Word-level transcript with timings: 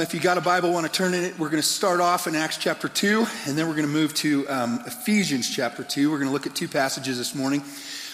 Um, 0.00 0.06
if 0.06 0.14
you 0.14 0.20
got 0.20 0.38
a 0.38 0.40
Bible, 0.40 0.72
want 0.72 0.86
to 0.86 0.92
turn 0.92 1.12
in 1.12 1.24
it, 1.24 1.38
we're 1.38 1.50
going 1.50 1.62
to 1.62 1.68
start 1.68 2.00
off 2.00 2.26
in 2.26 2.34
Acts 2.34 2.56
chapter 2.56 2.88
2, 2.88 3.26
and 3.46 3.58
then 3.58 3.68
we're 3.68 3.74
going 3.74 3.86
to 3.86 3.92
move 3.92 4.14
to 4.14 4.48
um, 4.48 4.82
Ephesians 4.86 5.54
chapter 5.54 5.84
2. 5.84 6.10
We're 6.10 6.16
going 6.16 6.28
to 6.28 6.32
look 6.32 6.46
at 6.46 6.54
two 6.54 6.68
passages 6.68 7.18
this 7.18 7.34
morning. 7.34 7.62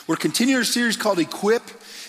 We're 0.08 0.16
continuing 0.16 0.62
a 0.62 0.64
series 0.64 0.96
called 0.96 1.20
Equip, 1.20 1.62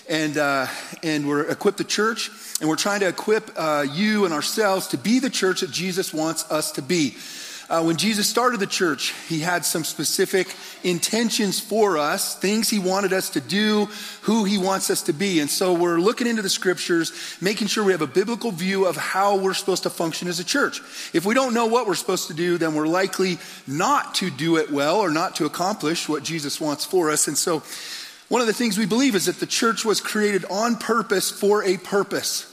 and, 0.08 0.36
uh, 0.36 0.66
and 1.04 1.28
we're 1.28 1.48
Equip 1.48 1.76
the 1.76 1.84
Church, 1.84 2.28
and 2.60 2.68
we're 2.68 2.74
trying 2.74 2.98
to 3.00 3.08
equip 3.08 3.52
uh, 3.54 3.86
you 3.88 4.24
and 4.24 4.34
ourselves 4.34 4.88
to 4.88 4.98
be 4.98 5.20
the 5.20 5.30
church 5.30 5.60
that 5.60 5.70
Jesus 5.70 6.12
wants 6.12 6.50
us 6.50 6.72
to 6.72 6.82
be. 6.82 7.16
Uh, 7.70 7.82
when 7.82 7.96
Jesus 7.96 8.26
started 8.26 8.60
the 8.60 8.66
church, 8.66 9.12
he 9.28 9.40
had 9.40 9.62
some 9.62 9.84
specific 9.84 10.54
intentions 10.84 11.60
for 11.60 11.98
us, 11.98 12.34
things 12.34 12.70
he 12.70 12.78
wanted 12.78 13.12
us 13.12 13.28
to 13.30 13.42
do, 13.42 13.86
who 14.22 14.44
he 14.44 14.56
wants 14.56 14.88
us 14.88 15.02
to 15.02 15.12
be. 15.12 15.40
And 15.40 15.50
so 15.50 15.74
we're 15.74 16.00
looking 16.00 16.26
into 16.26 16.40
the 16.40 16.48
scriptures, 16.48 17.12
making 17.42 17.66
sure 17.66 17.84
we 17.84 17.92
have 17.92 18.00
a 18.00 18.06
biblical 18.06 18.52
view 18.52 18.86
of 18.86 18.96
how 18.96 19.36
we're 19.36 19.52
supposed 19.52 19.82
to 19.82 19.90
function 19.90 20.28
as 20.28 20.40
a 20.40 20.44
church. 20.44 20.80
If 21.12 21.26
we 21.26 21.34
don't 21.34 21.52
know 21.52 21.66
what 21.66 21.86
we're 21.86 21.94
supposed 21.94 22.28
to 22.28 22.34
do, 22.34 22.56
then 22.56 22.74
we're 22.74 22.86
likely 22.86 23.36
not 23.66 24.14
to 24.16 24.30
do 24.30 24.56
it 24.56 24.70
well 24.70 25.00
or 25.00 25.10
not 25.10 25.36
to 25.36 25.44
accomplish 25.44 26.08
what 26.08 26.22
Jesus 26.22 26.58
wants 26.58 26.86
for 26.86 27.10
us. 27.10 27.28
And 27.28 27.36
so 27.36 27.62
one 28.28 28.40
of 28.40 28.46
the 28.46 28.54
things 28.54 28.78
we 28.78 28.86
believe 28.86 29.14
is 29.14 29.26
that 29.26 29.40
the 29.40 29.46
church 29.46 29.84
was 29.84 30.00
created 30.00 30.46
on 30.46 30.76
purpose 30.76 31.30
for 31.30 31.62
a 31.64 31.76
purpose. 31.76 32.47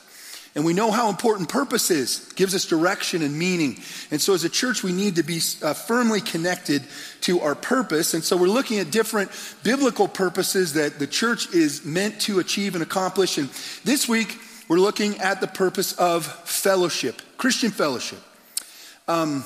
And 0.55 0.63
we 0.63 0.73
know 0.73 0.89
how 0.89 1.09
important 1.09 1.49
purpose 1.49 1.91
is, 1.91 2.29
it 2.29 2.35
gives 2.37 2.55
us 2.55 2.63
direction 2.63 3.21
and 3.21 3.37
meaning. 3.37 3.77
And 4.09 4.21
so 4.21 4.33
as 4.33 4.45
a 4.45 4.49
church, 4.49 4.83
we 4.83 4.93
need 4.93 5.17
to 5.17 5.23
be 5.23 5.41
uh, 5.61 5.73
firmly 5.73 6.21
connected 6.21 6.83
to 7.21 7.41
our 7.41 7.55
purpose. 7.55 8.13
And 8.13 8.23
so 8.23 8.37
we're 8.37 8.47
looking 8.47 8.79
at 8.79 8.89
different 8.89 9.31
biblical 9.63 10.07
purposes 10.07 10.73
that 10.73 10.97
the 10.97 11.07
church 11.07 11.53
is 11.53 11.83
meant 11.83 12.21
to 12.21 12.39
achieve 12.39 12.73
and 12.73 12.81
accomplish. 12.81 13.37
And 13.37 13.49
this 13.83 14.07
week, 14.07 14.39
we're 14.69 14.79
looking 14.79 15.19
at 15.19 15.41
the 15.41 15.47
purpose 15.47 15.91
of 15.93 16.25
fellowship, 16.25 17.21
Christian 17.35 17.69
fellowship. 17.69 18.19
Um, 19.09 19.41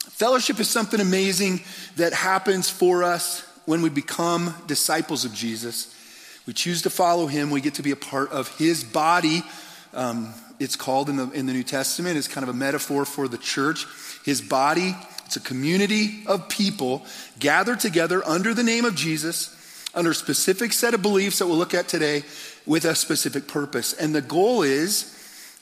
fellowship 0.00 0.58
is 0.58 0.68
something 0.68 1.00
amazing 1.00 1.60
that 1.94 2.12
happens 2.12 2.68
for 2.68 3.04
us 3.04 3.46
when 3.66 3.82
we 3.82 3.88
become 3.88 4.52
disciples 4.66 5.24
of 5.24 5.32
Jesus. 5.32 5.94
We 6.44 6.54
choose 6.54 6.82
to 6.82 6.90
follow 6.90 7.28
him, 7.28 7.50
we 7.50 7.60
get 7.60 7.74
to 7.74 7.82
be 7.82 7.92
a 7.92 7.96
part 7.96 8.32
of 8.32 8.48
his 8.58 8.82
body 8.82 9.44
um, 9.94 10.34
it's 10.60 10.76
called 10.76 11.08
in 11.08 11.16
the, 11.16 11.30
in 11.30 11.46
the 11.46 11.52
New 11.52 11.62
Testament. 11.62 12.16
It's 12.16 12.28
kind 12.28 12.46
of 12.46 12.54
a 12.54 12.56
metaphor 12.56 13.04
for 13.04 13.28
the 13.28 13.38
church. 13.38 13.86
His 14.24 14.40
body, 14.40 14.94
it's 15.26 15.36
a 15.36 15.40
community 15.40 16.22
of 16.26 16.48
people 16.48 17.04
gathered 17.38 17.80
together 17.80 18.22
under 18.26 18.54
the 18.54 18.62
name 18.62 18.84
of 18.84 18.94
Jesus, 18.94 19.54
under 19.94 20.10
a 20.10 20.14
specific 20.14 20.72
set 20.72 20.94
of 20.94 21.02
beliefs 21.02 21.38
that 21.38 21.46
we'll 21.46 21.56
look 21.56 21.74
at 21.74 21.88
today 21.88 22.22
with 22.66 22.84
a 22.84 22.94
specific 22.94 23.48
purpose. 23.48 23.92
And 23.92 24.14
the 24.14 24.22
goal 24.22 24.62
is 24.62 25.10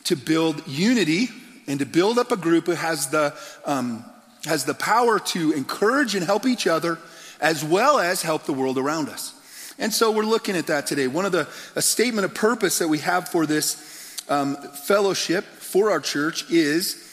to 0.04 0.16
build 0.16 0.66
unity 0.66 1.28
and 1.66 1.78
to 1.78 1.86
build 1.86 2.18
up 2.18 2.32
a 2.32 2.36
group 2.36 2.66
who 2.66 2.72
has 2.72 3.08
the, 3.08 3.34
um, 3.64 4.04
has 4.44 4.64
the 4.64 4.74
power 4.74 5.18
to 5.18 5.52
encourage 5.52 6.14
and 6.14 6.24
help 6.24 6.46
each 6.46 6.66
other 6.66 6.98
as 7.40 7.64
well 7.64 7.98
as 7.98 8.22
help 8.22 8.44
the 8.44 8.52
world 8.52 8.78
around 8.78 9.08
us. 9.08 9.34
And 9.78 9.92
so 9.92 10.12
we're 10.12 10.24
looking 10.24 10.56
at 10.56 10.66
that 10.68 10.86
today. 10.86 11.08
One 11.08 11.24
of 11.24 11.32
the, 11.32 11.48
a 11.74 11.82
statement 11.82 12.24
of 12.24 12.34
purpose 12.34 12.78
that 12.78 12.88
we 12.88 12.98
have 12.98 13.28
for 13.28 13.46
this 13.46 14.01
um, 14.28 14.56
fellowship 14.56 15.44
for 15.44 15.90
our 15.90 16.00
church 16.00 16.50
is 16.50 17.08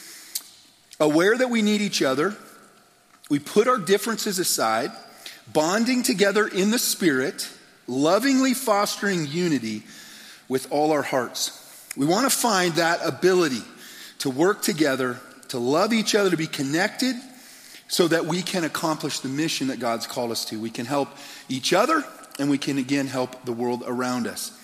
aware 0.98 1.36
that 1.36 1.50
we 1.50 1.62
need 1.62 1.80
each 1.80 2.02
other. 2.02 2.36
We 3.28 3.38
put 3.38 3.68
our 3.68 3.78
differences 3.78 4.38
aside, 4.38 4.90
bonding 5.52 6.02
together 6.02 6.46
in 6.46 6.70
the 6.70 6.78
Spirit, 6.78 7.48
lovingly 7.86 8.54
fostering 8.54 9.26
unity 9.26 9.82
with 10.48 10.70
all 10.70 10.92
our 10.92 11.02
hearts. 11.02 11.56
We 11.96 12.06
want 12.06 12.30
to 12.30 12.36
find 12.36 12.74
that 12.74 13.00
ability 13.04 13.62
to 14.18 14.30
work 14.30 14.62
together, 14.62 15.18
to 15.48 15.58
love 15.58 15.92
each 15.92 16.14
other, 16.14 16.30
to 16.30 16.36
be 16.36 16.46
connected, 16.46 17.16
so 17.88 18.06
that 18.06 18.26
we 18.26 18.42
can 18.42 18.62
accomplish 18.62 19.20
the 19.20 19.28
mission 19.28 19.68
that 19.68 19.80
God's 19.80 20.06
called 20.06 20.30
us 20.30 20.44
to. 20.46 20.60
We 20.60 20.70
can 20.70 20.86
help 20.86 21.08
each 21.48 21.72
other, 21.72 22.04
and 22.38 22.48
we 22.48 22.58
can 22.58 22.78
again 22.78 23.06
help 23.06 23.44
the 23.44 23.52
world 23.52 23.82
around 23.86 24.26
us. 24.28 24.56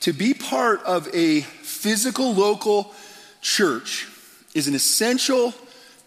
To 0.00 0.12
be 0.12 0.34
part 0.34 0.82
of 0.84 1.08
a 1.14 1.44
physical 1.84 2.32
local 2.32 2.90
church 3.42 4.08
is 4.54 4.68
an 4.68 4.74
essential 4.74 5.52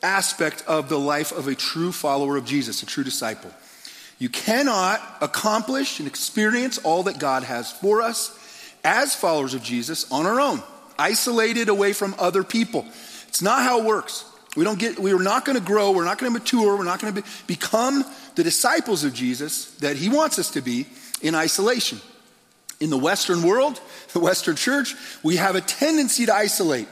aspect 0.02 0.64
of 0.66 0.90
the 0.90 0.98
life 0.98 1.32
of 1.32 1.48
a 1.48 1.54
true 1.54 1.92
follower 1.92 2.36
of 2.36 2.46
Jesus, 2.46 2.82
a 2.82 2.88
true 2.88 3.04
disciple. 3.04 3.52
You 4.18 4.28
cannot 4.28 5.00
accomplish 5.22 6.00
and 6.00 6.08
experience 6.08 6.80
all 6.80 7.04
that 7.04 7.20
God 7.20 7.44
has 7.44 7.72
for 7.72 8.02
us 8.02 8.36
as 8.84 9.14
followers 9.14 9.54
of 9.54 9.62
Jesus 9.62 10.12
on 10.12 10.26
our 10.26 10.42
own, 10.42 10.64
isolated 10.98 11.70
away 11.70 11.94
from 11.94 12.16
other 12.18 12.44
people. 12.44 12.84
It's 13.28 13.44
not 13.44 13.62
how 13.62 13.82
it 13.82 13.86
works. 13.86 14.26
We 14.56 14.64
don't 14.64 14.80
get 14.80 14.98
we 14.98 15.14
are 15.14 15.22
not 15.22 15.46
going 15.46 15.60
to 15.60 15.64
grow, 15.64 15.92
we're 15.92 16.06
not 16.06 16.18
going 16.18 16.34
to 16.34 16.40
mature, 16.40 16.76
we're 16.76 16.86
not 16.86 17.00
going 17.00 17.14
to 17.14 17.22
be, 17.22 17.28
become 17.46 18.04
the 18.34 18.44
disciples 18.44 19.04
of 19.04 19.14
Jesus 19.14 19.76
that 19.76 19.96
he 19.96 20.10
wants 20.10 20.40
us 20.40 20.50
to 20.54 20.62
be 20.62 20.88
in 21.22 21.36
isolation. 21.36 22.02
In 22.80 22.90
the 22.90 22.98
Western 22.98 23.42
world, 23.42 23.80
the 24.14 24.20
Western 24.20 24.56
church, 24.56 24.96
we 25.24 25.38
have 25.38 25.56
a 25.56 25.62
tendency 25.62 26.26
to 26.28 26.36
isolate. 26.36 26.88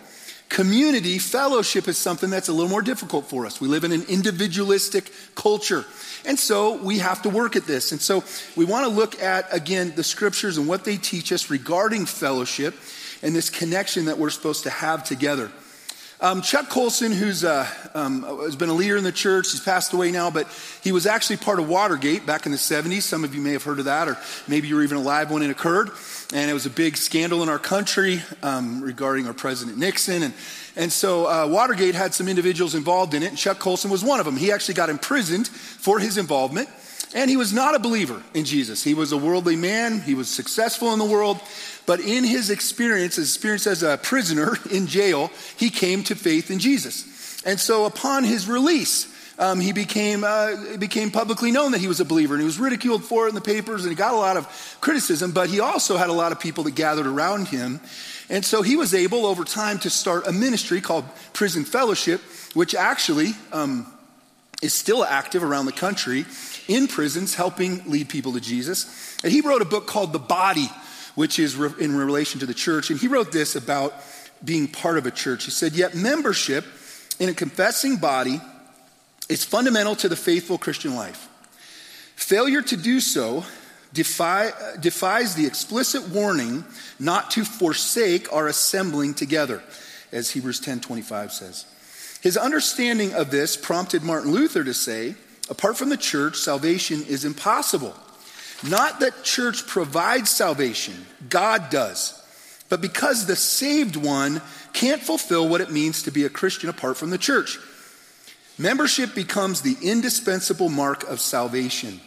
Community, 0.49 1.17
fellowship 1.17 1.87
is 1.87 1.97
something 1.97 2.29
that's 2.29 2.49
a 2.49 2.53
little 2.53 2.69
more 2.69 2.81
difficult 2.81 3.25
for 3.25 3.45
us. 3.45 3.59
We 3.59 3.67
live 3.67 3.83
in 3.83 3.91
an 3.91 4.03
individualistic 4.07 5.11
culture. 5.35 5.85
And 6.23 6.39
so 6.39 6.81
we 6.81 6.99
have 6.99 7.21
to 7.23 7.29
work 7.29 7.55
at 7.55 7.65
this. 7.65 7.91
And 7.91 8.01
so 8.01 8.23
we 8.55 8.65
want 8.65 8.87
to 8.87 8.91
look 8.91 9.21
at, 9.21 9.53
again, 9.53 9.93
the 9.95 10.03
scriptures 10.03 10.57
and 10.57 10.67
what 10.67 10.85
they 10.85 10.97
teach 10.97 11.31
us 11.31 11.49
regarding 11.49 12.05
fellowship 12.05 12.75
and 13.21 13.35
this 13.35 13.49
connection 13.49 14.05
that 14.05 14.17
we're 14.17 14.29
supposed 14.29 14.63
to 14.63 14.69
have 14.69 15.03
together. 15.03 15.51
Um, 16.21 16.41
Chuck 16.41 16.69
Colson, 16.69 17.11
who's 17.11 17.43
uh, 17.43 17.67
um, 17.93 18.23
has 18.23 18.55
been 18.55 18.69
a 18.69 18.73
leader 18.73 18.95
in 18.95 19.03
the 19.03 19.11
church, 19.11 19.51
he's 19.51 19.59
passed 19.59 19.91
away 19.91 20.11
now, 20.11 20.31
but 20.31 20.47
he 20.81 20.93
was 20.93 21.05
actually 21.05 21.35
part 21.37 21.59
of 21.59 21.67
Watergate 21.67 22.25
back 22.25 22.45
in 22.45 22.53
the 22.53 22.57
70s. 22.57 23.01
Some 23.01 23.25
of 23.25 23.35
you 23.35 23.41
may 23.41 23.51
have 23.51 23.63
heard 23.63 23.79
of 23.79 23.85
that, 23.85 24.07
or 24.07 24.17
maybe 24.47 24.69
you 24.69 24.75
were 24.75 24.83
even 24.83 24.95
alive 24.95 25.29
when 25.29 25.43
it 25.43 25.49
occurred. 25.49 25.89
And 26.33 26.49
it 26.49 26.53
was 26.53 26.65
a 26.65 26.69
big 26.69 26.95
scandal 26.95 27.43
in 27.43 27.49
our 27.49 27.59
country 27.59 28.23
um, 28.43 28.81
regarding 28.81 29.27
our 29.27 29.33
President 29.33 29.77
Nixon. 29.77 30.23
And, 30.23 30.33
and 30.77 30.91
so 30.91 31.27
uh, 31.27 31.47
Watergate 31.47 31.95
had 31.95 32.13
some 32.13 32.29
individuals 32.29 32.75
involved 32.75 33.13
in 33.13 33.21
it, 33.21 33.27
and 33.27 33.37
Chuck 33.37 33.59
Colson 33.59 33.91
was 33.91 34.01
one 34.01 34.21
of 34.21 34.25
them. 34.25 34.37
He 34.37 34.53
actually 34.53 34.75
got 34.75 34.89
imprisoned 34.89 35.49
for 35.49 35.99
his 35.99 36.17
involvement. 36.17 36.69
And 37.15 37.29
he 37.29 37.37
was 37.37 37.53
not 37.53 37.75
a 37.75 37.79
believer 37.79 38.21
in 38.33 38.43
Jesus. 38.43 38.83
He 38.83 38.93
was 38.93 39.13
a 39.13 39.17
worldly 39.17 39.55
man. 39.55 40.01
He 40.01 40.13
was 40.13 40.27
successful 40.27 40.91
in 40.91 40.99
the 40.99 41.05
world. 41.05 41.39
But 41.85 42.01
in 42.01 42.25
his 42.25 42.49
experience, 42.49 43.15
his 43.15 43.33
experience 43.33 43.65
as 43.67 43.83
a 43.83 43.97
prisoner 43.97 44.57
in 44.69 44.85
jail, 44.85 45.31
he 45.55 45.69
came 45.69 46.03
to 46.03 46.15
faith 46.15 46.51
in 46.51 46.59
Jesus. 46.59 47.41
And 47.45 47.57
so 47.57 47.85
upon 47.85 48.25
his 48.25 48.49
release, 48.49 49.07
um, 49.39 49.61
he 49.61 49.71
became, 49.71 50.25
uh, 50.25 50.75
became 50.77 51.09
publicly 51.09 51.51
known 51.51 51.71
that 51.71 51.79
he 51.79 51.87
was 51.87 52.01
a 52.01 52.05
believer. 52.05 52.33
And 52.33 52.41
he 52.41 52.45
was 52.45 52.59
ridiculed 52.59 53.05
for 53.05 53.27
it 53.27 53.29
in 53.29 53.35
the 53.35 53.41
papers 53.41 53.85
and 53.85 53.91
he 53.91 53.95
got 53.95 54.13
a 54.13 54.17
lot 54.17 54.35
of 54.35 54.77
criticism, 54.81 55.31
but 55.31 55.49
he 55.49 55.61
also 55.61 55.95
had 55.95 56.09
a 56.09 56.13
lot 56.13 56.33
of 56.33 56.39
people 56.41 56.65
that 56.65 56.75
gathered 56.75 57.07
around 57.07 57.47
him. 57.47 57.79
And 58.29 58.43
so 58.43 58.61
he 58.61 58.75
was 58.75 58.93
able 58.93 59.25
over 59.25 59.45
time 59.45 59.79
to 59.79 59.89
start 59.89 60.27
a 60.27 60.33
ministry 60.33 60.81
called 60.81 61.05
Prison 61.31 61.63
Fellowship, 61.63 62.19
which 62.53 62.75
actually 62.75 63.35
um, 63.53 63.87
is 64.61 64.73
still 64.73 65.03
active 65.03 65.43
around 65.43 65.65
the 65.65 65.71
country 65.71 66.25
in 66.67 66.87
prisons 66.87 67.35
helping 67.35 67.89
lead 67.89 68.09
people 68.09 68.33
to 68.33 68.39
Jesus. 68.39 69.17
And 69.23 69.31
he 69.31 69.41
wrote 69.41 69.61
a 69.61 69.65
book 69.65 69.87
called 69.87 70.13
The 70.13 70.19
Body 70.19 70.69
which 71.15 71.39
is 71.39 71.55
in 71.55 71.95
relation 71.95 72.41
to 72.41 72.45
the 72.45 72.53
church. 72.53 72.91
And 72.91 72.99
he 72.99 73.07
wrote 73.07 73.31
this 73.31 73.55
about 73.55 73.93
being 74.43 74.67
part 74.67 74.97
of 74.97 75.05
a 75.05 75.11
church. 75.11 75.45
He 75.45 75.51
said, 75.51 75.73
Yet 75.73 75.95
membership 75.95 76.65
in 77.19 77.29
a 77.29 77.33
confessing 77.33 77.95
body 77.95 78.39
is 79.29 79.43
fundamental 79.43 79.95
to 79.95 80.09
the 80.09 80.15
faithful 80.15 80.57
Christian 80.57 80.95
life. 80.95 81.29
Failure 82.15 82.61
to 82.61 82.77
do 82.77 82.99
so 82.99 83.45
defy, 83.93 84.51
defies 84.79 85.35
the 85.35 85.47
explicit 85.47 86.09
warning 86.09 86.63
not 86.99 87.31
to 87.31 87.43
forsake 87.43 88.31
our 88.31 88.47
assembling 88.47 89.13
together, 89.13 89.63
as 90.11 90.31
Hebrews 90.31 90.59
10:25 90.59 91.31
says. 91.31 91.65
His 92.25 92.37
understanding 92.37 93.13
of 93.13 93.29
this 93.29 93.55
prompted 93.55 94.01
Martin 94.01 94.31
Luther 94.31 94.63
to 94.63 94.73
say, 94.73 95.13
apart 95.47 95.77
from 95.77 95.89
the 95.89 95.95
church, 95.95 96.37
salvation 96.37 97.03
is 97.03 97.23
impossible. 97.23 97.93
Not 98.67 98.99
that 99.01 99.23
church 99.23 99.67
provides 99.67 100.31
salvation, 100.31 101.05
God 101.29 101.69
does. 101.69 102.19
But 102.67 102.81
because 102.81 103.27
the 103.27 103.35
saved 103.35 103.95
one 103.95 104.41
can't 104.73 105.03
fulfill 105.03 105.47
what 105.47 105.61
it 105.61 105.69
means 105.69 106.01
to 106.01 106.11
be 106.11 106.25
a 106.25 106.29
Christian 106.29 106.67
apart 106.67 106.97
from 106.97 107.11
the 107.11 107.19
church. 107.19 107.59
Membership 108.57 109.13
becomes 109.13 109.61
the 109.61 109.77
indispensable 109.83 110.69
mark 110.69 111.03
of 111.03 111.19
salvation. 111.19 112.01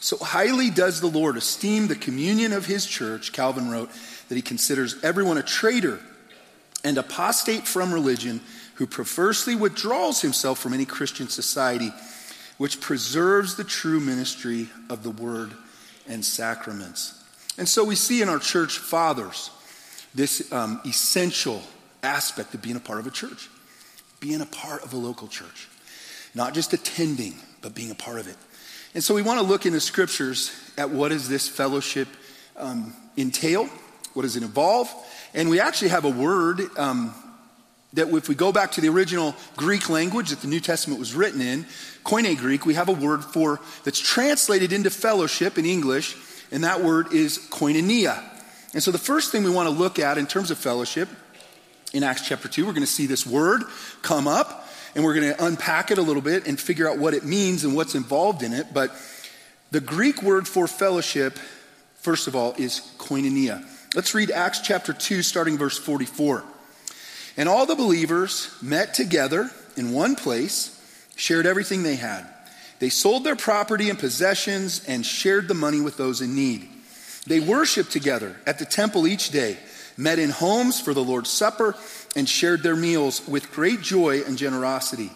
So 0.00 0.16
highly 0.16 0.70
does 0.70 1.00
the 1.00 1.06
Lord 1.06 1.36
esteem 1.36 1.86
the 1.86 1.94
communion 1.94 2.52
of 2.52 2.66
his 2.66 2.84
church, 2.84 3.32
Calvin 3.32 3.70
wrote, 3.70 3.92
that 4.28 4.34
he 4.34 4.42
considers 4.42 5.00
everyone 5.04 5.38
a 5.38 5.42
traitor 5.44 6.00
and 6.82 6.98
apostate 6.98 7.68
from 7.68 7.94
religion 7.94 8.40
who 8.74 8.86
perversely 8.86 9.54
withdraws 9.54 10.20
himself 10.20 10.58
from 10.58 10.72
any 10.72 10.84
Christian 10.84 11.28
society, 11.28 11.92
which 12.58 12.80
preserves 12.80 13.56
the 13.56 13.64
true 13.64 14.00
ministry 14.00 14.68
of 14.88 15.02
the 15.02 15.10
word 15.10 15.52
and 16.08 16.24
sacraments. 16.24 17.22
And 17.58 17.68
so 17.68 17.84
we 17.84 17.94
see 17.94 18.22
in 18.22 18.28
our 18.28 18.38
church 18.38 18.78
fathers 18.78 19.50
this 20.14 20.52
um, 20.52 20.80
essential 20.84 21.62
aspect 22.02 22.54
of 22.54 22.62
being 22.62 22.76
a 22.76 22.80
part 22.80 22.98
of 22.98 23.06
a 23.06 23.10
church, 23.10 23.48
being 24.20 24.40
a 24.40 24.46
part 24.46 24.82
of 24.84 24.92
a 24.92 24.96
local 24.96 25.28
church, 25.28 25.68
not 26.34 26.54
just 26.54 26.72
attending, 26.72 27.34
but 27.60 27.74
being 27.74 27.90
a 27.90 27.94
part 27.94 28.18
of 28.18 28.28
it. 28.28 28.36
And 28.94 29.02
so 29.02 29.14
we 29.14 29.22
want 29.22 29.40
to 29.40 29.46
look 29.46 29.64
in 29.64 29.72
the 29.72 29.80
scriptures 29.80 30.52
at 30.76 30.90
what 30.90 31.08
does 31.08 31.28
this 31.28 31.48
fellowship 31.48 32.08
um, 32.56 32.94
entail, 33.16 33.68
what 34.14 34.22
does 34.22 34.36
it 34.36 34.42
involve, 34.42 34.92
and 35.34 35.48
we 35.48 35.60
actually 35.60 35.88
have 35.88 36.04
a 36.04 36.10
word 36.10 36.60
um, 36.76 37.14
that 37.94 38.08
if 38.08 38.28
we 38.28 38.34
go 38.34 38.52
back 38.52 38.72
to 38.72 38.80
the 38.80 38.88
original 38.88 39.34
Greek 39.56 39.88
language 39.88 40.30
that 40.30 40.40
the 40.40 40.48
New 40.48 40.60
Testament 40.60 40.98
was 40.98 41.14
written 41.14 41.40
in, 41.40 41.66
Koine 42.04 42.36
Greek, 42.36 42.64
we 42.64 42.74
have 42.74 42.88
a 42.88 42.92
word 42.92 43.24
for 43.24 43.60
that's 43.84 44.00
translated 44.00 44.72
into 44.72 44.90
fellowship 44.90 45.58
in 45.58 45.66
English, 45.66 46.16
and 46.50 46.64
that 46.64 46.82
word 46.82 47.12
is 47.12 47.38
koinonia. 47.50 48.22
And 48.74 48.82
so 48.82 48.90
the 48.90 48.98
first 48.98 49.30
thing 49.30 49.44
we 49.44 49.50
want 49.50 49.68
to 49.68 49.74
look 49.74 49.98
at 49.98 50.18
in 50.18 50.26
terms 50.26 50.50
of 50.50 50.58
fellowship 50.58 51.08
in 51.92 52.02
Acts 52.02 52.26
chapter 52.26 52.48
2, 52.48 52.64
we're 52.64 52.72
going 52.72 52.80
to 52.82 52.86
see 52.86 53.06
this 53.06 53.26
word 53.26 53.64
come 54.00 54.26
up, 54.26 54.66
and 54.94 55.04
we're 55.04 55.14
going 55.14 55.34
to 55.34 55.44
unpack 55.44 55.90
it 55.90 55.98
a 55.98 56.02
little 56.02 56.22
bit 56.22 56.46
and 56.46 56.58
figure 56.58 56.88
out 56.88 56.98
what 56.98 57.12
it 57.12 57.24
means 57.24 57.64
and 57.64 57.76
what's 57.76 57.94
involved 57.94 58.42
in 58.42 58.54
it. 58.54 58.72
But 58.72 58.94
the 59.70 59.80
Greek 59.80 60.22
word 60.22 60.48
for 60.48 60.66
fellowship, 60.66 61.38
first 61.96 62.26
of 62.26 62.34
all, 62.34 62.54
is 62.56 62.80
koinonia. 62.98 63.66
Let's 63.94 64.14
read 64.14 64.30
Acts 64.30 64.60
chapter 64.60 64.94
2, 64.94 65.22
starting 65.22 65.58
verse 65.58 65.78
44. 65.78 66.44
And 67.36 67.48
all 67.48 67.66
the 67.66 67.74
believers 67.74 68.54
met 68.60 68.94
together 68.94 69.50
in 69.76 69.92
one 69.92 70.16
place, 70.16 70.78
shared 71.16 71.46
everything 71.46 71.82
they 71.82 71.96
had. 71.96 72.26
They 72.78 72.88
sold 72.88 73.24
their 73.24 73.36
property 73.36 73.90
and 73.90 73.98
possessions 73.98 74.84
and 74.86 75.06
shared 75.06 75.48
the 75.48 75.54
money 75.54 75.80
with 75.80 75.96
those 75.96 76.20
in 76.20 76.34
need. 76.34 76.68
They 77.26 77.40
worshiped 77.40 77.92
together 77.92 78.36
at 78.46 78.58
the 78.58 78.64
temple 78.64 79.06
each 79.06 79.30
day, 79.30 79.56
met 79.96 80.18
in 80.18 80.30
homes 80.30 80.80
for 80.80 80.92
the 80.92 81.04
Lord's 81.04 81.30
Supper, 81.30 81.76
and 82.16 82.28
shared 82.28 82.62
their 82.62 82.76
meals 82.76 83.26
with 83.26 83.52
great 83.52 83.80
joy 83.80 84.22
and 84.22 84.36
generosity, 84.36 85.10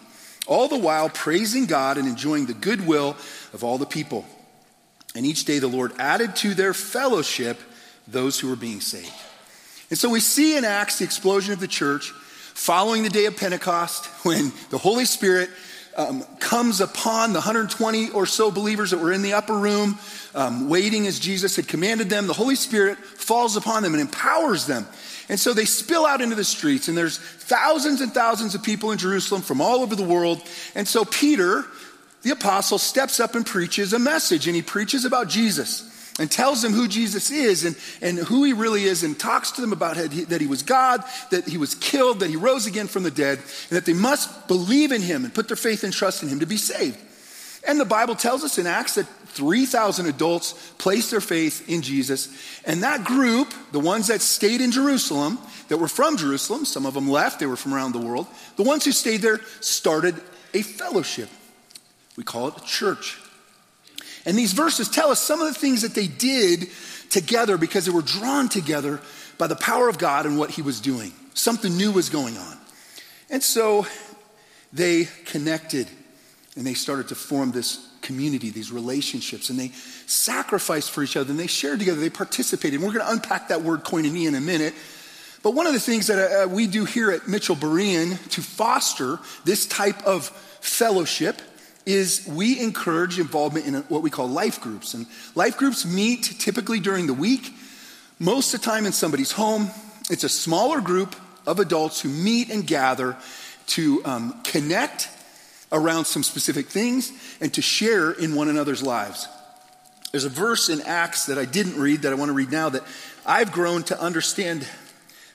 all 0.47 0.67
the 0.67 0.77
while 0.77 1.09
praising 1.09 1.65
God 1.65 1.97
and 1.97 2.07
enjoying 2.07 2.45
the 2.45 2.53
goodwill 2.53 3.17
of 3.53 3.63
all 3.63 3.77
the 3.77 3.85
people. 3.85 4.25
And 5.13 5.25
each 5.25 5.45
day 5.45 5.59
the 5.59 5.67
Lord 5.67 5.91
added 5.99 6.35
to 6.37 6.53
their 6.53 6.73
fellowship 6.73 7.59
those 8.07 8.39
who 8.39 8.47
were 8.49 8.55
being 8.55 8.79
saved. 8.79 9.11
And 9.89 9.97
so 9.97 10.09
we 10.09 10.19
see 10.19 10.57
in 10.57 10.65
Acts 10.65 10.99
the 10.99 11.05
explosion 11.05 11.53
of 11.53 11.59
the 11.59 11.67
church 11.67 12.11
following 12.53 13.03
the 13.03 13.09
day 13.09 13.25
of 13.25 13.37
Pentecost 13.37 14.05
when 14.25 14.51
the 14.69 14.77
Holy 14.77 15.05
Spirit 15.05 15.49
um, 15.95 16.23
comes 16.39 16.79
upon 16.81 17.33
the 17.33 17.39
120 17.39 18.11
or 18.11 18.25
so 18.25 18.51
believers 18.51 18.91
that 18.91 18.99
were 18.99 19.11
in 19.11 19.23
the 19.23 19.33
upper 19.33 19.57
room, 19.57 19.97
um, 20.35 20.69
waiting 20.69 21.07
as 21.07 21.19
Jesus 21.19 21.55
had 21.55 21.67
commanded 21.67 22.09
them. 22.09 22.27
The 22.27 22.33
Holy 22.33 22.55
Spirit 22.55 22.97
falls 22.99 23.55
upon 23.55 23.81
them 23.81 23.93
and 23.93 24.01
empowers 24.01 24.67
them. 24.67 24.85
And 25.29 25.39
so 25.39 25.53
they 25.53 25.65
spill 25.65 26.05
out 26.05 26.21
into 26.21 26.35
the 26.35 26.43
streets, 26.43 26.87
and 26.87 26.97
there's 26.97 27.17
thousands 27.17 27.99
and 27.99 28.13
thousands 28.13 28.55
of 28.55 28.63
people 28.63 28.91
in 28.91 28.97
Jerusalem 28.97 29.41
from 29.41 29.59
all 29.59 29.81
over 29.81 29.95
the 29.95 30.03
world. 30.03 30.41
And 30.73 30.87
so 30.87 31.03
Peter, 31.03 31.65
the 32.21 32.29
apostle, 32.29 32.77
steps 32.77 33.19
up 33.19 33.35
and 33.35 33.45
preaches 33.45 33.91
a 33.91 33.99
message, 33.99 34.47
and 34.47 34.55
he 34.55 34.61
preaches 34.61 35.03
about 35.03 35.27
Jesus 35.27 35.96
and 36.19 36.29
tells 36.29 36.61
them 36.61 36.73
who 36.73 36.87
Jesus 36.87 37.31
is 37.31 37.65
and, 37.65 37.75
and 38.01 38.17
who 38.17 38.43
he 38.43 38.53
really 38.53 38.83
is 38.83 39.03
and 39.03 39.17
talks 39.17 39.51
to 39.51 39.61
them 39.61 39.73
about 39.73 39.95
that 39.97 40.41
he 40.41 40.47
was 40.47 40.63
God, 40.63 41.03
that 41.31 41.47
he 41.47 41.57
was 41.57 41.75
killed, 41.75 42.21
that 42.21 42.29
he 42.29 42.35
rose 42.35 42.65
again 42.65 42.87
from 42.87 43.03
the 43.03 43.11
dead, 43.11 43.37
and 43.37 43.77
that 43.77 43.85
they 43.85 43.93
must 43.93 44.47
believe 44.47 44.91
in 44.91 45.01
him 45.01 45.25
and 45.25 45.33
put 45.33 45.47
their 45.47 45.57
faith 45.57 45.83
and 45.83 45.93
trust 45.93 46.23
in 46.23 46.29
him 46.29 46.39
to 46.39 46.45
be 46.45 46.57
saved. 46.57 46.97
And 47.67 47.79
the 47.79 47.85
Bible 47.85 48.15
tells 48.15 48.43
us 48.43 48.57
in 48.57 48.65
Acts 48.65 48.95
that 48.95 49.07
3,000 49.27 50.05
adults 50.07 50.53
placed 50.77 51.11
their 51.11 51.21
faith 51.21 51.69
in 51.69 51.81
Jesus. 51.81 52.29
And 52.65 52.81
that 52.83 53.03
group, 53.03 53.53
the 53.71 53.79
ones 53.79 54.07
that 54.07 54.21
stayed 54.21 54.61
in 54.61 54.71
Jerusalem, 54.71 55.37
that 55.67 55.77
were 55.77 55.89
from 55.89 56.17
Jerusalem, 56.17 56.65
some 56.65 56.85
of 56.85 56.93
them 56.93 57.09
left, 57.09 57.39
they 57.39 57.45
were 57.45 57.57
from 57.57 57.73
around 57.73 57.91
the 57.91 57.99
world, 57.99 58.27
the 58.55 58.63
ones 58.63 58.85
who 58.85 58.91
stayed 58.91 59.21
there 59.21 59.41
started 59.59 60.15
a 60.53 60.61
fellowship. 60.61 61.29
We 62.15 62.23
call 62.23 62.47
it 62.47 62.57
a 62.57 62.65
church. 62.65 63.19
And 64.27 64.37
these 64.37 64.51
verses 64.51 64.89
tell 64.89 65.09
us 65.09 65.21
some 65.21 65.39
of 65.41 65.47
the 65.47 65.57
things 65.57 65.83
that 65.83 65.95
they 65.95 66.05
did 66.05 66.67
together 67.09 67.57
because 67.57 67.85
they 67.85 67.91
were 67.91 68.01
drawn 68.01 68.49
together 68.49 68.99
by 69.37 69.47
the 69.47 69.55
power 69.55 69.87
of 69.87 69.97
God 69.97 70.25
and 70.25 70.37
what 70.37 70.51
He 70.51 70.61
was 70.61 70.81
doing. 70.81 71.13
Something 71.33 71.77
new 71.77 71.93
was 71.93 72.09
going 72.09 72.37
on. 72.37 72.57
And 73.29 73.41
so 73.41 73.87
they 74.73 75.07
connected 75.25 75.87
and 76.57 76.67
they 76.67 76.73
started 76.73 77.07
to 77.07 77.15
form 77.15 77.51
this 77.51 77.87
community, 78.01 78.49
these 78.49 78.69
relationships, 78.69 79.49
and 79.49 79.57
they 79.57 79.69
sacrificed 80.07 80.91
for 80.91 81.03
each 81.03 81.15
other 81.15 81.31
and 81.31 81.39
they 81.39 81.47
shared 81.47 81.79
together, 81.79 82.01
they 82.01 82.09
participated. 82.09 82.79
And 82.79 82.83
we're 82.85 82.93
going 82.93 83.05
to 83.05 83.11
unpack 83.13 83.47
that 83.47 83.61
word 83.61 83.85
koinonia 83.85 84.27
in 84.27 84.35
a 84.35 84.41
minute. 84.41 84.73
But 85.41 85.51
one 85.51 85.67
of 85.67 85.73
the 85.73 85.79
things 85.79 86.07
that 86.07 86.43
uh, 86.43 86.49
we 86.49 86.67
do 86.67 86.83
here 86.83 87.11
at 87.11 87.29
Mitchell 87.29 87.55
Berean 87.55 88.21
to 88.31 88.41
foster 88.41 89.19
this 89.45 89.65
type 89.65 90.03
of 90.03 90.27
fellowship 90.59 91.41
is 91.87 92.27
we 92.27 92.59
encourage 92.59 93.17
involvement 93.17 93.65
in 93.65 93.75
what 93.83 94.01
we 94.03 94.09
call 94.09 94.27
life 94.27 94.59
groups. 94.59 94.93
And 94.93 95.07
life 95.35 95.57
groups 95.57 95.85
meet 95.85 96.23
typically 96.37 96.81
during 96.81 97.07
the 97.07 97.13
week, 97.13 97.53
most 98.19 98.53
of 98.53 98.59
the 98.59 98.65
time 98.65 98.85
in 98.85 98.91
somebody's 98.91 99.31
home. 99.31 99.69
It's 100.11 100.25
a 100.25 100.29
smaller 100.29 100.81
group 100.81 101.15
of 101.47 101.61
adults 101.61 102.01
who 102.01 102.09
meet 102.09 102.49
and 102.49 102.67
gather 102.67 103.15
to 103.67 104.03
um, 104.03 104.41
connect 104.43 105.09
around 105.71 106.05
some 106.05 106.23
specific 106.23 106.67
things 106.67 107.11
and 107.39 107.53
to 107.53 107.61
share 107.61 108.11
in 108.11 108.35
one 108.35 108.49
another's 108.49 108.83
lives. 108.83 109.29
There's 110.11 110.25
a 110.25 110.29
verse 110.29 110.67
in 110.67 110.81
Acts 110.81 111.27
that 111.27 111.37
I 111.37 111.45
didn't 111.45 111.79
read 111.79 112.01
that 112.01 112.11
I 112.11 112.15
want 112.15 112.29
to 112.29 112.33
read 112.33 112.51
now 112.51 112.67
that 112.67 112.83
I've 113.25 113.53
grown 113.53 113.83
to 113.83 113.99
understand 113.99 114.67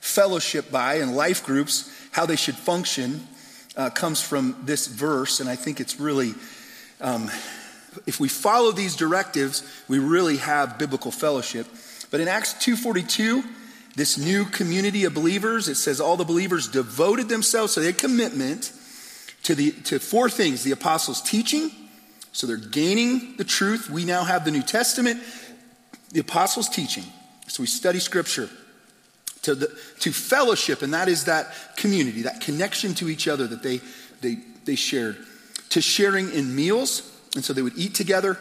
fellowship 0.01 0.69
by 0.69 0.95
and 0.95 1.15
life 1.15 1.43
groups, 1.43 1.91
how 2.11 2.27
they 2.27 2.35
should 2.35 2.55
function 2.55 3.27
uh, 3.75 3.89
comes 3.89 4.21
from 4.21 4.55
this 4.63 4.87
verse, 4.87 5.39
and 5.39 5.49
I 5.49 5.55
think 5.55 5.79
it's 5.79 5.99
really, 5.99 6.33
um, 7.01 7.29
if 8.05 8.19
we 8.19 8.27
follow 8.27 8.71
these 8.71 8.95
directives, 8.95 9.63
we 9.87 9.99
really 9.99 10.37
have 10.37 10.77
biblical 10.77 11.11
fellowship. 11.11 11.67
But 12.11 12.21
in 12.21 12.27
Acts 12.27 12.53
2.42, 12.55 13.43
this 13.95 14.17
new 14.17 14.45
community 14.45 15.05
of 15.05 15.13
believers, 15.13 15.67
it 15.67 15.75
says 15.75 15.99
all 15.99 16.17
the 16.17 16.23
believers 16.23 16.67
devoted 16.67 17.29
themselves, 17.29 17.75
they 17.75 17.85
had 17.85 17.97
commitment 17.97 18.71
to, 19.43 19.55
the, 19.55 19.71
to 19.71 19.99
four 19.99 20.29
things. 20.29 20.63
The 20.63 20.71
apostles' 20.71 21.21
teaching, 21.21 21.71
so 22.31 22.47
they're 22.47 22.57
gaining 22.57 23.35
the 23.37 23.43
truth. 23.43 23.89
We 23.89 24.05
now 24.05 24.23
have 24.23 24.45
the 24.45 24.51
New 24.51 24.63
Testament. 24.63 25.21
The 26.11 26.19
apostles' 26.19 26.69
teaching, 26.69 27.05
so 27.47 27.63
we 27.63 27.67
study 27.67 27.99
scripture 27.99 28.49
to, 29.43 29.55
the, 29.55 29.67
to 29.99 30.11
fellowship, 30.11 30.81
and 30.81 30.93
that 30.93 31.07
is 31.07 31.25
that 31.25 31.47
community, 31.77 32.23
that 32.23 32.41
connection 32.41 32.93
to 32.95 33.09
each 33.09 33.27
other 33.27 33.45
that 33.47 33.61
they, 33.61 33.81
they, 34.21 34.39
they 34.65 34.75
shared, 34.75 35.17
to 35.69 35.81
sharing 35.81 36.31
in 36.33 36.55
meals, 36.55 37.09
and 37.35 37.43
so 37.43 37.53
they 37.53 37.61
would 37.61 37.77
eat 37.77 37.93
together, 37.93 38.37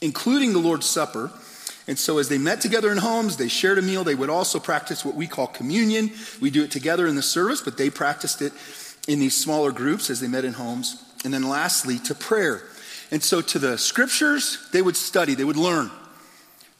including 0.00 0.52
the 0.52 0.58
Lord's 0.58 0.88
Supper. 0.88 1.30
And 1.88 1.98
so, 1.98 2.18
as 2.18 2.28
they 2.28 2.38
met 2.38 2.60
together 2.60 2.92
in 2.92 2.98
homes, 2.98 3.36
they 3.36 3.48
shared 3.48 3.78
a 3.78 3.82
meal. 3.82 4.04
They 4.04 4.14
would 4.14 4.30
also 4.30 4.60
practice 4.60 5.04
what 5.04 5.16
we 5.16 5.26
call 5.26 5.48
communion. 5.48 6.12
We 6.40 6.50
do 6.50 6.62
it 6.62 6.70
together 6.70 7.06
in 7.06 7.16
the 7.16 7.22
service, 7.22 7.60
but 7.60 7.76
they 7.76 7.90
practiced 7.90 8.40
it 8.40 8.52
in 9.08 9.18
these 9.18 9.36
smaller 9.36 9.72
groups 9.72 10.08
as 10.08 10.20
they 10.20 10.28
met 10.28 10.44
in 10.44 10.52
homes. 10.52 11.02
And 11.24 11.34
then, 11.34 11.48
lastly, 11.48 11.98
to 12.00 12.14
prayer. 12.14 12.62
And 13.10 13.22
so, 13.22 13.40
to 13.40 13.58
the 13.58 13.76
scriptures, 13.78 14.68
they 14.72 14.80
would 14.80 14.96
study, 14.96 15.34
they 15.34 15.44
would 15.44 15.56
learn. 15.56 15.90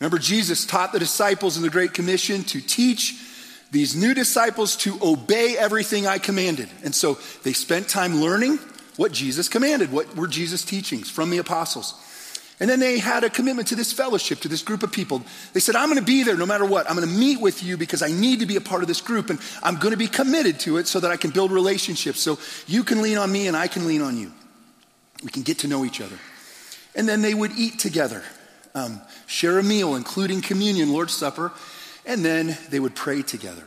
Remember, 0.02 0.18
Jesus 0.18 0.66
taught 0.66 0.90
the 0.90 0.98
disciples 0.98 1.56
in 1.56 1.62
the 1.62 1.70
Great 1.70 1.94
Commission 1.94 2.42
to 2.46 2.60
teach 2.60 3.22
these 3.70 3.94
new 3.94 4.14
disciples 4.14 4.74
to 4.78 4.98
obey 5.00 5.56
everything 5.56 6.08
I 6.08 6.18
commanded. 6.18 6.68
And 6.82 6.92
so 6.92 7.20
they 7.44 7.52
spent 7.52 7.88
time 7.88 8.16
learning 8.16 8.58
what 8.96 9.12
Jesus 9.12 9.48
commanded, 9.48 9.92
what 9.92 10.16
were 10.16 10.26
Jesus' 10.26 10.64
teachings 10.64 11.08
from 11.08 11.30
the 11.30 11.38
apostles. 11.38 11.94
And 12.58 12.68
then 12.68 12.80
they 12.80 12.98
had 12.98 13.22
a 13.22 13.30
commitment 13.30 13.68
to 13.68 13.76
this 13.76 13.92
fellowship, 13.92 14.40
to 14.40 14.48
this 14.48 14.62
group 14.62 14.82
of 14.82 14.90
people. 14.90 15.22
They 15.52 15.60
said, 15.60 15.76
I'm 15.76 15.86
going 15.86 16.00
to 16.00 16.04
be 16.04 16.24
there 16.24 16.36
no 16.36 16.46
matter 16.46 16.66
what. 16.66 16.90
I'm 16.90 16.96
going 16.96 17.08
to 17.08 17.14
meet 17.14 17.40
with 17.40 17.62
you 17.62 17.76
because 17.76 18.02
I 18.02 18.08
need 18.08 18.40
to 18.40 18.46
be 18.46 18.56
a 18.56 18.60
part 18.60 18.82
of 18.82 18.88
this 18.88 19.00
group 19.00 19.30
and 19.30 19.38
I'm 19.62 19.76
going 19.76 19.92
to 19.92 19.96
be 19.96 20.08
committed 20.08 20.58
to 20.60 20.78
it 20.78 20.88
so 20.88 20.98
that 20.98 21.12
I 21.12 21.16
can 21.16 21.30
build 21.30 21.52
relationships. 21.52 22.18
So 22.18 22.40
you 22.66 22.82
can 22.82 23.02
lean 23.02 23.18
on 23.18 23.30
me 23.30 23.46
and 23.46 23.56
I 23.56 23.68
can 23.68 23.86
lean 23.86 24.02
on 24.02 24.18
you. 24.18 24.32
We 25.22 25.30
can 25.30 25.44
get 25.44 25.60
to 25.60 25.68
know 25.68 25.84
each 25.84 26.00
other. 26.00 26.18
And 26.96 27.08
then 27.08 27.22
they 27.22 27.34
would 27.34 27.52
eat 27.52 27.78
together 27.78 28.24
um, 28.74 29.00
share 29.26 29.58
a 29.58 29.62
meal, 29.62 29.94
including 29.94 30.40
communion, 30.40 30.92
Lord's 30.92 31.14
Supper, 31.14 31.52
and 32.06 32.24
then 32.24 32.56
they 32.70 32.80
would 32.80 32.94
pray 32.94 33.22
together. 33.22 33.64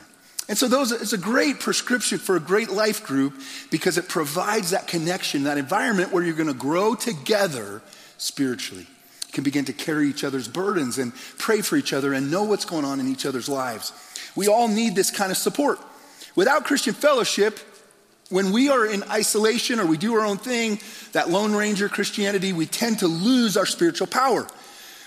And 0.48 0.58
so 0.58 0.68
those 0.68 0.92
it's 0.92 1.14
a 1.14 1.18
great 1.18 1.60
prescription 1.60 2.20
for 2.20 2.36
a 2.36 2.40
great 2.40 2.70
life 2.70 3.04
group 3.04 3.34
because 3.72 3.98
it 3.98 4.08
provides 4.08 4.72
that 4.72 4.88
connection, 4.88 5.44
that 5.44 5.58
environment 5.58 6.12
where 6.12 6.24
you're 6.24 6.36
going 6.36 6.48
to 6.48 6.54
grow 6.54 6.94
together 6.94 7.82
spiritually. 8.18 8.86
You 9.28 9.34
can 9.34 9.44
begin 9.44 9.66
to 9.66 9.74
carry 9.74 10.08
each 10.08 10.24
other's 10.24 10.48
burdens 10.48 10.98
and 10.98 11.14
pray 11.40 11.62
for 11.62 11.78
each 11.78 11.94
other 11.94 12.14
and 12.14 12.30
know 12.30 12.44
what's 12.44 12.66
going 12.66 12.86
on 12.86 13.00
in 13.00 13.08
each 13.08 13.26
other's 13.26 13.50
lives. 13.50 13.92
We 14.36 14.48
all 14.48 14.68
need 14.68 14.96
this 14.96 15.10
kind 15.10 15.32
of 15.32 15.38
support. 15.38 15.80
Without 16.36 16.66
Christian 16.66 16.94
fellowship, 16.94 17.60
when 18.30 18.52
we 18.52 18.70
are 18.70 18.86
in 18.86 19.04
isolation 19.04 19.80
or 19.80 19.86
we 19.86 19.98
do 19.98 20.14
our 20.16 20.26
own 20.26 20.38
thing, 20.38 20.80
that 21.14 21.30
Lone 21.30 21.54
Ranger 21.54 21.90
Christianity, 21.90 22.54
we 22.54 22.66
tend 22.66 23.00
to 23.00 23.08
lose 23.08 23.58
our 23.58 23.66
spiritual 23.66 24.08
power. 24.08 24.48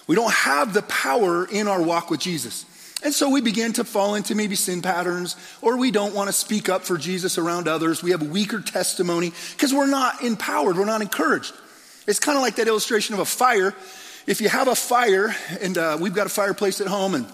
We 0.09 0.17
don't 0.17 0.33
have 0.33 0.75
the 0.75 0.83
power 0.83 1.47
in 1.47 1.69
our 1.69 1.81
walk 1.81 2.11
with 2.11 2.19
Jesus. 2.19 2.65
And 3.05 3.15
so 3.15 3.31
we 3.31 3.41
begin 3.41 3.75
to 3.75 3.85
fall 3.85 4.17
into 4.17 4.35
maybe 4.35 4.57
sin 4.57 4.83
patterns, 4.83 5.37
or 5.63 5.77
we 5.77 5.93
don't 5.93 6.15
want 6.15 6.29
to 6.29 6.33
speak 6.33 6.69
up 6.69 6.83
for 6.83 6.99
Jesus 6.99 7.39
around 7.39 7.69
others. 7.69 8.03
We 8.03 8.11
have 8.11 8.23
weaker 8.23 8.61
testimony 8.61 9.33
because 9.53 9.73
we're 9.73 9.87
not 9.87 10.25
empowered, 10.25 10.77
we're 10.77 10.85
not 10.85 11.03
encouraged. 11.03 11.53
It's 12.09 12.19
kind 12.19 12.37
of 12.37 12.43
like 12.43 12.57
that 12.57 12.67
illustration 12.67 13.15
of 13.15 13.21
a 13.21 13.25
fire. 13.25 13.73
If 14.27 14.41
you 14.41 14.49
have 14.49 14.67
a 14.67 14.75
fire, 14.75 15.35
and 15.61 15.79
uh, 15.79 15.99
we've 16.01 16.15
got 16.15 16.27
a 16.27 16.31
fireplace 16.31 16.81
at 16.81 16.89
home, 16.89 17.15
and 17.15 17.27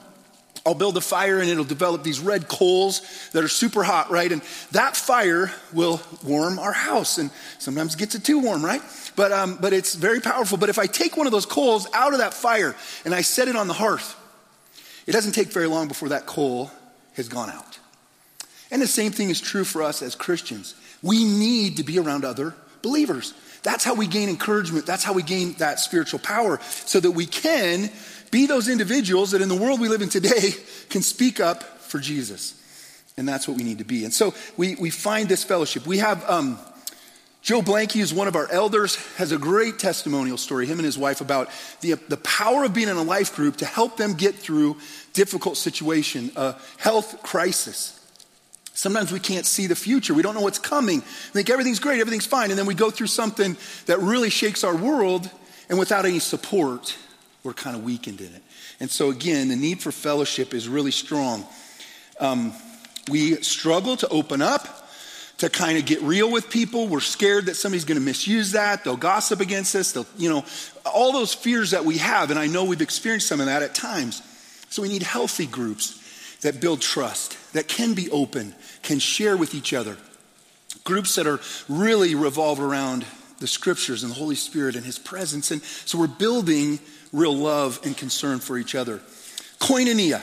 I'll 0.66 0.74
build 0.74 0.96
a 0.96 1.02
fire 1.02 1.40
and 1.40 1.50
it'll 1.50 1.64
develop 1.64 2.02
these 2.02 2.20
red 2.20 2.48
coals 2.48 3.02
that 3.32 3.44
are 3.44 3.48
super 3.48 3.82
hot, 3.82 4.10
right? 4.10 4.32
And 4.32 4.40
that 4.72 4.96
fire 4.96 5.52
will 5.74 6.00
warm 6.22 6.58
our 6.58 6.72
house, 6.72 7.18
and 7.18 7.30
sometimes 7.58 7.96
gets 7.96 8.14
it 8.14 8.24
too 8.24 8.38
warm, 8.38 8.64
right? 8.64 8.80
But, 9.14 9.30
um, 9.30 9.58
but 9.60 9.72
it's 9.74 9.94
very 9.94 10.20
powerful. 10.20 10.56
But 10.56 10.70
if 10.70 10.78
I 10.78 10.86
take 10.86 11.16
one 11.16 11.26
of 11.26 11.32
those 11.32 11.46
coals 11.46 11.86
out 11.92 12.12
of 12.12 12.20
that 12.20 12.32
fire 12.32 12.74
and 13.04 13.14
I 13.14 13.20
set 13.20 13.48
it 13.48 13.56
on 13.56 13.68
the 13.68 13.74
hearth, 13.74 14.16
it 15.06 15.12
doesn't 15.12 15.32
take 15.32 15.48
very 15.48 15.66
long 15.66 15.86
before 15.86 16.08
that 16.08 16.24
coal 16.24 16.70
has 17.12 17.28
gone 17.28 17.50
out. 17.50 17.78
And 18.70 18.80
the 18.80 18.86
same 18.86 19.12
thing 19.12 19.28
is 19.28 19.40
true 19.40 19.64
for 19.64 19.82
us 19.82 20.02
as 20.02 20.14
Christians. 20.14 20.74
We 21.02 21.24
need 21.24 21.76
to 21.76 21.84
be 21.84 21.98
around 21.98 22.24
other 22.24 22.54
believers. 22.82 23.34
That's 23.62 23.84
how 23.84 23.94
we 23.94 24.06
gain 24.06 24.28
encouragement. 24.28 24.84
That's 24.86 25.04
how 25.04 25.12
we 25.12 25.22
gain 25.22 25.54
that 25.54 25.78
spiritual 25.78 26.18
power 26.20 26.60
so 26.62 27.00
that 27.00 27.12
we 27.12 27.26
can 27.26 27.90
be 28.34 28.46
those 28.46 28.68
individuals 28.68 29.30
that 29.30 29.40
in 29.40 29.48
the 29.48 29.54
world 29.54 29.80
we 29.80 29.88
live 29.88 30.02
in 30.02 30.08
today 30.08 30.50
can 30.90 31.02
speak 31.02 31.38
up 31.38 31.62
for 31.62 32.00
Jesus. 32.00 32.60
And 33.16 33.28
that's 33.28 33.46
what 33.46 33.56
we 33.56 33.62
need 33.62 33.78
to 33.78 33.84
be. 33.84 34.04
And 34.04 34.12
so 34.12 34.34
we, 34.56 34.74
we 34.74 34.90
find 34.90 35.28
this 35.28 35.44
fellowship. 35.44 35.86
We 35.86 35.98
have 35.98 36.28
um, 36.28 36.58
Joe 37.42 37.62
Blanky, 37.62 38.00
who's 38.00 38.12
one 38.12 38.26
of 38.26 38.34
our 38.34 38.50
elders, 38.50 38.96
has 39.18 39.30
a 39.30 39.38
great 39.38 39.78
testimonial 39.78 40.36
story, 40.36 40.66
him 40.66 40.80
and 40.80 40.84
his 40.84 40.98
wife, 40.98 41.20
about 41.20 41.48
the, 41.80 41.92
the 42.08 42.16
power 42.16 42.64
of 42.64 42.74
being 42.74 42.88
in 42.88 42.96
a 42.96 43.04
life 43.04 43.36
group 43.36 43.58
to 43.58 43.66
help 43.66 43.96
them 43.96 44.14
get 44.14 44.34
through 44.34 44.78
difficult 45.12 45.56
situation, 45.56 46.32
a 46.34 46.56
health 46.76 47.22
crisis. 47.22 48.00
Sometimes 48.72 49.12
we 49.12 49.20
can't 49.20 49.46
see 49.46 49.68
the 49.68 49.76
future. 49.76 50.12
We 50.12 50.22
don't 50.22 50.34
know 50.34 50.40
what's 50.40 50.58
coming. 50.58 50.98
We 50.98 51.30
think 51.34 51.50
everything's 51.50 51.78
great, 51.78 52.00
everything's 52.00 52.26
fine. 52.26 52.50
And 52.50 52.58
then 52.58 52.66
we 52.66 52.74
go 52.74 52.90
through 52.90 53.06
something 53.06 53.56
that 53.86 54.00
really 54.00 54.30
shakes 54.30 54.64
our 54.64 54.74
world, 54.74 55.30
and 55.68 55.78
without 55.78 56.04
any 56.04 56.18
support, 56.18 56.96
we're 57.44 57.52
kind 57.52 57.76
of 57.76 57.84
weakened 57.84 58.20
in 58.20 58.34
it. 58.34 58.42
And 58.80 58.90
so, 58.90 59.10
again, 59.10 59.48
the 59.48 59.56
need 59.56 59.80
for 59.82 59.92
fellowship 59.92 60.54
is 60.54 60.66
really 60.66 60.90
strong. 60.90 61.46
Um, 62.18 62.52
we 63.08 63.34
struggle 63.36 63.96
to 63.98 64.08
open 64.08 64.40
up 64.40 64.88
to 65.38 65.50
kind 65.50 65.76
of 65.76 65.84
get 65.84 66.00
real 66.00 66.30
with 66.30 66.48
people. 66.48 66.88
We're 66.88 67.00
scared 67.00 67.46
that 67.46 67.56
somebody's 67.56 67.84
going 67.84 67.98
to 67.98 68.04
misuse 68.04 68.52
that. 68.52 68.82
They'll 68.82 68.96
gossip 68.96 69.40
against 69.40 69.74
us. 69.74 69.92
They'll, 69.92 70.06
you 70.16 70.30
know, 70.30 70.44
all 70.86 71.12
those 71.12 71.34
fears 71.34 71.72
that 71.72 71.84
we 71.84 71.98
have. 71.98 72.30
And 72.30 72.38
I 72.38 72.46
know 72.46 72.64
we've 72.64 72.80
experienced 72.80 73.28
some 73.28 73.40
of 73.40 73.46
that 73.46 73.62
at 73.62 73.74
times. 73.74 74.22
So 74.70 74.80
we 74.82 74.88
need 74.88 75.02
healthy 75.02 75.46
groups 75.46 76.00
that 76.40 76.60
build 76.60 76.80
trust, 76.80 77.36
that 77.52 77.68
can 77.68 77.94
be 77.94 78.10
open, 78.10 78.54
can 78.82 78.98
share 78.98 79.36
with 79.36 79.54
each 79.54 79.72
other. 79.72 79.96
Groups 80.84 81.14
that 81.16 81.26
are 81.26 81.40
really 81.68 82.14
revolve 82.14 82.60
around 82.60 83.04
the 83.38 83.46
scriptures 83.46 84.02
and 84.02 84.12
the 84.12 84.16
Holy 84.16 84.34
Spirit 84.34 84.76
and 84.76 84.84
His 84.84 84.98
presence. 84.98 85.50
And 85.50 85.62
so 85.62 85.98
we're 85.98 86.06
building 86.06 86.78
real 87.14 87.34
love 87.34 87.80
and 87.84 87.96
concern 87.96 88.40
for 88.40 88.58
each 88.58 88.74
other. 88.74 88.98
Koinonia. 89.58 90.20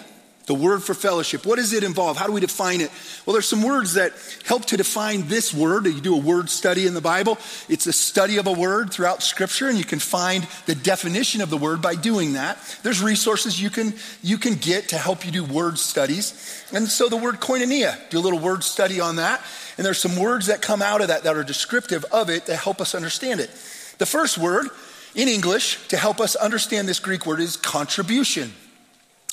The 0.48 0.56
word 0.56 0.82
for 0.82 0.96
fellowship, 0.96 1.46
what 1.46 1.58
does 1.58 1.72
it 1.72 1.84
involve? 1.84 2.18
How 2.18 2.26
do 2.26 2.34
we 2.34 2.42
define 2.42 2.82
it? 2.82 2.90
Well, 3.26 3.34
there's 3.34 3.48
some 3.48 3.62
words 3.62 3.94
that 3.94 4.12
help 4.44 4.66
to 4.66 4.76
define 4.76 5.28
this 5.28 5.54
word. 5.54 5.86
You 5.86 6.02
do 6.02 6.16
a 6.16 6.20
word 6.20 6.50
study 6.50 6.88
in 6.88 6.96
the 6.96 7.00
Bible. 7.00 7.38
It's 7.70 7.86
a 7.86 7.94
study 7.94 8.38
of 8.38 8.48
a 8.48 8.52
word 8.52 8.92
throughout 8.92 9.22
scripture, 9.22 9.70
and 9.70 9.78
you 9.78 9.86
can 9.86 10.00
find 10.00 10.46
the 10.66 10.74
definition 10.74 11.42
of 11.42 11.52
the 11.52 11.58
word 11.58 11.82
by 11.82 11.94
doing 11.94 12.34
that. 12.34 12.58
There's 12.82 13.04
resources 13.04 13.62
you 13.62 13.70
can, 13.70 13.94
you 14.24 14.38
can 14.40 14.56
get 14.56 14.90
to 14.90 14.98
help 14.98 15.26
you 15.26 15.32
do 15.32 15.46
word 15.46 15.78
studies. 15.78 16.66
And 16.74 16.88
so 16.88 17.08
the 17.08 17.18
word 17.18 17.36
koinonia, 17.36 17.98
do 18.10 18.18
a 18.18 18.20
little 18.20 18.40
word 18.40 18.64
study 18.64 19.00
on 19.00 19.18
that. 19.18 19.42
And 19.78 19.86
there's 19.86 20.00
some 20.00 20.18
words 20.18 20.48
that 20.48 20.62
come 20.62 20.82
out 20.82 21.02
of 21.02 21.10
that 21.10 21.24
that 21.24 21.38
are 21.38 21.44
descriptive 21.44 22.04
of 22.12 22.30
it 22.32 22.48
that 22.48 22.58
help 22.58 22.82
us 22.82 22.96
understand 22.96 23.40
it. 23.40 23.52
The 24.00 24.08
first 24.08 24.40
word 24.40 24.68
in 25.16 25.28
English 25.28 25.88
to 25.90 25.98
help 25.98 26.20
us 26.20 26.36
understand 26.36 26.88
this 26.88 27.00
Greek 27.00 27.26
word 27.26 27.40
is 27.40 27.58
contribution. 27.58 28.52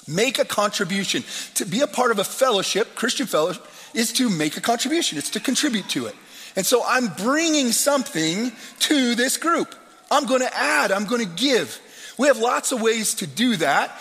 Make 0.07 0.39
a 0.39 0.45
contribution. 0.45 1.23
To 1.55 1.67
be 1.67 1.81
a 1.81 1.87
part 1.87 2.11
of 2.11 2.19
a 2.19 2.25
fellowship, 2.25 2.95
Christian 2.95 3.27
fellowship, 3.27 3.65
is 3.95 4.13
to 4.15 4.31
make 4.31 4.57
a 4.57 4.61
contribution, 4.61 5.19
it's 5.19 5.31
to 5.31 5.41
contribute 5.41 5.89
to 5.91 6.07
it. 6.07 6.15
And 6.57 6.67
so 6.67 6.83
I'm 6.85 7.09
bringing 7.09 7.73
something 7.73 8.53
to 8.81 9.15
this 9.15 9.37
group. 9.37 9.75
I'm 10.11 10.27
going 10.27 10.41
to 10.41 10.57
add, 10.57 10.91
I'm 10.91 11.05
going 11.05 11.25
to 11.25 11.35
give. 11.35 11.81
We 12.19 12.27
have 12.29 12.39
lots 12.39 12.73
of 12.73 12.83
ways 12.83 13.15
to 13.15 13.27
do 13.27 13.57
that. 13.57 13.93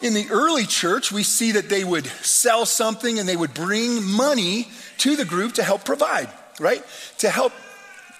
In 0.00 0.12
the 0.12 0.26
early 0.30 0.64
church, 0.64 1.10
we 1.10 1.22
see 1.22 1.52
that 1.52 1.68
they 1.68 1.82
would 1.82 2.06
sell 2.06 2.66
something 2.66 3.18
and 3.18 3.28
they 3.28 3.36
would 3.36 3.54
bring 3.54 4.04
money 4.04 4.68
to 4.98 5.16
the 5.16 5.24
group 5.24 5.54
to 5.54 5.62
help 5.62 5.84
provide, 5.84 6.28
right? 6.60 6.84
To 7.18 7.30
help 7.30 7.52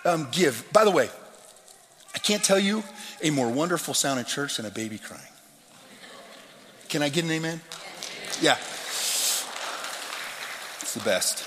um, 0.05 0.29
give. 0.33 0.65
By 0.73 0.85
the 0.85 0.91
way, 0.91 1.11
I 2.15 2.19
can't 2.19 2.43
tell 2.43 2.59
you 2.59 2.83
a 3.25 3.31
more 3.31 3.51
wonderful 3.51 3.95
sound 3.95 4.21
in 4.21 4.27
church 4.27 4.59
than 4.59 4.67
a 4.67 4.71
baby 4.71 4.99
crying. 4.99 5.23
Can 6.89 7.03
I 7.03 7.09
get 7.09 7.25
an 7.25 7.31
amen? 7.33 7.61
Yeah. 8.41 8.57
It's 10.81 10.95
the 10.95 11.01
best. 11.01 11.45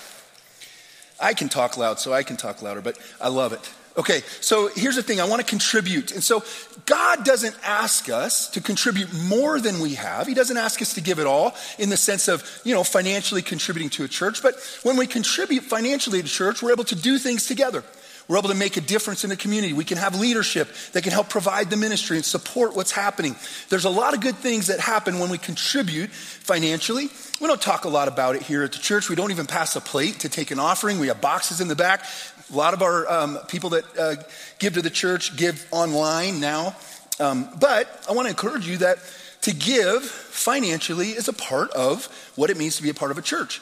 I 1.21 1.33
can 1.33 1.47
talk 1.49 1.77
loud, 1.77 1.99
so 1.99 2.11
I 2.13 2.23
can 2.23 2.35
talk 2.35 2.61
louder, 2.61 2.81
but 2.81 2.99
I 3.21 3.29
love 3.29 3.53
it. 3.53 3.71
Okay, 3.97 4.21
so 4.41 4.69
here's 4.75 4.95
the 4.95 5.01
thing 5.01 5.19
I 5.19 5.25
want 5.25 5.41
to 5.41 5.47
contribute. 5.47 6.11
And 6.11 6.23
so 6.23 6.43
God 6.85 7.25
doesn't 7.25 7.55
ask 7.63 8.09
us 8.09 8.47
to 8.51 8.61
contribute 8.61 9.11
more 9.23 9.59
than 9.59 9.79
we 9.79 9.95
have. 9.95 10.27
He 10.27 10.35
doesn't 10.35 10.57
ask 10.57 10.81
us 10.83 10.93
to 10.93 11.01
give 11.01 11.17
it 11.17 11.25
all 11.25 11.55
in 11.79 11.89
the 11.89 11.97
sense 11.97 12.27
of, 12.27 12.61
you 12.63 12.75
know, 12.75 12.83
financially 12.83 13.41
contributing 13.41 13.89
to 13.91 14.03
a 14.03 14.07
church. 14.07 14.43
But 14.43 14.55
when 14.83 14.97
we 14.97 15.07
contribute 15.07 15.63
financially 15.63 16.21
to 16.21 16.27
church, 16.27 16.61
we're 16.61 16.73
able 16.73 16.83
to 16.83 16.95
do 16.95 17.17
things 17.17 17.47
together. 17.47 17.83
We're 18.27 18.37
able 18.37 18.49
to 18.49 18.55
make 18.55 18.75
a 18.75 18.81
difference 18.81 19.23
in 19.23 19.29
the 19.29 19.37
community. 19.37 19.71
We 19.73 19.85
can 19.85 19.97
have 19.97 20.19
leadership 20.19 20.67
that 20.91 21.03
can 21.03 21.13
help 21.13 21.29
provide 21.29 21.69
the 21.69 21.77
ministry 21.77 22.17
and 22.17 22.25
support 22.25 22.75
what's 22.75 22.91
happening. 22.91 23.35
There's 23.69 23.85
a 23.85 23.89
lot 23.89 24.13
of 24.13 24.19
good 24.19 24.35
things 24.35 24.67
that 24.67 24.81
happen 24.81 25.19
when 25.19 25.29
we 25.29 25.37
contribute 25.37 26.09
financially. 26.09 27.09
We 27.39 27.47
don't 27.47 27.61
talk 27.61 27.85
a 27.85 27.89
lot 27.89 28.09
about 28.09 28.35
it 28.35 28.41
here 28.41 28.63
at 28.63 28.73
the 28.73 28.79
church. 28.79 29.09
We 29.09 29.15
don't 29.15 29.31
even 29.31 29.45
pass 29.45 29.75
a 29.77 29.81
plate 29.81 30.21
to 30.21 30.29
take 30.29 30.51
an 30.51 30.59
offering. 30.59 30.99
We 30.99 31.07
have 31.07 31.21
boxes 31.21 31.61
in 31.61 31.69
the 31.69 31.75
back. 31.75 32.03
A 32.51 32.55
lot 32.55 32.73
of 32.73 32.81
our 32.81 33.09
um, 33.09 33.37
people 33.47 33.71
that 33.71 33.85
uh, 33.97 34.15
give 34.59 34.73
to 34.73 34.81
the 34.81 34.89
church 34.89 35.37
give 35.37 35.65
online 35.71 36.41
now. 36.41 36.75
Um, 37.19 37.49
but 37.59 38.05
I 38.09 38.13
want 38.13 38.25
to 38.25 38.29
encourage 38.29 38.67
you 38.67 38.77
that 38.79 38.97
to 39.41 39.53
give 39.53 40.03
financially 40.03 41.11
is 41.11 41.29
a 41.29 41.33
part 41.33 41.71
of 41.71 42.05
what 42.35 42.49
it 42.49 42.57
means 42.57 42.75
to 42.77 42.83
be 42.83 42.89
a 42.89 42.93
part 42.93 43.11
of 43.11 43.17
a 43.17 43.21
church. 43.21 43.61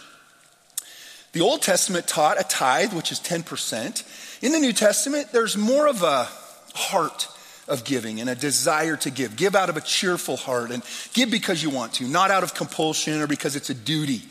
The 1.35 1.41
Old 1.41 1.61
Testament 1.61 2.07
taught 2.07 2.39
a 2.39 2.45
tithe, 2.45 2.93
which 2.93 3.11
is 3.11 3.19
10%. 3.19 4.41
In 4.41 4.53
the 4.53 4.59
New 4.59 4.71
Testament, 4.71 5.33
there's 5.33 5.57
more 5.57 5.85
of 5.85 6.01
a 6.01 6.29
heart 6.73 7.27
of 7.67 7.83
giving 7.83 8.21
and 8.21 8.29
a 8.29 8.35
desire 8.35 8.95
to 8.95 9.09
give. 9.09 9.35
Give 9.35 9.53
out 9.53 9.67
of 9.67 9.75
a 9.75 9.81
cheerful 9.81 10.37
heart 10.37 10.71
and 10.71 10.81
give 11.11 11.29
because 11.29 11.61
you 11.61 11.69
want 11.69 11.95
to, 11.95 12.07
not 12.07 12.31
out 12.31 12.43
of 12.43 12.53
compulsion 12.53 13.19
or 13.19 13.27
because 13.27 13.57
it's 13.57 13.69
a 13.69 13.73
duty. 13.73 14.21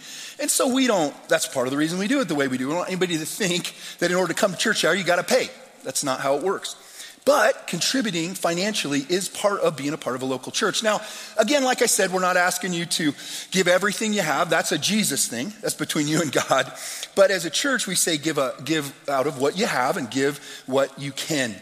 And 0.41 0.51
so 0.51 0.73
we 0.73 0.87
don't, 0.87 1.15
that's 1.29 1.47
part 1.47 1.67
of 1.67 1.73
the 1.73 1.77
reason 1.77 1.99
we 1.99 2.09
do 2.09 2.23
it 2.23 2.29
the 2.29 2.35
way 2.35 2.49
we 2.49 2.57
do. 2.57 2.69
We 2.69 2.73
don't 2.73 2.79
want 2.79 2.89
anybody 2.89 3.19
to 3.19 3.27
think 3.27 3.75
that 3.99 4.11
in 4.11 4.17
order 4.17 4.33
to 4.33 4.41
come 4.41 4.53
to 4.53 4.57
church 4.57 4.83
hour, 4.87 4.95
you 4.95 5.05
got 5.05 5.17
to 5.17 5.25
pay. 5.25 5.51
That's 5.83 6.05
not 6.05 6.21
how 6.21 6.37
it 6.37 6.43
works. 6.43 6.75
But 7.25 7.67
contributing 7.67 8.35
financially 8.35 9.01
is 9.09 9.31
part 9.31 9.61
of 9.61 9.77
being 9.77 9.95
a 9.95 9.99
part 9.99 10.15
of 10.15 10.21
a 10.21 10.27
local 10.27 10.53
church. 10.53 10.83
Now, 10.83 11.01
again, 11.39 11.65
like 11.65 11.81
I 11.81 11.87
said, 11.87 12.13
we're 12.13 12.21
not 12.21 12.37
asking 12.37 12.75
you 12.75 12.85
to 12.85 13.15
give 13.51 13.67
everything 13.67 14.13
you 14.13 14.21
have. 14.21 14.51
That's 14.51 14.73
a 14.73 14.79
Jesus 14.79 15.27
thing. 15.27 15.55
That's 15.63 15.75
between 15.75 16.07
you 16.07 16.21
and 16.21 16.31
God. 16.31 16.71
But 17.15 17.31
as 17.31 17.47
a 17.47 17.51
church, 17.51 17.87
we 17.87 17.95
say 17.95 18.19
give, 18.19 18.37
a, 18.37 18.55
give 18.63 18.93
out 19.09 19.27
of 19.27 19.39
what 19.41 19.59
you 19.59 19.65
have 19.65 19.97
and 19.97 20.11
give 20.11 20.39
what 20.67 20.99
you 20.99 21.13
can. 21.13 21.55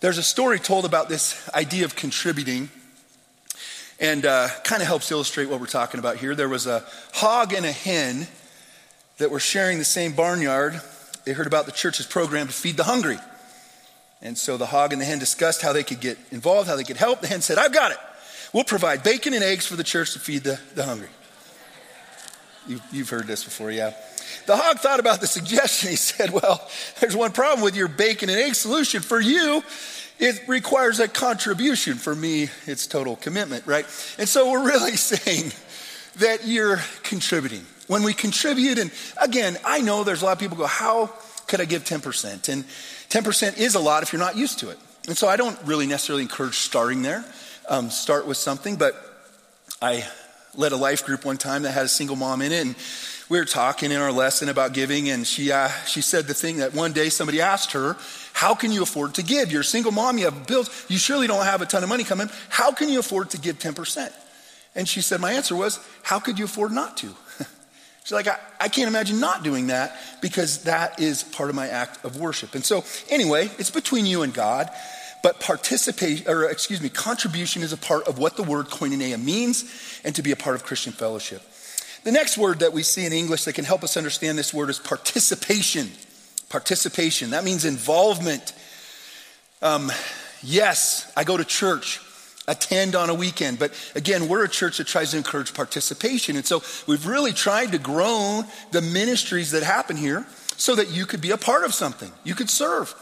There's 0.00 0.18
a 0.18 0.22
story 0.22 0.58
told 0.58 0.86
about 0.86 1.10
this 1.10 1.46
idea 1.54 1.84
of 1.84 1.94
contributing 1.94 2.70
and 4.00 4.24
uh, 4.24 4.48
kind 4.64 4.80
of 4.80 4.88
helps 4.88 5.10
illustrate 5.10 5.50
what 5.50 5.60
we're 5.60 5.66
talking 5.66 6.00
about 6.00 6.16
here. 6.16 6.34
There 6.34 6.48
was 6.48 6.66
a 6.66 6.84
hog 7.12 7.52
and 7.52 7.66
a 7.66 7.72
hen 7.72 8.28
that 9.18 9.30
were 9.30 9.40
sharing 9.40 9.78
the 9.78 9.84
same 9.84 10.12
barnyard. 10.12 10.80
They 11.24 11.32
heard 11.32 11.46
about 11.46 11.66
the 11.66 11.72
church's 11.72 12.06
program 12.06 12.46
to 12.46 12.52
feed 12.52 12.78
the 12.78 12.84
hungry. 12.84 13.18
And 14.22 14.36
so 14.36 14.56
the 14.56 14.66
hog 14.66 14.92
and 14.92 15.00
the 15.00 15.04
hen 15.04 15.18
discussed 15.18 15.62
how 15.62 15.72
they 15.72 15.82
could 15.82 16.00
get 16.00 16.18
involved, 16.30 16.68
how 16.68 16.76
they 16.76 16.84
could 16.84 16.96
help. 16.96 17.20
The 17.20 17.26
hen 17.26 17.42
said, 17.42 17.58
I've 17.58 17.72
got 17.72 17.92
it. 17.92 17.98
We'll 18.52 18.64
provide 18.64 19.02
bacon 19.02 19.34
and 19.34 19.44
eggs 19.44 19.66
for 19.66 19.76
the 19.76 19.84
church 19.84 20.14
to 20.14 20.18
feed 20.18 20.44
the, 20.44 20.58
the 20.74 20.84
hungry. 20.84 21.08
You, 22.66 22.80
you've 22.90 23.10
heard 23.10 23.26
this 23.26 23.44
before, 23.44 23.70
yeah. 23.70 23.92
The 24.46 24.56
hog 24.56 24.78
thought 24.78 25.00
about 25.00 25.20
the 25.20 25.26
suggestion. 25.26 25.90
He 25.90 25.96
said, 25.96 26.30
Well, 26.30 26.66
there's 27.00 27.16
one 27.16 27.32
problem 27.32 27.62
with 27.62 27.76
your 27.76 27.88
bacon 27.88 28.28
and 28.28 28.38
egg 28.38 28.54
solution. 28.54 29.02
For 29.02 29.20
you, 29.20 29.62
it 30.18 30.42
requires 30.48 31.00
a 31.00 31.08
contribution. 31.08 31.94
For 31.94 32.14
me, 32.14 32.48
it's 32.66 32.86
total 32.86 33.16
commitment, 33.16 33.66
right? 33.66 33.84
And 34.18 34.28
so 34.28 34.50
we're 34.50 34.66
really 34.66 34.96
saying 34.96 35.52
that 36.16 36.46
you're 36.46 36.80
contributing. 37.02 37.64
When 37.86 38.02
we 38.02 38.14
contribute, 38.14 38.78
and 38.78 38.90
again, 39.20 39.56
I 39.64 39.80
know 39.80 40.02
there's 40.02 40.22
a 40.22 40.24
lot 40.24 40.32
of 40.32 40.38
people 40.38 40.56
go, 40.56 40.66
How 40.66 41.12
could 41.46 41.60
I 41.60 41.64
give 41.64 41.84
10%? 41.84 42.48
And 42.48 42.64
10% 42.64 43.58
is 43.58 43.74
a 43.74 43.80
lot 43.80 44.02
if 44.02 44.12
you're 44.12 44.20
not 44.20 44.36
used 44.36 44.58
to 44.60 44.70
it. 44.70 44.78
And 45.06 45.16
so 45.16 45.28
I 45.28 45.36
don't 45.36 45.58
really 45.64 45.86
necessarily 45.86 46.22
encourage 46.22 46.56
starting 46.58 47.02
there. 47.02 47.24
Um, 47.68 47.90
start 47.90 48.26
with 48.26 48.36
something, 48.36 48.76
but 48.76 48.94
I 49.80 50.04
led 50.54 50.72
a 50.72 50.76
life 50.76 51.04
group 51.04 51.24
one 51.24 51.36
time 51.36 51.62
that 51.62 51.72
had 51.72 51.84
a 51.84 51.88
single 51.88 52.16
mom 52.16 52.42
in 52.42 52.52
it, 52.52 52.64
and 52.64 52.74
we 53.28 53.38
were 53.38 53.44
talking 53.44 53.90
in 53.90 53.98
our 53.98 54.12
lesson 54.12 54.48
about 54.48 54.72
giving, 54.72 55.10
and 55.10 55.26
she, 55.26 55.50
uh, 55.50 55.68
she 55.86 56.00
said 56.00 56.26
the 56.26 56.34
thing 56.34 56.58
that 56.58 56.74
one 56.74 56.92
day 56.92 57.08
somebody 57.08 57.40
asked 57.40 57.72
her, 57.72 57.96
How 58.32 58.54
can 58.54 58.70
you 58.70 58.82
afford 58.82 59.14
to 59.14 59.22
give? 59.22 59.50
You're 59.50 59.62
a 59.62 59.64
single 59.64 59.92
mom, 59.92 60.18
you 60.18 60.24
have 60.26 60.46
bills, 60.46 60.86
you 60.88 60.96
surely 60.96 61.26
don't 61.26 61.44
have 61.44 61.60
a 61.60 61.66
ton 61.66 61.82
of 61.82 61.88
money 61.88 62.04
coming. 62.04 62.30
How 62.48 62.70
can 62.70 62.88
you 62.88 63.00
afford 63.00 63.30
to 63.30 63.38
give 63.38 63.58
10%? 63.58 64.12
And 64.76 64.88
she 64.88 65.00
said, 65.00 65.20
My 65.20 65.32
answer 65.32 65.56
was, 65.56 65.80
How 66.02 66.20
could 66.20 66.38
you 66.38 66.44
afford 66.44 66.72
not 66.72 66.96
to? 66.98 67.14
She's 68.06 68.12
like, 68.12 68.28
I, 68.28 68.38
I 68.60 68.68
can't 68.68 68.86
imagine 68.86 69.18
not 69.18 69.42
doing 69.42 69.66
that 69.66 69.96
because 70.20 70.62
that 70.62 71.00
is 71.00 71.24
part 71.24 71.50
of 71.50 71.56
my 71.56 71.66
act 71.66 72.04
of 72.04 72.20
worship. 72.20 72.54
And 72.54 72.64
so, 72.64 72.84
anyway, 73.10 73.50
it's 73.58 73.72
between 73.72 74.06
you 74.06 74.22
and 74.22 74.32
God. 74.32 74.70
But 75.24 75.40
participation, 75.40 76.28
or 76.28 76.44
excuse 76.44 76.80
me, 76.80 76.88
contribution 76.88 77.64
is 77.64 77.72
a 77.72 77.76
part 77.76 78.06
of 78.06 78.20
what 78.20 78.36
the 78.36 78.44
word 78.44 78.66
koinonia 78.66 79.20
means 79.20 80.00
and 80.04 80.14
to 80.14 80.22
be 80.22 80.30
a 80.30 80.36
part 80.36 80.54
of 80.54 80.62
Christian 80.62 80.92
fellowship. 80.92 81.42
The 82.04 82.12
next 82.12 82.38
word 82.38 82.60
that 82.60 82.72
we 82.72 82.84
see 82.84 83.04
in 83.06 83.12
English 83.12 83.42
that 83.42 83.54
can 83.54 83.64
help 83.64 83.82
us 83.82 83.96
understand 83.96 84.38
this 84.38 84.54
word 84.54 84.70
is 84.70 84.78
participation. 84.78 85.90
Participation. 86.48 87.30
That 87.30 87.42
means 87.42 87.64
involvement. 87.64 88.52
Um, 89.62 89.90
yes, 90.44 91.12
I 91.16 91.24
go 91.24 91.36
to 91.36 91.44
church, 91.44 92.00
attend 92.48 92.94
on 92.94 93.10
a 93.10 93.14
weekend, 93.14 93.58
but 93.58 93.72
again, 93.94 94.28
we're 94.28 94.44
a 94.44 94.48
church 94.48 94.78
that 94.78 94.86
tries 94.86 95.10
to 95.10 95.16
encourage 95.16 95.52
participation. 95.52 96.36
And 96.36 96.46
so 96.46 96.62
we've 96.86 97.06
really 97.06 97.32
tried 97.32 97.72
to 97.72 97.78
grow 97.78 98.44
the 98.70 98.82
ministries 98.82 99.50
that 99.50 99.62
happen 99.62 99.96
here 99.96 100.26
so 100.56 100.74
that 100.74 100.90
you 100.90 101.06
could 101.06 101.20
be 101.20 101.32
a 101.32 101.36
part 101.36 101.64
of 101.64 101.74
something, 101.74 102.12
you 102.24 102.34
could 102.34 102.50
serve. 102.50 102.94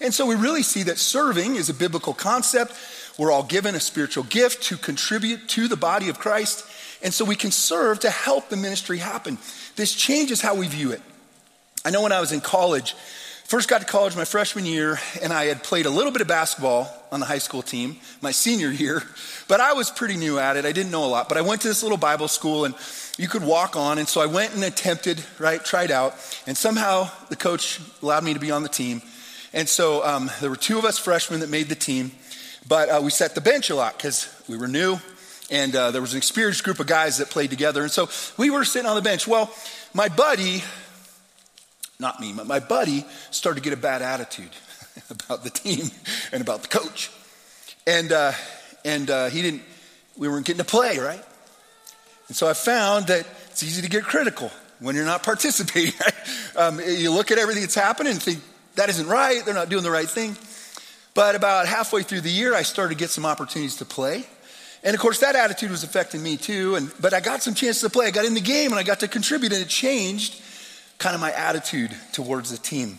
And 0.00 0.12
so 0.12 0.26
we 0.26 0.34
really 0.34 0.62
see 0.62 0.82
that 0.84 0.98
serving 0.98 1.56
is 1.56 1.68
a 1.68 1.74
biblical 1.74 2.12
concept. 2.12 2.72
We're 3.18 3.30
all 3.30 3.44
given 3.44 3.74
a 3.74 3.80
spiritual 3.80 4.24
gift 4.24 4.64
to 4.64 4.76
contribute 4.76 5.48
to 5.50 5.68
the 5.68 5.76
body 5.76 6.08
of 6.08 6.18
Christ. 6.18 6.64
And 7.02 7.12
so 7.12 7.24
we 7.24 7.36
can 7.36 7.50
serve 7.50 8.00
to 8.00 8.10
help 8.10 8.48
the 8.48 8.56
ministry 8.56 8.98
happen. 8.98 9.38
This 9.76 9.94
changes 9.94 10.40
how 10.40 10.54
we 10.54 10.66
view 10.66 10.92
it. 10.92 11.02
I 11.84 11.90
know 11.90 12.02
when 12.02 12.12
I 12.12 12.20
was 12.20 12.32
in 12.32 12.40
college, 12.40 12.94
first 13.52 13.68
got 13.68 13.82
to 13.82 13.86
college 13.86 14.16
my 14.16 14.24
freshman 14.24 14.64
year, 14.64 14.98
and 15.20 15.30
I 15.30 15.44
had 15.44 15.62
played 15.62 15.84
a 15.84 15.90
little 15.90 16.10
bit 16.10 16.22
of 16.22 16.26
basketball 16.26 16.88
on 17.12 17.20
the 17.20 17.26
high 17.26 17.36
school 17.36 17.60
team 17.60 17.98
my 18.22 18.30
senior 18.30 18.70
year, 18.70 19.02
but 19.46 19.60
I 19.60 19.74
was 19.74 19.90
pretty 19.90 20.16
new 20.16 20.38
at 20.38 20.56
it. 20.56 20.64
I 20.64 20.72
didn't 20.72 20.90
know 20.90 21.04
a 21.04 21.12
lot, 21.12 21.28
but 21.28 21.36
I 21.36 21.42
went 21.42 21.60
to 21.60 21.68
this 21.68 21.82
little 21.82 21.98
Bible 21.98 22.28
school 22.28 22.64
and 22.64 22.74
you 23.18 23.28
could 23.28 23.44
walk 23.44 23.76
on. 23.76 23.98
And 23.98 24.08
so 24.08 24.22
I 24.22 24.26
went 24.26 24.54
and 24.54 24.64
attempted, 24.64 25.22
right, 25.38 25.62
tried 25.62 25.90
out, 25.90 26.14
and 26.46 26.56
somehow 26.56 27.10
the 27.28 27.36
coach 27.36 27.78
allowed 28.02 28.24
me 28.24 28.32
to 28.32 28.40
be 28.40 28.50
on 28.50 28.62
the 28.62 28.70
team. 28.70 29.02
And 29.52 29.68
so 29.68 30.02
um, 30.02 30.30
there 30.40 30.48
were 30.48 30.56
two 30.56 30.78
of 30.78 30.86
us 30.86 30.96
freshmen 30.98 31.40
that 31.40 31.50
made 31.50 31.68
the 31.68 31.74
team, 31.74 32.12
but 32.66 32.88
uh, 32.88 33.00
we 33.04 33.10
set 33.10 33.34
the 33.34 33.42
bench 33.42 33.68
a 33.68 33.74
lot 33.74 33.98
because 33.98 34.34
we 34.48 34.56
were 34.56 34.66
new 34.66 34.98
and 35.50 35.76
uh, 35.76 35.90
there 35.90 36.00
was 36.00 36.14
an 36.14 36.16
experienced 36.16 36.64
group 36.64 36.80
of 36.80 36.86
guys 36.86 37.18
that 37.18 37.28
played 37.28 37.50
together. 37.50 37.82
And 37.82 37.90
so 37.90 38.08
we 38.38 38.48
were 38.48 38.64
sitting 38.64 38.88
on 38.88 38.96
the 38.96 39.02
bench. 39.02 39.28
Well, 39.28 39.52
my 39.92 40.08
buddy, 40.08 40.62
not 42.02 42.20
me, 42.20 42.34
but 42.36 42.46
my 42.46 42.60
buddy 42.60 43.06
started 43.30 43.62
to 43.62 43.64
get 43.64 43.72
a 43.72 43.80
bad 43.80 44.02
attitude 44.02 44.50
about 45.10 45.42
the 45.44 45.50
team 45.50 45.86
and 46.32 46.42
about 46.42 46.60
the 46.62 46.68
coach. 46.68 47.10
And, 47.86 48.12
uh, 48.12 48.32
and 48.84 49.10
uh, 49.10 49.30
he 49.30 49.40
didn't, 49.40 49.62
we 50.18 50.28
weren't 50.28 50.44
getting 50.44 50.58
to 50.58 50.70
play, 50.70 50.98
right? 50.98 51.24
And 52.28 52.36
so 52.36 52.46
I 52.46 52.52
found 52.52 53.06
that 53.06 53.26
it's 53.50 53.62
easy 53.62 53.80
to 53.80 53.88
get 53.88 54.04
critical 54.04 54.50
when 54.80 54.94
you're 54.94 55.06
not 55.06 55.22
participating. 55.32 55.94
Right? 55.98 56.14
Um, 56.56 56.80
you 56.80 57.10
look 57.10 57.30
at 57.30 57.38
everything 57.38 57.62
that's 57.62 57.74
happening 57.74 58.12
and 58.12 58.22
think, 58.22 58.40
that 58.74 58.88
isn't 58.88 59.06
right, 59.06 59.44
they're 59.44 59.54
not 59.54 59.68
doing 59.68 59.82
the 59.82 59.90
right 59.90 60.08
thing. 60.08 60.36
But 61.14 61.34
about 61.34 61.66
halfway 61.66 62.02
through 62.02 62.22
the 62.22 62.30
year, 62.30 62.54
I 62.54 62.62
started 62.62 62.94
to 62.94 62.98
get 62.98 63.10
some 63.10 63.26
opportunities 63.26 63.76
to 63.76 63.84
play. 63.84 64.24
And 64.82 64.94
of 64.94 65.00
course, 65.00 65.20
that 65.20 65.36
attitude 65.36 65.70
was 65.70 65.84
affecting 65.84 66.22
me 66.22 66.36
too. 66.36 66.74
And, 66.74 66.90
but 67.00 67.12
I 67.12 67.20
got 67.20 67.42
some 67.42 67.54
chances 67.54 67.82
to 67.82 67.90
play. 67.90 68.06
I 68.06 68.10
got 68.10 68.24
in 68.24 68.34
the 68.34 68.40
game 68.40 68.70
and 68.70 68.80
I 68.80 68.82
got 68.82 69.00
to 69.00 69.08
contribute, 69.08 69.52
and 69.52 69.62
it 69.62 69.68
changed 69.68 70.40
kind 71.02 71.16
of 71.16 71.20
my 71.20 71.32
attitude 71.32 71.90
towards 72.12 72.52
the 72.52 72.56
team. 72.56 72.96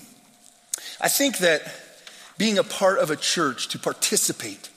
I 1.00 1.07
think 1.07 1.38
that 1.38 1.62
being 2.38 2.57
a 2.57 2.63
part 2.63 3.00
of 3.00 3.10
a 3.10 3.15
church 3.15 3.69
to 3.69 3.79
participate, 3.79 4.70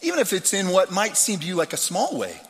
even 0.00 0.18
if 0.18 0.32
it's 0.32 0.54
in 0.54 0.70
what 0.70 0.90
might 0.90 1.18
seem 1.18 1.40
to 1.40 1.46
you 1.46 1.56
like 1.56 1.74
a 1.74 1.76
small 1.76 2.18
way, 2.18 2.40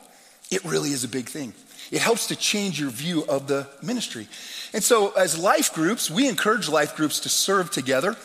it 0.52 0.64
really 0.64 0.90
is 0.90 1.02
a 1.02 1.08
big 1.08 1.28
thing. 1.28 1.52
It 1.90 2.00
helps 2.00 2.28
to 2.28 2.36
change 2.36 2.78
your 2.78 2.90
view 2.90 3.24
of 3.28 3.48
the 3.48 3.66
ministry. 3.82 4.28
And 4.72 4.84
so, 4.84 5.10
as 5.12 5.36
life 5.36 5.74
groups, 5.74 6.08
we 6.08 6.28
encourage 6.28 6.68
life 6.68 6.94
groups 6.94 7.18
to 7.20 7.28
serve 7.28 7.72
together. 7.72 8.16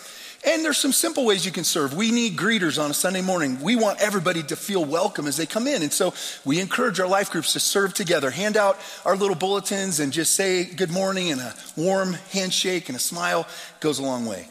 And 0.45 0.63
there's 0.63 0.77
some 0.77 0.91
simple 0.91 1.25
ways 1.25 1.43
you 1.43 1.51
can 1.51 1.63
serve. 1.63 1.95
We 1.95 2.11
need 2.11 2.37
greeters 2.37 2.81
on 2.81 2.91
a 2.91 2.93
Sunday 2.93 3.21
morning. 3.21 3.59
We 3.61 3.75
want 3.75 3.99
everybody 3.99 4.43
to 4.43 4.55
feel 4.55 4.85
welcome 4.85 5.25
as 5.25 5.37
they 5.37 5.47
come 5.47 5.65
in. 5.65 5.81
And 5.81 5.91
so 5.91 6.13
we 6.45 6.59
encourage 6.59 6.99
our 6.99 7.07
life 7.07 7.31
groups 7.31 7.53
to 7.53 7.59
serve 7.59 7.95
together, 7.95 8.29
hand 8.29 8.55
out 8.55 8.79
our 9.05 9.15
little 9.15 9.35
bulletins 9.35 9.99
and 9.99 10.13
just 10.13 10.33
say 10.33 10.63
good 10.63 10.91
morning 10.91 11.31
and 11.31 11.41
a 11.41 11.55
warm 11.75 12.13
handshake 12.31 12.89
and 12.89 12.95
a 12.95 12.99
smile 12.99 13.47
goes 13.79 13.97
a 13.97 14.03
long 14.03 14.27
way. 14.27 14.47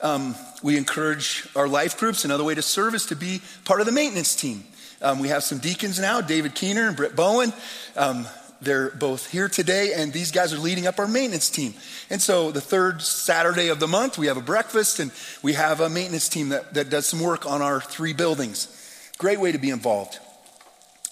Um, 0.00 0.34
we 0.64 0.76
encourage 0.76 1.46
our 1.54 1.68
life 1.68 1.96
groups. 1.96 2.24
Another 2.24 2.44
way 2.44 2.56
to 2.56 2.62
serve 2.62 2.94
is 2.94 3.06
to 3.06 3.16
be 3.16 3.40
part 3.64 3.78
of 3.80 3.86
the 3.86 3.92
maintenance 3.92 4.34
team. 4.34 4.64
Um, 5.00 5.20
we 5.20 5.28
have 5.28 5.44
some 5.44 5.58
deacons 5.58 6.00
now, 6.00 6.20
David 6.20 6.54
Keener 6.56 6.88
and 6.88 6.96
Britt 6.96 7.14
Bowen. 7.14 7.52
Um, 7.96 8.26
they're 8.62 8.90
both 8.90 9.30
here 9.30 9.48
today, 9.48 9.92
and 9.94 10.12
these 10.12 10.30
guys 10.30 10.52
are 10.52 10.58
leading 10.58 10.86
up 10.86 10.98
our 10.98 11.08
maintenance 11.08 11.48
team. 11.48 11.74
And 12.10 12.20
so, 12.20 12.50
the 12.50 12.60
third 12.60 13.00
Saturday 13.00 13.68
of 13.68 13.80
the 13.80 13.88
month, 13.88 14.18
we 14.18 14.26
have 14.26 14.36
a 14.36 14.42
breakfast, 14.42 14.98
and 14.98 15.10
we 15.42 15.54
have 15.54 15.80
a 15.80 15.88
maintenance 15.88 16.28
team 16.28 16.50
that, 16.50 16.74
that 16.74 16.90
does 16.90 17.06
some 17.06 17.20
work 17.20 17.46
on 17.46 17.62
our 17.62 17.80
three 17.80 18.12
buildings. 18.12 18.68
Great 19.18 19.40
way 19.40 19.52
to 19.52 19.58
be 19.58 19.70
involved. 19.70 20.18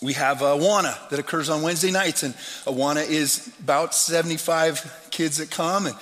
We 0.00 0.12
have 0.12 0.38
Awana 0.38 1.08
that 1.08 1.18
occurs 1.18 1.48
on 1.48 1.62
Wednesday 1.62 1.90
nights, 1.90 2.22
and 2.22 2.34
Awana 2.64 3.08
is 3.08 3.52
about 3.60 3.94
75 3.94 5.08
kids 5.10 5.38
that 5.38 5.50
come, 5.50 5.86
and 5.86 5.96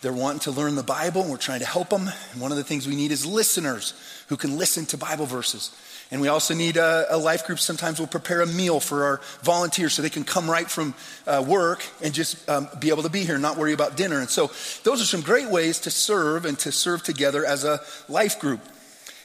they're 0.00 0.12
wanting 0.12 0.40
to 0.40 0.50
learn 0.50 0.74
the 0.74 0.82
Bible, 0.82 1.22
and 1.22 1.30
we're 1.30 1.36
trying 1.36 1.60
to 1.60 1.66
help 1.66 1.90
them. 1.90 2.10
And 2.32 2.40
one 2.40 2.50
of 2.50 2.56
the 2.56 2.64
things 2.64 2.88
we 2.88 2.96
need 2.96 3.12
is 3.12 3.24
listeners 3.24 3.92
who 4.28 4.36
can 4.36 4.58
listen 4.58 4.86
to 4.86 4.96
Bible 4.96 5.26
verses. 5.26 5.70
And 6.10 6.20
we 6.20 6.28
also 6.28 6.54
need 6.54 6.76
a, 6.76 7.06
a, 7.10 7.18
life 7.18 7.46
group. 7.46 7.58
Sometimes 7.58 7.98
we'll 7.98 8.06
prepare 8.06 8.40
a 8.40 8.46
meal 8.46 8.78
for 8.78 9.04
our 9.04 9.20
volunteers 9.42 9.92
so 9.92 10.02
they 10.02 10.10
can 10.10 10.22
come 10.22 10.48
right 10.48 10.70
from 10.70 10.94
uh, 11.26 11.44
work 11.46 11.84
and 12.00 12.14
just 12.14 12.48
um, 12.48 12.68
be 12.78 12.90
able 12.90 13.02
to 13.02 13.08
be 13.08 13.24
here 13.24 13.34
and 13.34 13.42
not 13.42 13.56
worry 13.56 13.72
about 13.72 13.96
dinner. 13.96 14.20
And 14.20 14.28
so 14.28 14.52
those 14.84 15.02
are 15.02 15.04
some 15.04 15.20
great 15.20 15.50
ways 15.50 15.80
to 15.80 15.90
serve 15.90 16.44
and 16.44 16.56
to 16.60 16.70
serve 16.70 17.02
together 17.02 17.44
as 17.44 17.64
a 17.64 17.80
life 18.08 18.38
group. 18.38 18.60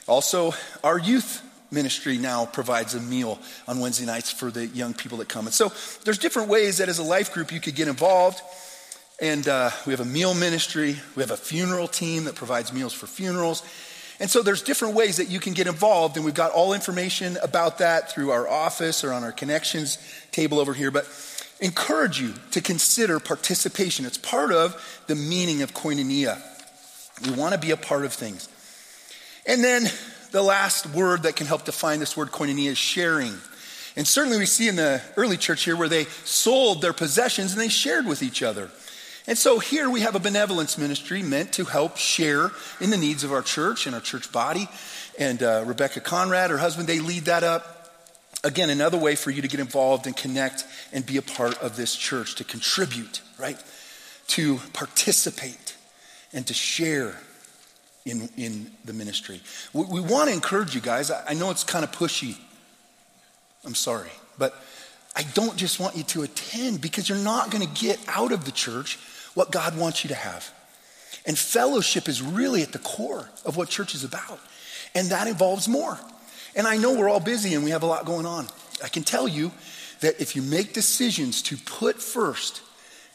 Also, 0.08 0.52
our 0.82 0.98
youth 0.98 1.40
ministry 1.70 2.18
now 2.18 2.46
provides 2.46 2.94
a 2.94 3.00
meal 3.00 3.38
on 3.68 3.78
Wednesday 3.78 4.04
nights 4.04 4.30
for 4.30 4.50
the 4.50 4.66
young 4.66 4.92
people 4.92 5.18
that 5.18 5.28
come. 5.28 5.46
And 5.46 5.54
so 5.54 5.72
there's 6.04 6.18
different 6.18 6.48
ways 6.48 6.78
that 6.78 6.88
as 6.88 6.98
a 6.98 7.04
life 7.04 7.32
group 7.32 7.52
you 7.52 7.60
could 7.60 7.76
get 7.76 7.86
involved. 7.86 8.42
And 9.20 9.46
uh, 9.46 9.70
we 9.86 9.92
have 9.92 10.00
a 10.00 10.04
meal 10.04 10.34
ministry, 10.34 10.96
we 11.14 11.22
have 11.22 11.30
a 11.30 11.36
funeral 11.36 11.86
team 11.86 12.24
that 12.24 12.34
provides 12.34 12.72
meals 12.72 12.92
for 12.92 13.06
funerals. 13.06 13.62
And 14.22 14.30
so 14.30 14.40
there's 14.40 14.62
different 14.62 14.94
ways 14.94 15.16
that 15.16 15.30
you 15.30 15.40
can 15.40 15.52
get 15.52 15.66
involved, 15.66 16.14
and 16.16 16.24
we've 16.24 16.32
got 16.32 16.52
all 16.52 16.74
information 16.74 17.36
about 17.42 17.78
that 17.78 18.12
through 18.12 18.30
our 18.30 18.48
office 18.48 19.02
or 19.02 19.12
on 19.12 19.24
our 19.24 19.32
connections 19.32 19.98
table 20.30 20.60
over 20.60 20.72
here. 20.72 20.92
But 20.92 21.08
encourage 21.60 22.20
you 22.20 22.32
to 22.52 22.60
consider 22.60 23.18
participation. 23.18 24.06
It's 24.06 24.18
part 24.18 24.52
of 24.52 25.02
the 25.08 25.16
meaning 25.16 25.62
of 25.62 25.74
koinonia. 25.74 26.40
We 27.24 27.32
want 27.32 27.54
to 27.54 27.58
be 27.58 27.72
a 27.72 27.76
part 27.76 28.04
of 28.04 28.12
things. 28.12 28.48
And 29.44 29.64
then 29.64 29.90
the 30.30 30.42
last 30.42 30.86
word 30.86 31.24
that 31.24 31.34
can 31.34 31.48
help 31.48 31.64
define 31.64 31.98
this 31.98 32.16
word 32.16 32.28
koinonia 32.30 32.70
is 32.70 32.78
sharing. 32.78 33.34
And 33.96 34.06
certainly 34.06 34.38
we 34.38 34.46
see 34.46 34.68
in 34.68 34.76
the 34.76 35.02
early 35.16 35.36
church 35.36 35.64
here 35.64 35.74
where 35.76 35.88
they 35.88 36.04
sold 36.24 36.80
their 36.80 36.92
possessions 36.92 37.54
and 37.54 37.60
they 37.60 37.68
shared 37.68 38.06
with 38.06 38.22
each 38.22 38.40
other. 38.40 38.70
And 39.26 39.38
so 39.38 39.60
here 39.60 39.88
we 39.88 40.00
have 40.00 40.16
a 40.16 40.18
benevolence 40.18 40.76
ministry 40.76 41.22
meant 41.22 41.52
to 41.52 41.64
help 41.64 41.96
share 41.96 42.50
in 42.80 42.90
the 42.90 42.96
needs 42.96 43.22
of 43.22 43.32
our 43.32 43.42
church 43.42 43.86
and 43.86 43.94
our 43.94 44.00
church 44.00 44.32
body. 44.32 44.68
And 45.18 45.42
uh, 45.42 45.62
Rebecca 45.64 46.00
Conrad, 46.00 46.50
her 46.50 46.58
husband, 46.58 46.88
they 46.88 46.98
lead 46.98 47.26
that 47.26 47.44
up. 47.44 47.94
Again, 48.42 48.70
another 48.70 48.98
way 48.98 49.14
for 49.14 49.30
you 49.30 49.40
to 49.42 49.48
get 49.48 49.60
involved 49.60 50.06
and 50.06 50.16
connect 50.16 50.64
and 50.92 51.06
be 51.06 51.16
a 51.16 51.22
part 51.22 51.56
of 51.62 51.76
this 51.76 51.94
church, 51.94 52.34
to 52.36 52.44
contribute, 52.44 53.20
right? 53.38 53.62
To 54.28 54.58
participate 54.72 55.76
and 56.32 56.44
to 56.48 56.54
share 56.54 57.14
in, 58.04 58.28
in 58.36 58.72
the 58.84 58.92
ministry. 58.92 59.40
We, 59.72 59.84
we 59.84 60.00
want 60.00 60.30
to 60.30 60.34
encourage 60.34 60.74
you 60.74 60.80
guys. 60.80 61.12
I, 61.12 61.24
I 61.28 61.34
know 61.34 61.50
it's 61.50 61.62
kind 61.62 61.84
of 61.84 61.92
pushy. 61.92 62.36
I'm 63.64 63.76
sorry. 63.76 64.10
But 64.36 64.56
I 65.14 65.22
don't 65.34 65.56
just 65.56 65.78
want 65.78 65.96
you 65.96 66.02
to 66.04 66.22
attend 66.22 66.80
because 66.80 67.08
you're 67.08 67.18
not 67.18 67.50
going 67.52 67.64
to 67.64 67.80
get 67.80 68.00
out 68.08 68.32
of 68.32 68.44
the 68.44 68.50
church 68.50 68.98
what 69.34 69.50
God 69.50 69.76
wants 69.78 70.04
you 70.04 70.08
to 70.08 70.14
have. 70.14 70.52
And 71.24 71.38
fellowship 71.38 72.08
is 72.08 72.20
really 72.20 72.62
at 72.62 72.72
the 72.72 72.78
core 72.78 73.28
of 73.44 73.56
what 73.56 73.68
church 73.68 73.94
is 73.94 74.04
about. 74.04 74.40
And 74.94 75.10
that 75.10 75.26
involves 75.26 75.68
more. 75.68 75.98
And 76.54 76.66
I 76.66 76.76
know 76.76 76.98
we're 76.98 77.08
all 77.08 77.20
busy 77.20 77.54
and 77.54 77.64
we 77.64 77.70
have 77.70 77.82
a 77.82 77.86
lot 77.86 78.04
going 78.04 78.26
on. 78.26 78.46
I 78.82 78.88
can 78.88 79.04
tell 79.04 79.28
you 79.28 79.52
that 80.00 80.20
if 80.20 80.34
you 80.36 80.42
make 80.42 80.72
decisions 80.72 81.42
to 81.42 81.56
put 81.56 82.02
first 82.02 82.60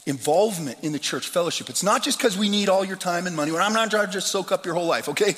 involvement 0.05 0.79
in 0.83 0.93
the 0.93 0.99
church 0.99 1.27
fellowship, 1.27 1.69
it's 1.69 1.83
not 1.83 2.01
just 2.01 2.17
because 2.17 2.37
we 2.37 2.49
need 2.49 2.69
all 2.69 2.85
your 2.85 2.95
time 2.95 3.27
and 3.27 3.35
money, 3.35 3.51
I'm 3.55 3.73
not 3.73 3.91
trying 3.91 4.05
to 4.05 4.11
just 4.11 4.29
soak 4.29 4.51
up 4.51 4.65
your 4.65 4.73
whole 4.73 4.87
life, 4.87 5.09
okay? 5.09 5.35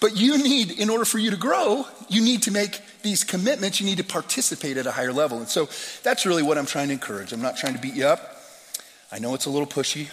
But 0.00 0.16
you 0.16 0.36
need, 0.42 0.72
in 0.72 0.90
order 0.90 1.04
for 1.04 1.18
you 1.18 1.30
to 1.30 1.36
grow, 1.36 1.86
you 2.08 2.22
need 2.22 2.42
to 2.42 2.50
make 2.50 2.80
these 3.02 3.24
commitments. 3.24 3.80
You 3.80 3.86
need 3.86 3.98
to 3.98 4.04
participate 4.04 4.76
at 4.76 4.86
a 4.86 4.90
higher 4.90 5.12
level. 5.12 5.38
And 5.38 5.48
so 5.48 5.68
that's 6.02 6.26
really 6.26 6.42
what 6.42 6.58
I'm 6.58 6.66
trying 6.66 6.88
to 6.88 6.92
encourage. 6.92 7.32
I'm 7.32 7.40
not 7.40 7.56
trying 7.56 7.74
to 7.74 7.80
beat 7.80 7.94
you 7.94 8.06
up. 8.06 8.31
I 9.12 9.18
know 9.18 9.34
it's 9.34 9.44
a 9.44 9.50
little 9.50 9.66
pushy, 9.66 10.08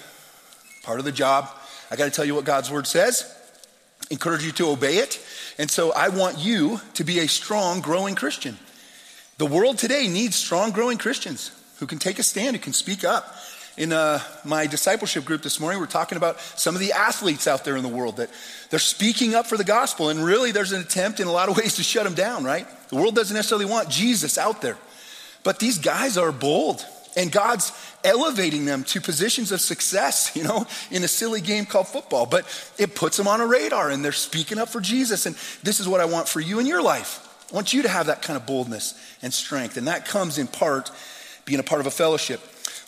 part 0.84 1.00
of 1.00 1.06
the 1.06 1.14
job. 1.14 1.50
I 1.90 1.96
got 1.96 2.06
to 2.06 2.12
tell 2.12 2.26
you 2.26 2.36
what 2.36 2.44
God's 2.44 2.70
word 2.70 2.86
says, 2.86 3.34
encourage 4.12 4.44
you 4.44 4.52
to 4.54 4.68
obey 4.68 4.98
it. 4.98 5.26
And 5.58 5.72
so 5.72 5.94
I 5.94 6.10
want 6.10 6.38
you 6.38 6.82
to 6.96 7.06
be 7.06 7.20
a 7.20 7.28
strong, 7.28 7.80
growing 7.80 8.16
Christian. 8.16 8.58
The 9.38 9.46
world 9.46 9.78
today 9.78 10.10
needs 10.10 10.36
strong, 10.36 10.72
growing 10.72 10.98
Christians 10.98 11.52
who 11.80 11.88
can 11.88 11.98
take 11.98 12.20
a 12.20 12.24
stand, 12.24 12.58
who 12.58 12.62
can 12.62 12.74
speak 12.74 13.06
up. 13.06 13.36
In 13.78 13.94
uh, 13.94 14.20
my 14.44 14.68
discipleship 14.68 15.24
group 15.24 15.44
this 15.44 15.62
morning, 15.62 15.80
we're 15.80 15.86
talking 15.86 16.18
about 16.18 16.42
some 16.42 16.76
of 16.76 16.82
the 16.82 16.92
athletes 16.92 17.48
out 17.48 17.64
there 17.64 17.78
in 17.78 17.84
the 17.84 17.90
world 17.90 18.18
that 18.18 18.30
they're 18.70 18.80
speaking 18.80 19.34
up 19.34 19.48
for 19.48 19.56
the 19.56 19.64
gospel. 19.64 20.10
And 20.10 20.22
really, 20.22 20.52
there's 20.52 20.74
an 20.74 20.82
attempt 20.82 21.22
in 21.22 21.28
a 21.28 21.32
lot 21.32 21.48
of 21.48 21.56
ways 21.58 21.78
to 21.78 21.84
shut 21.84 22.04
them 22.04 22.16
down, 22.16 22.44
right? 22.44 22.68
The 22.90 22.98
world 22.98 23.16
doesn't 23.16 23.34
necessarily 23.34 23.66
want 23.66 23.88
Jesus 23.88 24.38
out 24.38 24.62
there. 24.62 24.78
But 25.46 25.60
these 25.60 25.78
guys 25.78 26.18
are 26.18 26.34
bold. 26.34 26.86
And 27.20 27.34
God's 27.34 27.74
elevating 28.06 28.64
them 28.64 28.86
to 28.86 29.02
positions 29.02 29.52
of 29.52 29.60
success, 29.60 30.32
you 30.36 30.44
know, 30.44 30.66
in 30.90 31.04
a 31.04 31.08
silly 31.08 31.42
game 31.42 31.66
called 31.66 31.90
football. 31.90 32.26
But 32.26 32.46
it 32.78 32.96
puts 32.96 33.18
them 33.18 33.28
on 33.28 33.42
a 33.42 33.46
radar 33.46 33.90
and 33.90 34.06
they're 34.06 34.14
speaking 34.14 34.58
up 34.58 34.70
for 34.70 34.80
Jesus. 34.80 35.26
And 35.26 35.36
this 35.62 35.82
is 35.82 35.88
what 35.88 36.00
I 36.00 36.06
want 36.06 36.30
for 36.30 36.40
you 36.40 36.60
in 36.60 36.66
your 36.66 36.82
life. 36.82 37.26
I 37.52 37.56
want 37.56 37.74
you 37.74 37.82
to 37.82 37.90
have 37.90 38.06
that 38.06 38.22
kind 38.22 38.38
of 38.38 38.46
boldness 38.46 38.98
and 39.22 39.34
strength. 39.34 39.76
And 39.76 39.90
that 39.90 40.06
comes 40.06 40.38
in 40.38 40.48
part 40.48 40.92
being 41.44 41.60
a 41.60 41.64
part 41.64 41.82
of 41.82 41.88
a 41.88 41.92
fellowship. 41.92 42.40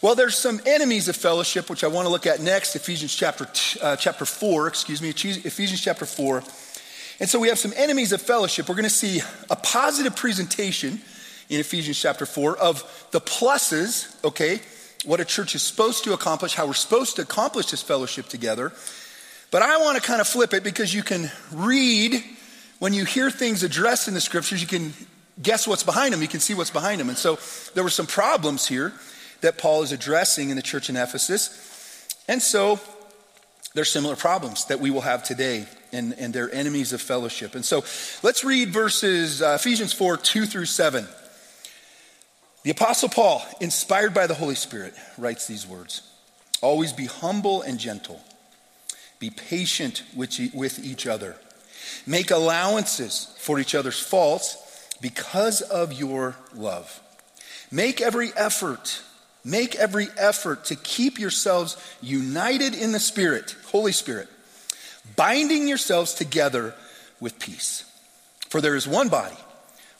Well, 0.01 0.15
there's 0.15 0.37
some 0.37 0.61
enemies 0.65 1.09
of 1.09 1.17
fellowship, 1.17 1.69
which 1.69 1.83
I 1.83 1.87
want 1.87 2.05
to 2.05 2.09
look 2.09 2.25
at 2.25 2.39
next, 2.39 2.73
Ephesians 2.77 3.13
chapter, 3.13 3.47
uh, 3.81 3.97
chapter 3.97 4.23
4, 4.23 4.67
excuse 4.67 5.01
me, 5.01 5.09
Ephesians 5.09 5.81
chapter 5.81 6.05
4. 6.05 6.41
And 7.19 7.29
so 7.29 7.37
we 7.37 7.49
have 7.49 7.59
some 7.59 7.73
enemies 7.75 8.13
of 8.13 8.21
fellowship. 8.21 8.69
We're 8.69 8.75
going 8.75 8.83
to 8.85 8.89
see 8.89 9.19
a 9.49 9.57
positive 9.57 10.15
presentation 10.15 11.01
in 11.51 11.59
Ephesians 11.59 11.99
chapter 11.99 12.25
4 12.25 12.57
of 12.57 13.07
the 13.11 13.19
pluses, 13.19 14.15
okay, 14.23 14.61
what 15.03 15.19
a 15.19 15.25
church 15.25 15.53
is 15.53 15.61
supposed 15.61 16.05
to 16.05 16.13
accomplish, 16.13 16.53
how 16.53 16.65
we're 16.65 16.73
supposed 16.73 17.17
to 17.17 17.23
accomplish 17.23 17.71
this 17.71 17.81
fellowship 17.81 18.27
together. 18.27 18.71
But 19.51 19.61
I 19.61 19.77
want 19.77 20.01
to 20.01 20.01
kind 20.01 20.21
of 20.21 20.27
flip 20.27 20.53
it 20.53 20.63
because 20.63 20.93
you 20.93 21.03
can 21.03 21.29
read, 21.51 22.23
when 22.79 22.93
you 22.93 23.03
hear 23.03 23.29
things 23.29 23.63
addressed 23.63 24.07
in 24.07 24.13
the 24.13 24.21
scriptures, 24.21 24.61
you 24.61 24.67
can 24.67 24.93
guess 25.43 25.67
what's 25.67 25.83
behind 25.83 26.13
them. 26.13 26.21
You 26.21 26.29
can 26.29 26.39
see 26.39 26.53
what's 26.53 26.69
behind 26.69 27.01
them. 27.01 27.09
And 27.09 27.17
so 27.17 27.37
there 27.73 27.83
were 27.83 27.89
some 27.89 28.07
problems 28.07 28.65
here 28.65 28.93
that 29.41 29.57
Paul 29.57 29.83
is 29.83 29.91
addressing 29.91 30.51
in 30.51 30.55
the 30.55 30.61
church 30.61 30.89
in 30.89 30.95
Ephesus. 30.95 32.15
And 32.29 32.41
so 32.41 32.79
there's 33.73 33.91
similar 33.91 34.15
problems 34.15 34.65
that 34.65 34.79
we 34.79 34.89
will 34.89 35.01
have 35.01 35.23
today, 35.23 35.65
and, 35.91 36.13
and 36.17 36.33
they're 36.33 36.53
enemies 36.53 36.93
of 36.93 37.01
fellowship. 37.01 37.55
And 37.55 37.65
so 37.65 37.83
let's 38.23 38.45
read 38.45 38.69
verses, 38.69 39.41
uh, 39.41 39.57
Ephesians 39.59 39.91
4 39.91 40.15
2 40.15 40.45
through 40.45 40.65
7. 40.65 41.05
The 42.63 42.71
Apostle 42.71 43.09
Paul, 43.09 43.43
inspired 43.59 44.13
by 44.13 44.27
the 44.27 44.35
Holy 44.35 44.53
Spirit, 44.53 44.93
writes 45.17 45.47
these 45.47 45.65
words 45.65 46.03
Always 46.61 46.93
be 46.93 47.05
humble 47.05 47.63
and 47.63 47.79
gentle, 47.79 48.21
be 49.19 49.31
patient 49.31 50.03
with 50.15 50.39
each 50.39 51.07
other, 51.07 51.37
make 52.05 52.29
allowances 52.29 53.33
for 53.39 53.59
each 53.59 53.73
other's 53.73 53.99
faults 53.99 54.57
because 55.01 55.61
of 55.61 55.91
your 55.91 56.35
love. 56.53 57.01
Make 57.71 57.99
every 57.99 58.29
effort, 58.35 59.01
make 59.43 59.73
every 59.75 60.09
effort 60.15 60.65
to 60.65 60.75
keep 60.75 61.17
yourselves 61.17 61.77
united 61.99 62.75
in 62.75 62.91
the 62.91 62.99
Spirit, 62.99 63.55
Holy 63.71 63.91
Spirit, 63.91 64.27
binding 65.15 65.67
yourselves 65.67 66.13
together 66.13 66.75
with 67.19 67.39
peace. 67.39 67.85
For 68.49 68.61
there 68.61 68.75
is 68.75 68.87
one 68.87 69.09
body, 69.09 69.37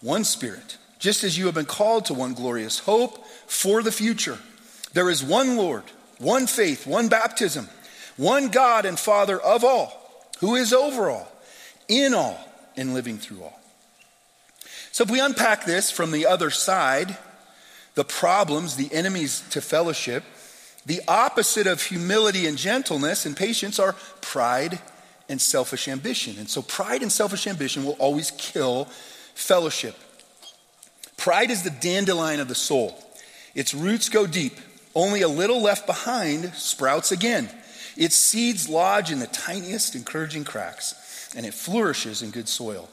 one 0.02 0.26
Spirit 0.26 0.78
just 1.02 1.24
as 1.24 1.36
you 1.36 1.48
have 1.48 1.56
been 1.56 1.66
called 1.66 2.06
to 2.06 2.14
one 2.14 2.36
glorious 2.36 2.80
hope 2.80 3.26
for 3.48 3.82
the 3.82 3.92
future. 3.92 4.38
There 4.94 5.10
is 5.10 5.24
one 5.24 5.58
Lord, 5.58 5.84
one 6.20 6.46
faith, 6.46 6.86
one 6.86 7.10
baptism, 7.10 7.68
one 8.18 8.50
God 8.50 8.86
and 8.86 9.00
Father 9.00 9.40
of 9.40 9.64
all, 9.64 10.30
who 10.40 10.56
is 10.56 10.72
over 10.72 11.10
all, 11.10 11.30
in 11.88 12.14
all, 12.14 12.40
and 12.78 12.94
living 12.94 13.18
through 13.18 13.42
all. 13.42 13.60
So 14.92 15.04
if 15.04 15.10
we 15.10 15.20
unpack 15.20 15.66
this 15.66 15.90
from 15.90 16.12
the 16.12 16.28
other 16.28 16.52
side, 16.52 17.18
the 17.96 18.06
problems, 18.06 18.76
the 18.76 18.94
enemies 18.94 19.44
to 19.50 19.60
fellowship, 19.60 20.24
the 20.86 21.02
opposite 21.08 21.66
of 21.66 21.82
humility 21.82 22.46
and 22.46 22.60
gentleness 22.60 23.26
and 23.26 23.36
patience 23.36 23.80
are 23.80 23.96
pride 24.22 24.80
and 25.28 25.42
selfish 25.42 25.88
ambition. 25.88 26.38
And 26.38 26.48
so 26.48 26.62
pride 26.62 27.02
and 27.02 27.12
selfish 27.12 27.48
ambition 27.48 27.86
will 27.86 27.94
always 27.94 28.32
kill 28.38 28.86
fellowship. 29.34 29.96
Pride 31.21 31.51
is 31.51 31.62
the 31.62 31.69
dandelion 31.69 32.39
of 32.39 32.47
the 32.47 32.55
soul. 32.55 32.97
Its 33.53 33.75
roots 33.75 34.10
go 34.10 34.25
deep. 34.25 34.53
Only 34.95 35.21
a 35.21 35.27
little 35.27 35.62
left 35.62 35.86
behind 35.86 36.51
sprouts 36.55 37.12
again. 37.12 37.47
Its 37.95 38.15
seeds 38.15 38.67
lodge 38.67 39.12
in 39.12 39.19
the 39.19 39.27
tiniest 39.27 39.93
encouraging 39.93 40.45
cracks, 40.45 41.29
and 41.38 41.45
it 41.45 41.53
flourishes 41.53 42.23
in 42.23 42.31
good 42.31 42.49
soil. 42.49 42.89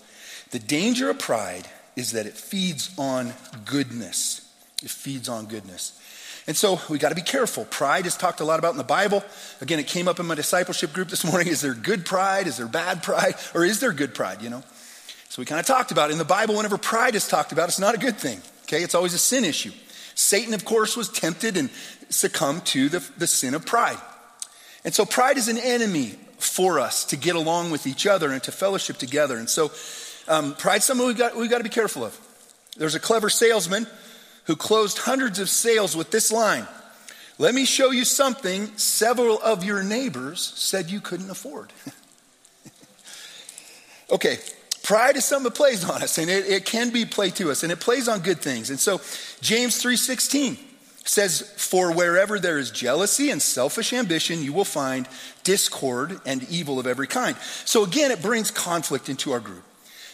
The 0.51 0.59
danger 0.59 1.09
of 1.09 1.19
pride 1.19 1.69
is 1.97 2.13
that 2.13 2.27
it 2.27 2.35
feeds 2.35 2.95
on 2.99 3.33
goodness. 3.65 4.47
It 4.83 4.91
feeds 4.91 5.31
on 5.31 5.47
goodness. 5.47 5.99
And 6.47 6.55
so 6.55 6.83
we 6.91 6.99
got 6.99 7.09
to 7.09 7.15
be 7.15 7.23
careful. 7.23 7.65
Pride 7.65 8.05
is 8.05 8.15
talked 8.15 8.41
a 8.41 8.45
lot 8.45 8.59
about 8.59 8.73
in 8.73 8.79
the 8.79 8.85
Bible. 8.85 9.25
Again, 9.63 9.79
it 9.79 9.87
came 9.87 10.07
up 10.07 10.21
in 10.21 10.27
my 10.27 10.35
discipleship 10.35 10.93
group 10.93 11.09
this 11.09 11.25
morning. 11.25 11.49
Is 11.49 11.63
there 11.63 11.73
good 11.73 12.05
pride? 12.05 12.47
Is 12.47 12.59
there 12.59 12.67
bad 12.67 13.03
pride? 13.03 13.37
Or 13.55 13.65
is 13.65 13.81
there 13.81 13.93
good 13.95 14.15
pride, 14.15 14.43
you 14.43 14.51
know? 14.51 14.63
So 15.29 15.43
we 15.43 15.47
kind 15.47 15.61
of 15.61 15.67
talked 15.67 15.91
about 15.91 16.11
it. 16.11 16.13
In 16.13 16.19
the 16.19 16.25
Bible, 16.25 16.57
whenever 16.57 16.79
pride 16.79 17.15
is 17.15 17.29
talked 17.29 17.53
about, 17.53 17.69
it's 17.69 17.79
not 17.79 17.95
a 17.95 17.99
good 17.99 18.17
thing. 18.17 18.41
Okay, 18.63 18.83
it's 18.83 18.95
always 18.95 19.15
a 19.15 19.19
sin 19.19 19.45
issue. 19.45 19.73
Satan, 20.15 20.55
of 20.55 20.65
course, 20.65 20.97
was 20.97 21.09
tempted 21.09 21.57
and 21.57 21.71
succumbed 22.09 22.67
to 22.67 22.89
the, 22.89 23.09
the 23.19 23.27
sin 23.27 23.55
of 23.55 23.65
pride. 23.65 23.99
And 24.85 24.95
so 24.95 25.05
pride 25.05 25.37
is 25.37 25.49
an 25.49 25.59
enemy 25.59 26.15
for 26.39 26.81
us 26.81 27.05
to 27.07 27.17
get 27.17 27.37
along 27.37 27.71
with 27.71 27.87
each 27.87 28.07
other 28.07 28.33
and 28.33 28.43
to 28.45 28.53
fellowship 28.53 28.97
together. 28.97 29.37
And 29.37 29.49
so 29.49 29.71
um, 30.29 30.55
pride's 30.55 30.85
something 30.85 31.07
we've 31.07 31.19
got, 31.19 31.37
we've 31.37 31.51
got 31.51 31.59
to 31.59 31.65
be 31.65 31.71
careful 31.71 32.05
of. 32.05 32.19
There's 32.77 32.95
a 32.95 33.01
clever 33.01 33.29
salesman 33.29 33.87
who 34.45 34.57
closed 34.57 34.99
hundreds 34.99 35.39
of 35.39 35.49
sales 35.49 35.95
with 35.95 36.11
this 36.11 36.33
line 36.33 36.67
Let 37.39 37.55
me 37.55 37.65
show 37.65 37.91
you 37.91 38.05
something 38.05 38.77
several 38.77 39.39
of 39.41 39.63
your 39.63 39.83
neighbors 39.83 40.41
said 40.57 40.91
you 40.91 41.01
couldn't 41.01 41.31
afford. 41.31 41.73
okay, 44.11 44.39
Pride 44.89 45.17
is 45.17 45.27
something 45.27 45.45
that 45.45 45.55
plays 45.55 45.85
on 45.85 46.03
us, 46.03 46.17
and 46.17 46.31
it, 46.31 46.47
it 46.47 46.65
can 46.65 46.89
be 46.89 47.05
played 47.05 47.35
to 47.35 47.51
us, 47.51 47.63
and 47.63 47.71
it 47.71 47.79
plays 47.79 48.09
on 48.09 48.21
good 48.21 48.39
things. 48.39 48.71
And 48.71 48.81
so 48.81 49.03
James 49.43 49.83
3:16 49.85 50.57
says, 51.05 51.43
For 51.59 51.93
wherever 51.93 52.39
there 52.39 52.57
is 52.57 52.71
jealousy 52.71 53.31
and 53.31 53.43
selfish 53.43 53.93
ambition, 53.93 54.43
you 54.43 54.55
will 54.55 54.65
find 54.65 55.07
discord 55.45 56.19
and 56.25 56.43
evil 56.49 56.81
of 56.81 56.87
every 56.87 57.07
kind. 57.07 57.37
So 57.67 57.85
again, 57.85 58.11
it 58.11 58.23
brings 58.23 58.51
conflict 58.51 59.11
into 59.11 59.31
our 59.33 59.41
group, 59.41 59.63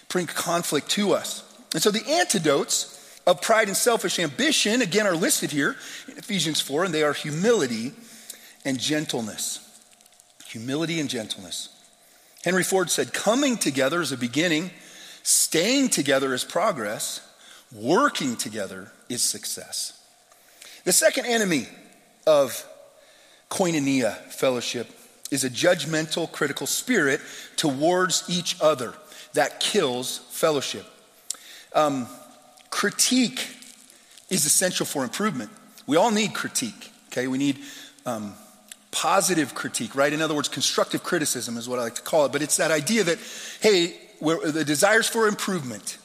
bring 0.09 0.27
conflict 0.27 0.91
to 0.91 1.13
us. 1.13 1.45
And 1.73 1.81
so 1.81 1.93
the 1.93 2.05
antidotes 2.11 3.21
of 3.29 3.41
pride 3.41 3.69
and 3.69 3.77
selfish 3.77 4.19
ambition, 4.19 4.83
again, 4.83 5.07
are 5.07 5.15
listed 5.15 5.53
here 5.53 5.77
in 6.09 6.19
Ephesians 6.19 6.61
4, 6.61 6.87
and 6.87 6.93
they 6.93 7.05
are 7.05 7.13
humility 7.13 7.93
and 8.65 8.81
gentleness. 8.81 9.61
Humility 10.47 10.99
and 10.99 11.09
gentleness. 11.09 11.74
Henry 12.45 12.63
Ford 12.63 12.91
said, 12.91 13.15
coming 13.15 13.57
together 13.57 14.03
is 14.03 14.13
a 14.13 14.19
beginning, 14.19 14.71
staying 15.23 15.89
together 15.89 16.35
is 16.35 16.45
progress, 16.45 17.27
working 17.73 18.37
together 18.37 18.93
is 19.09 19.23
success. 19.23 19.99
The 20.85 20.93
second 20.93 21.25
enemy 21.25 21.67
of 22.27 22.69
koinonia 23.51 24.15
fellowship 24.31 24.89
is 25.31 25.45
a 25.45 25.51
judgmental, 25.51 26.31
critical 26.31 26.67
spirit 26.67 27.23
towards 27.57 28.25
each 28.29 28.61
other 28.61 28.93
that 29.33 29.59
kills 29.59 30.19
fellowship. 30.31 30.85
Um, 31.75 32.07
critique 32.69 33.49
is 34.29 34.45
essential 34.45 34.85
for 34.85 35.03
improvement. 35.03 35.51
We 35.87 35.97
all 35.97 36.11
need 36.11 36.35
critique, 36.35 36.93
okay? 37.09 37.27
We 37.27 37.39
need 37.39 37.59
um, 38.05 38.35
positive 38.95 39.57
critique, 39.57 39.97
right? 39.97 40.13
In 40.13 40.23
other 40.23 40.35
words, 40.35 40.49
constructive 40.49 41.03
criticism 41.03 41.57
is 41.57 41.69
what 41.69 41.81
I 41.81 41.83
like 41.83 41.97
to 41.97 42.03
call 42.03 42.27
it. 42.27 42.33
But 42.33 42.43
it's 42.43 42.59
that 42.59 42.71
idea 42.71 43.03
that, 43.03 43.19
hey, 43.61 43.97
the 44.21 44.65
desires 44.65 45.09
for 45.09 45.27
improvement. 45.27 45.99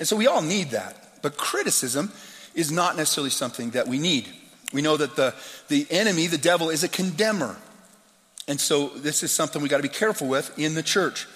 And 0.00 0.08
so 0.08 0.16
we 0.16 0.26
all 0.26 0.42
need 0.42 0.70
that. 0.70 1.22
But 1.22 1.36
criticism 1.36 2.10
is 2.54 2.72
not 2.72 2.96
necessarily 2.96 3.30
something 3.30 3.70
that 3.70 3.86
we 3.86 3.98
need. 3.98 4.26
We 4.72 4.82
know 4.82 4.96
that 4.96 5.14
the, 5.14 5.34
the 5.68 5.86
enemy, 5.88 6.26
the 6.26 6.36
devil, 6.36 6.68
is 6.68 6.82
a 6.82 6.88
condemner. 6.88 7.56
And 8.48 8.60
so 8.60 8.88
this 8.88 9.22
is 9.22 9.30
something 9.30 9.62
we 9.62 9.68
got 9.68 9.76
to 9.76 9.84
be 9.84 9.88
careful 9.88 10.26
with 10.26 10.58
in 10.58 10.74
the 10.74 10.82
church. 10.82 11.28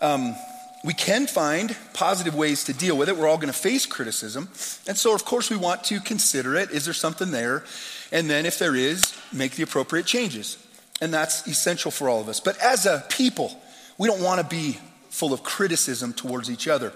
Um, 0.00 0.34
we 0.82 0.94
can 0.94 1.26
find 1.26 1.76
positive 1.92 2.34
ways 2.34 2.64
to 2.64 2.72
deal 2.72 2.96
with 2.96 3.10
it. 3.10 3.16
We're 3.18 3.28
all 3.28 3.36
going 3.36 3.52
to 3.52 3.58
face 3.58 3.84
criticism. 3.84 4.48
And 4.88 4.96
so, 4.96 5.14
of 5.14 5.26
course, 5.26 5.50
we 5.50 5.56
want 5.56 5.84
to 5.84 6.00
consider 6.00 6.56
it. 6.56 6.70
Is 6.70 6.86
there 6.86 6.94
something 6.94 7.30
there? 7.30 7.64
And 8.12 8.30
then, 8.30 8.46
if 8.46 8.58
there 8.58 8.76
is, 8.76 9.14
make 9.32 9.52
the 9.52 9.62
appropriate 9.64 10.06
changes. 10.06 10.58
And 11.00 11.12
that's 11.12 11.48
essential 11.48 11.90
for 11.90 12.08
all 12.08 12.20
of 12.20 12.28
us. 12.28 12.38
But 12.38 12.58
as 12.58 12.86
a 12.86 13.04
people, 13.08 13.58
we 13.98 14.06
don't 14.06 14.22
want 14.22 14.40
to 14.40 14.46
be 14.46 14.78
full 15.08 15.32
of 15.32 15.42
criticism 15.42 16.12
towards 16.12 16.50
each 16.50 16.68
other. 16.68 16.92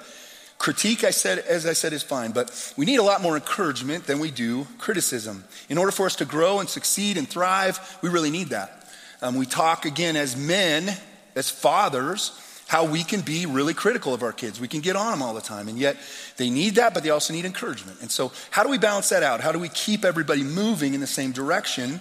Critique, 0.58 1.04
I 1.04 1.10
said, 1.10 1.38
as 1.38 1.66
I 1.66 1.72
said, 1.72 1.92
is 1.92 2.02
fine, 2.02 2.32
but 2.32 2.74
we 2.76 2.86
need 2.86 2.98
a 2.98 3.02
lot 3.02 3.20
more 3.20 3.34
encouragement 3.34 4.06
than 4.06 4.18
we 4.18 4.30
do 4.30 4.66
criticism. 4.78 5.44
In 5.68 5.76
order 5.76 5.92
for 5.92 6.06
us 6.06 6.16
to 6.16 6.24
grow 6.24 6.60
and 6.60 6.68
succeed 6.68 7.16
and 7.18 7.28
thrive, 7.28 7.98
we 8.00 8.08
really 8.08 8.30
need 8.30 8.48
that. 8.48 8.88
Um, 9.20 9.36
we 9.36 9.46
talk 9.46 9.84
again 9.84 10.16
as 10.16 10.36
men, 10.36 10.96
as 11.34 11.50
fathers, 11.50 12.30
how 12.66 12.84
we 12.84 13.04
can 13.04 13.20
be 13.20 13.46
really 13.46 13.74
critical 13.74 14.12
of 14.12 14.22
our 14.22 14.32
kids. 14.32 14.60
We 14.60 14.68
can 14.68 14.80
get 14.80 14.96
on 14.96 15.12
them 15.12 15.22
all 15.22 15.34
the 15.34 15.40
time, 15.40 15.68
and 15.68 15.78
yet 15.78 15.96
they 16.36 16.50
need 16.50 16.74
that, 16.76 16.94
but 16.94 17.02
they 17.02 17.10
also 17.10 17.32
need 17.32 17.44
encouragement. 17.44 18.00
And 18.00 18.10
so, 18.10 18.32
how 18.50 18.64
do 18.64 18.68
we 18.68 18.78
balance 18.78 19.08
that 19.10 19.22
out? 19.22 19.40
How 19.40 19.52
do 19.52 19.58
we 19.58 19.68
keep 19.68 20.04
everybody 20.04 20.42
moving 20.42 20.94
in 20.94 21.00
the 21.00 21.06
same 21.06 21.32
direction 21.32 22.00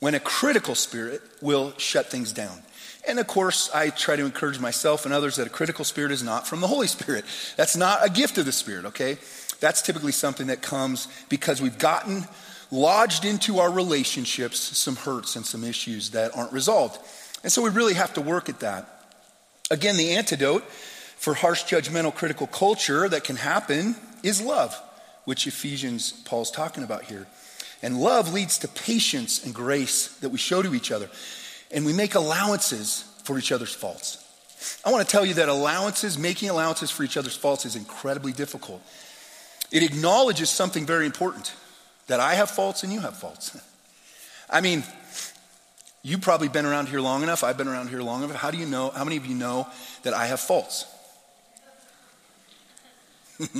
when 0.00 0.14
a 0.14 0.20
critical 0.20 0.74
spirit 0.74 1.22
will 1.40 1.72
shut 1.78 2.06
things 2.06 2.32
down? 2.32 2.62
And 3.06 3.20
of 3.20 3.28
course, 3.28 3.70
I 3.72 3.90
try 3.90 4.16
to 4.16 4.24
encourage 4.24 4.58
myself 4.58 5.04
and 5.04 5.14
others 5.14 5.36
that 5.36 5.46
a 5.46 5.50
critical 5.50 5.84
spirit 5.84 6.10
is 6.10 6.24
not 6.24 6.46
from 6.46 6.60
the 6.60 6.66
Holy 6.66 6.88
Spirit. 6.88 7.24
That's 7.56 7.76
not 7.76 8.04
a 8.04 8.10
gift 8.10 8.36
of 8.38 8.46
the 8.46 8.52
Spirit, 8.52 8.86
okay? 8.86 9.18
That's 9.60 9.80
typically 9.80 10.12
something 10.12 10.48
that 10.48 10.60
comes 10.60 11.06
because 11.28 11.62
we've 11.62 11.78
gotten 11.78 12.26
lodged 12.72 13.24
into 13.24 13.60
our 13.60 13.70
relationships 13.70 14.58
some 14.58 14.96
hurts 14.96 15.36
and 15.36 15.46
some 15.46 15.62
issues 15.62 16.10
that 16.10 16.36
aren't 16.36 16.52
resolved. 16.52 16.98
And 17.44 17.52
so 17.52 17.62
we 17.62 17.70
really 17.70 17.94
have 17.94 18.14
to 18.14 18.20
work 18.20 18.48
at 18.48 18.60
that. 18.60 18.95
Again, 19.70 19.96
the 19.96 20.12
antidote 20.12 20.62
for 21.16 21.34
harsh, 21.34 21.64
judgmental, 21.64 22.14
critical 22.14 22.46
culture 22.46 23.08
that 23.08 23.24
can 23.24 23.36
happen 23.36 23.96
is 24.22 24.40
love, 24.40 24.80
which 25.24 25.46
Ephesians, 25.46 26.12
Paul's 26.12 26.50
talking 26.50 26.84
about 26.84 27.04
here. 27.04 27.26
And 27.82 28.00
love 28.00 28.32
leads 28.32 28.58
to 28.58 28.68
patience 28.68 29.44
and 29.44 29.54
grace 29.54 30.08
that 30.18 30.28
we 30.30 30.38
show 30.38 30.62
to 30.62 30.74
each 30.74 30.92
other. 30.92 31.10
And 31.70 31.84
we 31.84 31.92
make 31.92 32.14
allowances 32.14 33.04
for 33.24 33.38
each 33.38 33.52
other's 33.52 33.74
faults. 33.74 34.22
I 34.84 34.90
want 34.90 35.06
to 35.06 35.10
tell 35.10 35.26
you 35.26 35.34
that 35.34 35.48
allowances, 35.48 36.16
making 36.16 36.48
allowances 36.48 36.90
for 36.90 37.02
each 37.02 37.16
other's 37.16 37.36
faults, 37.36 37.66
is 37.66 37.76
incredibly 37.76 38.32
difficult. 38.32 38.82
It 39.70 39.82
acknowledges 39.82 40.48
something 40.48 40.86
very 40.86 41.06
important 41.06 41.52
that 42.06 42.20
I 42.20 42.34
have 42.34 42.50
faults 42.50 42.82
and 42.82 42.92
you 42.92 43.00
have 43.00 43.16
faults. 43.16 43.58
I 44.50 44.60
mean, 44.60 44.84
You've 46.06 46.20
probably 46.20 46.46
been 46.46 46.64
around 46.64 46.88
here 46.88 47.00
long 47.00 47.24
enough. 47.24 47.42
I've 47.42 47.58
been 47.58 47.66
around 47.66 47.88
here 47.88 48.00
long 48.00 48.22
enough. 48.22 48.36
How 48.36 48.52
do 48.52 48.58
you 48.58 48.66
know? 48.66 48.90
How 48.90 49.02
many 49.02 49.16
of 49.16 49.26
you 49.26 49.34
know 49.34 49.66
that 50.04 50.14
I 50.14 50.26
have 50.26 50.38
faults? 50.38 50.84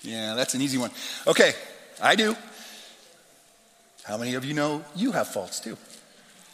yeah, 0.00 0.34
that's 0.34 0.54
an 0.54 0.62
easy 0.62 0.78
one. 0.78 0.90
Okay, 1.26 1.52
I 2.00 2.14
do. 2.14 2.34
How 4.04 4.16
many 4.16 4.32
of 4.32 4.46
you 4.46 4.54
know 4.54 4.82
you 4.96 5.12
have 5.12 5.28
faults 5.28 5.60
too? 5.60 5.76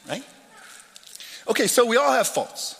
Right? 0.09 0.25
Okay, 1.47 1.69
so 1.69 1.87
we 1.87 1.97
all 1.97 2.11
have 2.11 2.27
faults. 2.27 2.75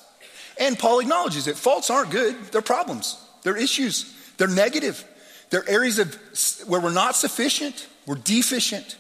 And 0.59 0.77
Paul 0.77 0.99
acknowledges 0.99 1.47
it. 1.47 1.57
Faults 1.57 1.89
aren't 1.89 2.11
good, 2.11 2.35
they're 2.47 2.63
problems, 2.63 3.17
they're 3.45 3.57
issues, 3.57 4.13
they're 4.39 4.49
negative. 4.49 5.05
They're 5.51 5.69
areas 5.71 6.01
of 6.01 6.19
where 6.67 6.81
we're 6.81 6.91
not 6.91 7.15
sufficient, 7.15 7.87
we're 8.07 8.17
deficient. 8.17 8.97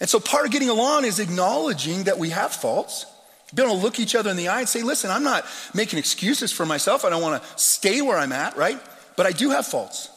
And 0.00 0.08
so 0.08 0.20
part 0.20 0.46
of 0.46 0.52
getting 0.52 0.68
along 0.68 1.04
is 1.04 1.18
acknowledging 1.18 2.04
that 2.04 2.18
we 2.18 2.30
have 2.30 2.52
faults. 2.52 3.06
Being 3.54 3.68
able 3.68 3.78
to 3.78 3.84
look 3.84 4.00
each 4.00 4.14
other 4.14 4.30
in 4.30 4.36
the 4.36 4.48
eye 4.48 4.60
and 4.60 4.68
say, 4.68 4.82
listen, 4.82 5.10
I'm 5.10 5.22
not 5.22 5.44
making 5.72 5.98
excuses 5.98 6.52
for 6.52 6.66
myself. 6.66 7.04
I 7.04 7.10
don't 7.10 7.22
want 7.22 7.42
to 7.42 7.48
stay 7.58 8.02
where 8.02 8.18
I'm 8.18 8.32
at, 8.32 8.56
right? 8.56 8.80
But 9.16 9.26
I 9.26 9.32
do 9.32 9.50
have 9.50 9.66
faults. 9.66 10.10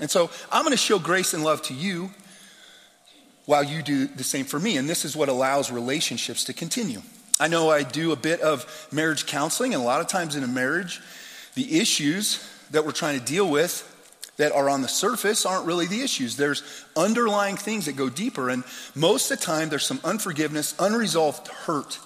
And 0.00 0.10
so 0.10 0.30
I'm 0.50 0.62
going 0.62 0.72
to 0.72 0.76
show 0.76 0.98
grace 0.98 1.34
and 1.34 1.42
love 1.42 1.60
to 1.62 1.74
you 1.74 2.10
while 3.46 3.64
you 3.64 3.82
do 3.82 4.06
the 4.06 4.24
same 4.24 4.44
for 4.44 4.60
me. 4.60 4.76
And 4.76 4.88
this 4.88 5.04
is 5.04 5.16
what 5.16 5.28
allows 5.28 5.72
relationships 5.72 6.44
to 6.44 6.52
continue. 6.52 7.02
I 7.40 7.48
know 7.48 7.70
I 7.70 7.82
do 7.82 8.12
a 8.12 8.16
bit 8.16 8.40
of 8.40 8.88
marriage 8.92 9.26
counseling, 9.26 9.74
and 9.74 9.82
a 9.82 9.86
lot 9.86 10.00
of 10.00 10.06
times 10.06 10.36
in 10.36 10.44
a 10.44 10.48
marriage, 10.48 11.00
the 11.54 11.80
issues 11.80 12.48
that 12.70 12.84
we're 12.84 12.92
trying 12.92 13.18
to 13.18 13.24
deal 13.24 13.48
with 13.50 13.84
that 14.38 14.52
are 14.52 14.70
on 14.70 14.82
the 14.82 14.88
surface 14.88 15.44
aren't 15.44 15.66
really 15.66 15.86
the 15.86 16.00
issues. 16.00 16.36
There's 16.36 16.62
underlying 16.96 17.56
things 17.56 17.86
that 17.86 17.96
go 17.96 18.08
deeper. 18.08 18.48
And 18.48 18.64
most 18.94 19.30
of 19.30 19.38
the 19.38 19.44
time, 19.44 19.68
there's 19.68 19.86
some 19.86 20.00
unforgiveness, 20.04 20.74
unresolved 20.78 21.48
hurt. 21.48 21.98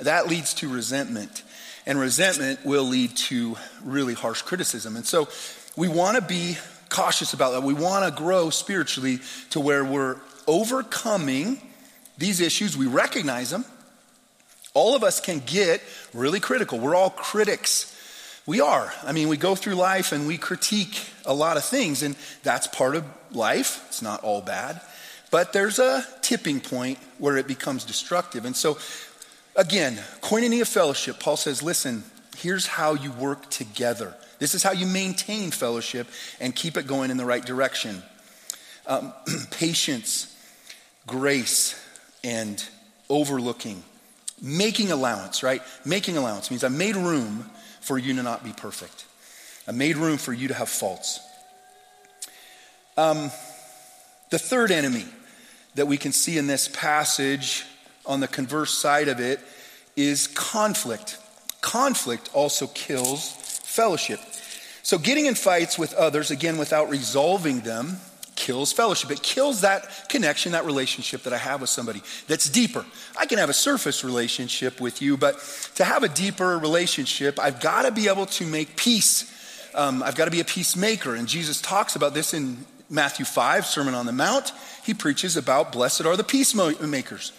That 0.00 0.28
leads 0.28 0.54
to 0.54 0.68
resentment. 0.68 1.42
And 1.84 1.98
resentment 1.98 2.64
will 2.64 2.84
lead 2.84 3.16
to 3.16 3.56
really 3.84 4.14
harsh 4.14 4.42
criticism. 4.42 4.96
And 4.96 5.04
so 5.04 5.28
we 5.76 5.88
want 5.88 6.16
to 6.16 6.22
be 6.22 6.56
cautious 6.88 7.34
about 7.34 7.52
that. 7.52 7.62
We 7.62 7.74
want 7.74 8.04
to 8.04 8.22
grow 8.22 8.50
spiritually 8.50 9.18
to 9.50 9.60
where 9.60 9.84
we're 9.84 10.16
overcoming 10.46 11.60
these 12.16 12.40
issues. 12.40 12.76
We 12.76 12.86
recognize 12.86 13.50
them. 13.50 13.64
All 14.74 14.94
of 14.94 15.02
us 15.02 15.20
can 15.20 15.42
get 15.44 15.82
really 16.14 16.40
critical. 16.40 16.78
We're 16.78 16.94
all 16.94 17.10
critics 17.10 17.91
we 18.46 18.60
are. 18.60 18.92
I 19.04 19.12
mean, 19.12 19.28
we 19.28 19.36
go 19.36 19.54
through 19.54 19.74
life 19.74 20.12
and 20.12 20.26
we 20.26 20.36
critique 20.36 21.06
a 21.24 21.34
lot 21.34 21.56
of 21.56 21.64
things, 21.64 22.02
and 22.02 22.16
that's 22.42 22.66
part 22.66 22.96
of 22.96 23.04
life. 23.32 23.84
It's 23.88 24.02
not 24.02 24.24
all 24.24 24.40
bad. 24.40 24.80
But 25.30 25.52
there's 25.52 25.78
a 25.78 26.04
tipping 26.20 26.60
point 26.60 26.98
where 27.18 27.36
it 27.36 27.46
becomes 27.46 27.84
destructive. 27.84 28.44
And 28.44 28.54
so, 28.54 28.78
again, 29.56 29.98
koinonia 30.20 30.66
fellowship, 30.66 31.20
Paul 31.20 31.36
says, 31.36 31.62
listen, 31.62 32.04
here's 32.36 32.66
how 32.66 32.94
you 32.94 33.12
work 33.12 33.48
together. 33.48 34.14
This 34.38 34.54
is 34.54 34.62
how 34.62 34.72
you 34.72 34.86
maintain 34.86 35.52
fellowship 35.52 36.08
and 36.40 36.54
keep 36.54 36.76
it 36.76 36.86
going 36.86 37.10
in 37.10 37.16
the 37.16 37.24
right 37.24 37.44
direction. 37.44 38.02
Um, 38.86 39.12
patience, 39.52 40.36
grace, 41.06 41.80
and 42.24 42.62
overlooking. 43.08 43.84
Making 44.42 44.90
allowance, 44.90 45.44
right? 45.44 45.62
Making 45.84 46.16
allowance 46.16 46.50
means 46.50 46.64
I 46.64 46.68
made 46.68 46.96
room 46.96 47.48
for 47.82 47.98
you 47.98 48.14
to 48.14 48.22
not 48.22 48.42
be 48.42 48.52
perfect. 48.52 49.04
I 49.68 49.72
made 49.72 49.96
room 49.96 50.18
for 50.18 50.32
you 50.32 50.48
to 50.48 50.54
have 50.54 50.68
faults. 50.68 51.20
Um, 52.96 53.30
the 54.30 54.38
third 54.38 54.70
enemy 54.70 55.04
that 55.74 55.86
we 55.86 55.96
can 55.96 56.12
see 56.12 56.38
in 56.38 56.46
this 56.46 56.68
passage 56.68 57.64
on 58.04 58.20
the 58.20 58.28
converse 58.28 58.76
side 58.76 59.08
of 59.08 59.20
it 59.20 59.40
is 59.96 60.26
conflict. 60.28 61.18
Conflict 61.60 62.30
also 62.32 62.66
kills 62.68 63.32
fellowship. 63.64 64.20
So, 64.82 64.98
getting 64.98 65.26
in 65.26 65.34
fights 65.34 65.78
with 65.78 65.94
others, 65.94 66.30
again, 66.30 66.58
without 66.58 66.90
resolving 66.90 67.60
them, 67.60 67.98
kills 68.42 68.72
fellowship. 68.72 69.10
It 69.12 69.22
kills 69.22 69.60
that 69.60 70.08
connection, 70.08 70.52
that 70.52 70.64
relationship 70.64 71.22
that 71.22 71.32
I 71.32 71.38
have 71.38 71.60
with 71.60 71.70
somebody 71.70 72.02
that's 72.26 72.48
deeper. 72.48 72.84
I 73.16 73.26
can 73.26 73.38
have 73.38 73.48
a 73.48 73.54
surface 73.54 74.02
relationship 74.02 74.80
with 74.80 75.00
you, 75.00 75.16
but 75.16 75.38
to 75.76 75.84
have 75.84 76.02
a 76.02 76.08
deeper 76.08 76.58
relationship, 76.58 77.38
I've 77.38 77.60
got 77.60 77.82
to 77.82 77.92
be 77.92 78.08
able 78.08 78.26
to 78.26 78.44
make 78.44 78.74
peace. 78.74 79.30
Um, 79.76 80.02
I've 80.02 80.16
got 80.16 80.24
to 80.24 80.32
be 80.32 80.40
a 80.40 80.44
peacemaker. 80.44 81.14
And 81.14 81.28
Jesus 81.28 81.60
talks 81.60 81.94
about 81.94 82.14
this 82.14 82.34
in 82.34 82.66
Matthew 82.90 83.24
5, 83.24 83.64
Sermon 83.64 83.94
on 83.94 84.06
the 84.06 84.12
Mount. 84.12 84.52
He 84.84 84.92
preaches 84.92 85.36
about 85.36 85.70
blessed 85.70 86.04
are 86.04 86.16
the 86.16 86.24
peacemakers, 86.24 87.32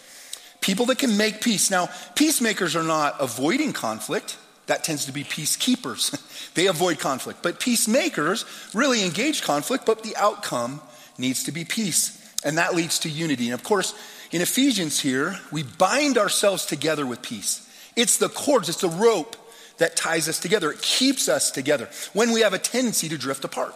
people 0.62 0.86
that 0.86 1.00
can 1.00 1.18
make 1.18 1.42
peace. 1.42 1.70
Now, 1.70 1.90
peacemakers 2.16 2.78
are 2.78 2.84
not 2.84 3.18
avoiding 3.20 3.74
conflict. 3.74 4.38
That 4.68 4.86
tends 4.86 5.04
to 5.06 5.12
be 5.12 5.26
peacekeepers. 5.26 6.54
they 6.54 6.68
avoid 6.68 6.98
conflict. 6.98 7.44
But 7.44 7.60
peacemakers 7.60 8.46
really 8.74 9.04
engage 9.04 9.42
conflict, 9.42 9.86
but 9.86 10.04
the 10.04 10.16
outcome 10.16 10.80
needs 11.18 11.44
to 11.46 11.52
be 11.52 11.66
peace. 11.66 12.20
And 12.44 12.58
that 12.58 12.76
leads 12.76 13.00
to 13.00 13.10
unity. 13.10 13.46
And 13.46 13.54
of 13.54 13.64
course, 13.64 13.94
in 14.32 14.42
Ephesians 14.42 15.00
here, 15.00 15.40
we 15.52 15.64
bind 15.64 16.18
ourselves 16.18 16.66
together 16.66 17.06
with 17.06 17.22
peace. 17.22 17.70
It's 17.96 18.18
the 18.18 18.30
cords, 18.30 18.70
it's 18.70 18.82
the 18.82 18.90
rope 18.90 19.36
that 19.78 19.96
ties 19.96 20.28
us 20.28 20.40
together. 20.40 20.72
It 20.72 20.82
keeps 20.82 21.30
us 21.30 21.52
together 21.52 21.90
when 22.14 22.32
we 22.32 22.42
have 22.42 22.54
a 22.54 22.60
tendency 22.60 23.10
to 23.10 23.18
drift 23.18 23.44
apart. 23.44 23.74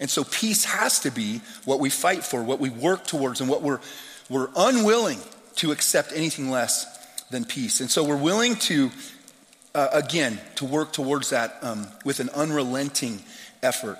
And 0.00 0.10
so 0.10 0.24
peace 0.24 0.64
has 0.64 1.00
to 1.00 1.10
be 1.10 1.40
what 1.64 1.78
we 1.78 1.90
fight 1.90 2.24
for, 2.24 2.42
what 2.42 2.58
we 2.58 2.70
work 2.70 3.06
towards, 3.06 3.40
and 3.40 3.48
what 3.48 3.62
we're, 3.62 3.80
we're 4.28 4.48
unwilling 4.56 5.18
to 5.56 5.70
accept 5.70 6.12
anything 6.14 6.50
less 6.50 6.86
than 7.30 7.44
peace. 7.44 7.80
And 7.80 7.90
so 7.90 8.02
we're 8.02 8.16
willing 8.16 8.56
to, 8.56 8.90
uh, 9.74 9.88
again, 9.92 10.40
to 10.56 10.64
work 10.64 10.92
towards 10.92 11.30
that 11.30 11.56
um, 11.62 11.86
with 12.04 12.20
an 12.20 12.30
unrelenting 12.30 13.22
effort. 13.62 13.98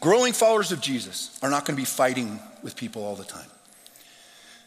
Growing 0.00 0.32
followers 0.32 0.70
of 0.70 0.80
Jesus 0.80 1.36
are 1.42 1.50
not 1.50 1.64
going 1.64 1.76
to 1.76 1.80
be 1.80 1.86
fighting 1.86 2.38
with 2.62 2.76
people 2.76 3.04
all 3.04 3.16
the 3.16 3.24
time. 3.24 3.48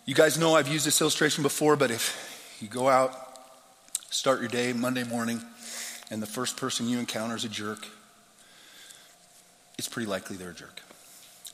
You 0.05 0.13
guys 0.13 0.37
know 0.37 0.55
I've 0.55 0.67
used 0.67 0.85
this 0.85 0.99
illustration 0.99 1.41
before, 1.41 1.75
but 1.75 1.89
if 1.89 2.57
you 2.59 2.67
go 2.67 2.89
out, 2.89 3.15
start 4.09 4.41
your 4.41 4.49
day 4.49 4.73
Monday 4.73 5.03
morning, 5.03 5.41
and 6.09 6.21
the 6.21 6.27
first 6.27 6.57
person 6.57 6.89
you 6.89 6.99
encounter 6.99 7.35
is 7.35 7.45
a 7.45 7.49
jerk, 7.49 7.87
it's 9.77 9.87
pretty 9.87 10.07
likely 10.07 10.35
they're 10.35 10.49
a 10.49 10.53
jerk. 10.53 10.81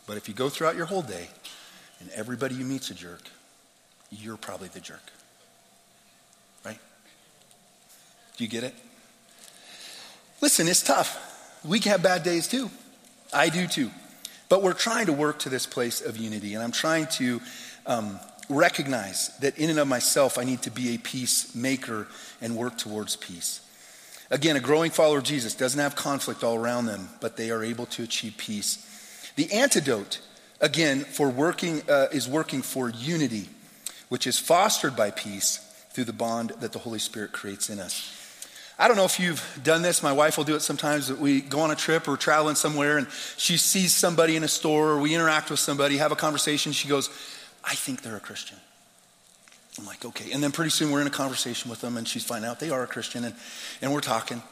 But 0.07 0.17
if 0.17 0.27
you 0.27 0.33
go 0.33 0.49
throughout 0.49 0.75
your 0.75 0.85
whole 0.85 1.03
day 1.03 1.27
and 1.99 2.09
everybody 2.11 2.55
you 2.55 2.65
meet's 2.65 2.89
a 2.89 2.95
jerk, 2.95 3.29
you're 4.09 4.37
probably 4.37 4.69
the 4.69 4.79
jerk. 4.79 5.11
Right? 6.65 6.79
Do 8.37 8.43
you 8.43 8.49
get 8.49 8.63
it? 8.63 8.73
Listen, 10.41 10.67
it's 10.67 10.81
tough. 10.81 11.59
We 11.63 11.79
can 11.79 11.91
have 11.91 12.01
bad 12.01 12.23
days 12.23 12.47
too. 12.47 12.71
I 13.33 13.49
do 13.49 13.67
too. 13.67 13.91
But 14.49 14.63
we're 14.63 14.73
trying 14.73 15.07
to 15.07 15.13
work 15.13 15.39
to 15.39 15.49
this 15.49 15.65
place 15.65 16.01
of 16.01 16.17
unity, 16.17 16.53
and 16.53 16.63
I'm 16.63 16.71
trying 16.71 17.07
to 17.07 17.41
um, 17.85 18.19
recognize 18.49 19.29
that 19.39 19.57
in 19.57 19.69
and 19.69 19.79
of 19.79 19.87
myself, 19.87 20.37
I 20.37 20.43
need 20.43 20.61
to 20.63 20.71
be 20.71 20.95
a 20.95 20.97
peacemaker 20.97 22.07
and 22.41 22.55
work 22.55 22.77
towards 22.77 23.15
peace. 23.15 23.61
Again, 24.29 24.55
a 24.55 24.61
growing 24.61 24.91
follower 24.91 25.19
of 25.19 25.23
Jesus 25.23 25.53
doesn't 25.53 25.79
have 25.79 25.95
conflict 25.95 26.43
all 26.43 26.55
around 26.55 26.85
them, 26.85 27.09
but 27.21 27.37
they 27.37 27.49
are 27.49 27.63
able 27.63 27.85
to 27.87 28.03
achieve 28.03 28.35
peace. 28.37 28.83
The 29.35 29.51
antidote, 29.51 30.19
again, 30.59 31.01
for 31.01 31.29
working 31.29 31.81
uh, 31.89 32.07
is 32.11 32.27
working 32.27 32.61
for 32.61 32.89
unity, 32.89 33.49
which 34.09 34.27
is 34.27 34.39
fostered 34.39 34.95
by 34.95 35.11
peace 35.11 35.57
through 35.91 36.05
the 36.05 36.13
bond 36.13 36.51
that 36.59 36.73
the 36.73 36.79
Holy 36.79 36.99
Spirit 36.99 37.31
creates 37.31 37.69
in 37.69 37.79
us. 37.79 38.16
I 38.79 38.87
don't 38.87 38.95
know 38.95 39.05
if 39.05 39.19
you've 39.19 39.59
done 39.63 39.81
this. 39.81 40.03
My 40.03 40.11
wife 40.11 40.37
will 40.37 40.43
do 40.43 40.55
it 40.55 40.61
sometimes. 40.61 41.11
We 41.11 41.41
go 41.41 41.61
on 41.61 41.71
a 41.71 41.75
trip 41.75 42.07
or 42.07 42.15
traveling 42.15 42.55
somewhere 42.55 42.97
and 42.97 43.07
she 43.35 43.57
sees 43.57 43.95
somebody 43.95 44.35
in 44.35 44.43
a 44.43 44.47
store 44.47 44.91
or 44.91 44.99
we 44.99 45.15
interact 45.15 45.49
with 45.49 45.59
somebody, 45.59 45.97
have 45.97 46.11
a 46.11 46.15
conversation. 46.15 46.71
She 46.73 46.87
goes, 46.87 47.09
I 47.63 47.73
think 47.73 48.03
they're 48.03 48.15
a 48.15 48.19
Christian. 48.19 48.57
I'm 49.79 49.85
like, 49.85 50.05
okay. 50.05 50.31
And 50.31 50.43
then 50.43 50.51
pretty 50.51 50.69
soon 50.69 50.91
we're 50.91 51.01
in 51.01 51.07
a 51.07 51.11
conversation 51.11 51.69
with 51.69 51.81
them 51.81 51.97
and 51.97 52.07
she's 52.07 52.23
finding 52.23 52.49
out 52.49 52.59
they 52.59 52.69
are 52.69 52.83
a 52.83 52.87
Christian 52.87 53.23
and, 53.23 53.35
and 53.81 53.93
we're 53.93 53.99
talking. 53.99 54.43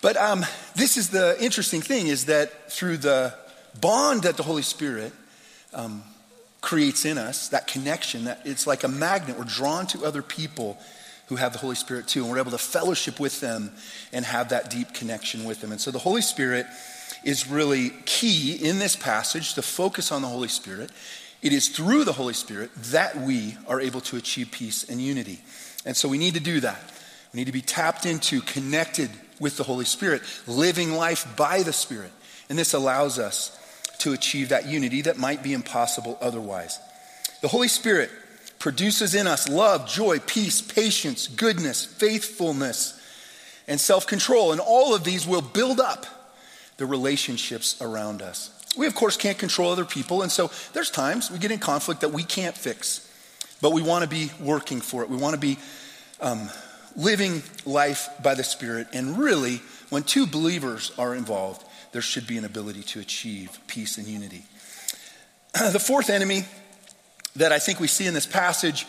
But 0.00 0.16
um, 0.16 0.44
this 0.74 0.96
is 0.96 1.10
the 1.10 1.36
interesting 1.42 1.80
thing 1.82 2.06
is 2.06 2.26
that 2.26 2.72
through 2.72 2.98
the 2.98 3.34
bond 3.80 4.22
that 4.22 4.36
the 4.36 4.42
Holy 4.42 4.62
Spirit 4.62 5.12
um, 5.74 6.04
creates 6.60 7.04
in 7.04 7.18
us, 7.18 7.48
that 7.48 7.66
connection, 7.66 8.24
that 8.24 8.40
it's 8.44 8.66
like 8.66 8.84
a 8.84 8.88
magnet. 8.88 9.38
We're 9.38 9.44
drawn 9.44 9.86
to 9.88 10.04
other 10.04 10.22
people 10.22 10.78
who 11.26 11.36
have 11.36 11.52
the 11.52 11.58
Holy 11.58 11.74
Spirit 11.74 12.06
too, 12.06 12.22
and 12.22 12.30
we're 12.30 12.38
able 12.38 12.50
to 12.50 12.58
fellowship 12.58 13.18
with 13.18 13.40
them 13.40 13.72
and 14.12 14.24
have 14.24 14.50
that 14.50 14.70
deep 14.70 14.92
connection 14.92 15.44
with 15.44 15.60
them. 15.60 15.72
And 15.72 15.80
so 15.80 15.90
the 15.90 15.98
Holy 15.98 16.22
Spirit 16.22 16.66
is 17.24 17.48
really 17.48 17.90
key 18.04 18.54
in 18.54 18.78
this 18.78 18.96
passage 18.96 19.54
to 19.54 19.62
focus 19.62 20.12
on 20.12 20.22
the 20.22 20.28
Holy 20.28 20.48
Spirit 20.48 20.90
it 21.44 21.52
is 21.52 21.68
through 21.68 22.04
the 22.04 22.12
Holy 22.12 22.32
Spirit 22.32 22.74
that 22.74 23.18
we 23.18 23.58
are 23.68 23.78
able 23.78 24.00
to 24.00 24.16
achieve 24.16 24.50
peace 24.50 24.82
and 24.88 24.98
unity. 24.98 25.40
And 25.84 25.94
so 25.94 26.08
we 26.08 26.16
need 26.16 26.32
to 26.34 26.40
do 26.40 26.60
that. 26.60 26.80
We 27.32 27.38
need 27.38 27.44
to 27.44 27.52
be 27.52 27.60
tapped 27.60 28.06
into, 28.06 28.40
connected 28.40 29.10
with 29.38 29.58
the 29.58 29.62
Holy 29.62 29.84
Spirit, 29.84 30.22
living 30.46 30.94
life 30.94 31.36
by 31.36 31.62
the 31.62 31.74
Spirit. 31.74 32.12
And 32.48 32.58
this 32.58 32.72
allows 32.72 33.18
us 33.18 33.54
to 33.98 34.14
achieve 34.14 34.48
that 34.48 34.66
unity 34.66 35.02
that 35.02 35.18
might 35.18 35.42
be 35.42 35.52
impossible 35.52 36.16
otherwise. 36.22 36.78
The 37.42 37.48
Holy 37.48 37.68
Spirit 37.68 38.10
produces 38.64 39.14
in 39.14 39.26
us 39.26 39.46
love, 39.46 39.86
joy, 39.86 40.18
peace, 40.20 40.62
patience, 40.62 41.26
goodness, 41.26 41.84
faithfulness, 41.84 42.98
and 43.68 43.78
self 43.78 44.06
control. 44.06 44.52
And 44.52 44.60
all 44.60 44.94
of 44.94 45.04
these 45.04 45.26
will 45.26 45.42
build 45.42 45.80
up 45.80 46.06
the 46.78 46.86
relationships 46.86 47.78
around 47.82 48.22
us. 48.22 48.58
We, 48.74 48.86
of 48.86 48.94
course, 48.94 49.18
can't 49.18 49.36
control 49.36 49.70
other 49.70 49.84
people, 49.84 50.22
and 50.22 50.32
so 50.32 50.50
there's 50.72 50.90
times 50.90 51.30
we 51.30 51.38
get 51.38 51.50
in 51.50 51.58
conflict 51.58 52.00
that 52.00 52.12
we 52.12 52.22
can't 52.22 52.56
fix, 52.56 53.06
but 53.60 53.72
we 53.74 53.82
want 53.82 54.02
to 54.02 54.08
be 54.08 54.30
working 54.40 54.80
for 54.80 55.02
it. 55.02 55.10
We 55.10 55.18
want 55.18 55.34
to 55.34 55.40
be 55.40 55.58
um, 56.22 56.48
living 56.96 57.42
life 57.66 58.08
by 58.22 58.34
the 58.34 58.44
Spirit, 58.44 58.88
and 58.94 59.18
really, 59.18 59.60
when 59.90 60.04
two 60.04 60.26
believers 60.26 60.90
are 60.96 61.14
involved, 61.14 61.62
there 61.92 62.00
should 62.00 62.26
be 62.26 62.38
an 62.38 62.46
ability 62.46 62.82
to 62.84 63.00
achieve 63.00 63.60
peace 63.66 63.98
and 63.98 64.06
unity. 64.06 64.46
the 65.52 65.78
fourth 65.78 66.08
enemy 66.08 66.44
that 67.36 67.52
I 67.52 67.58
think 67.58 67.80
we 67.80 67.88
see 67.88 68.06
in 68.06 68.14
this 68.14 68.26
passage 68.26 68.86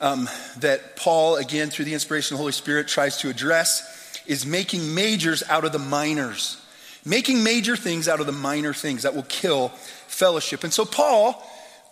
um, 0.00 0.28
that 0.58 0.96
Paul, 0.96 1.36
again, 1.36 1.70
through 1.70 1.84
the 1.84 1.94
inspiration 1.94 2.34
of 2.34 2.38
the 2.38 2.42
Holy 2.42 2.52
Spirit, 2.52 2.88
tries 2.88 3.18
to 3.18 3.30
address 3.30 4.22
is 4.26 4.44
making 4.44 4.94
majors 4.94 5.42
out 5.48 5.64
of 5.64 5.72
the 5.72 5.78
minors 5.78 6.60
making 7.06 7.44
major 7.44 7.76
things 7.76 8.08
out 8.08 8.20
of 8.20 8.26
the 8.26 8.32
minor 8.32 8.74
things 8.74 9.04
that 9.04 9.14
will 9.14 9.22
kill 9.22 9.68
fellowship. 10.08 10.64
And 10.64 10.72
so 10.72 10.84
Paul 10.84 11.42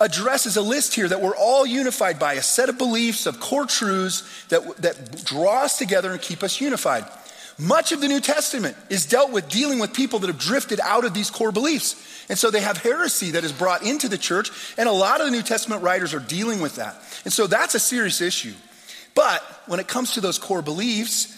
addresses 0.01 0.57
a 0.57 0.63
list 0.63 0.95
here 0.95 1.09
that 1.09 1.23
we're 1.23 1.37
all 1.37 1.65
unified 1.65 2.19
by, 2.19 2.35
a 2.35 2.43
set 2.43 2.69
of 2.69 2.77
beliefs, 2.77 3.27
of 3.27 3.39
core 3.39 3.65
truths 3.65 4.45
that, 4.49 4.77
that 4.79 5.25
draw 5.25 5.63
us 5.63 5.79
together 5.79 6.11
and 6.11 6.21
keep 6.21 6.43
us 6.43 6.61
unified. 6.61 7.05
Much 7.59 7.93
of 7.93 8.01
the 8.01 8.09
New 8.09 8.21
Testament 8.21 8.77
is 8.91 9.07
dealt 9.07 9.31
with 9.31 9.49
dealing 9.49 9.79
with 9.79 9.93
people 9.95 10.19
that 10.21 10.27
have 10.27 10.39
drifted 10.39 10.81
out 10.81 11.05
of 11.05 11.15
these 11.15 11.31
core 11.31 11.53
beliefs. 11.53 12.27
And 12.29 12.39
so 12.39 12.51
they 12.51 12.61
have 12.61 12.79
heresy 12.79 13.33
that 13.33 13.45
is 13.45 13.53
brought 13.53 13.85
into 13.85 14.09
the 14.09 14.19
church, 14.19 14.51
and 14.77 14.89
a 14.89 14.93
lot 14.93 15.21
of 15.21 15.27
the 15.27 15.33
New 15.33 15.43
Testament 15.43 15.83
writers 15.83 16.15
are 16.15 16.21
dealing 16.21 16.61
with 16.61 16.77
that. 16.77 16.97
And 17.25 17.33
so 17.33 17.47
that's 17.47 17.75
a 17.75 17.81
serious 17.81 18.21
issue. 18.21 18.55
But 19.15 19.41
when 19.67 19.79
it 19.79 19.87
comes 19.87 20.15
to 20.15 20.21
those 20.21 20.39
core 20.39 20.63
beliefs, 20.63 21.31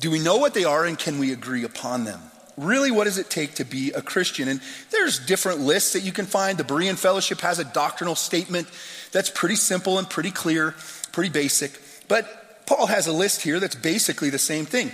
do 0.00 0.10
we 0.10 0.18
know 0.18 0.38
what 0.38 0.54
they 0.54 0.64
are 0.64 0.84
and 0.84 0.98
can 0.98 1.18
we 1.18 1.32
agree 1.32 1.64
upon 1.64 2.04
them? 2.04 2.20
really 2.60 2.90
what 2.90 3.04
does 3.04 3.18
it 3.18 3.30
take 3.30 3.54
to 3.54 3.64
be 3.64 3.90
a 3.92 4.02
Christian? 4.02 4.48
And 4.48 4.60
there's 4.90 5.18
different 5.18 5.60
lists 5.60 5.94
that 5.94 6.00
you 6.00 6.12
can 6.12 6.26
find. 6.26 6.58
The 6.58 6.64
Berean 6.64 6.96
Fellowship 6.96 7.40
has 7.40 7.58
a 7.58 7.64
doctrinal 7.64 8.14
statement 8.14 8.68
that's 9.12 9.30
pretty 9.30 9.56
simple 9.56 9.98
and 9.98 10.08
pretty 10.08 10.30
clear, 10.30 10.74
pretty 11.12 11.30
basic. 11.30 11.80
But 12.08 12.66
Paul 12.66 12.86
has 12.86 13.06
a 13.06 13.12
list 13.12 13.42
here 13.42 13.58
that's 13.60 13.74
basically 13.74 14.30
the 14.30 14.38
same 14.38 14.66
thing 14.66 14.92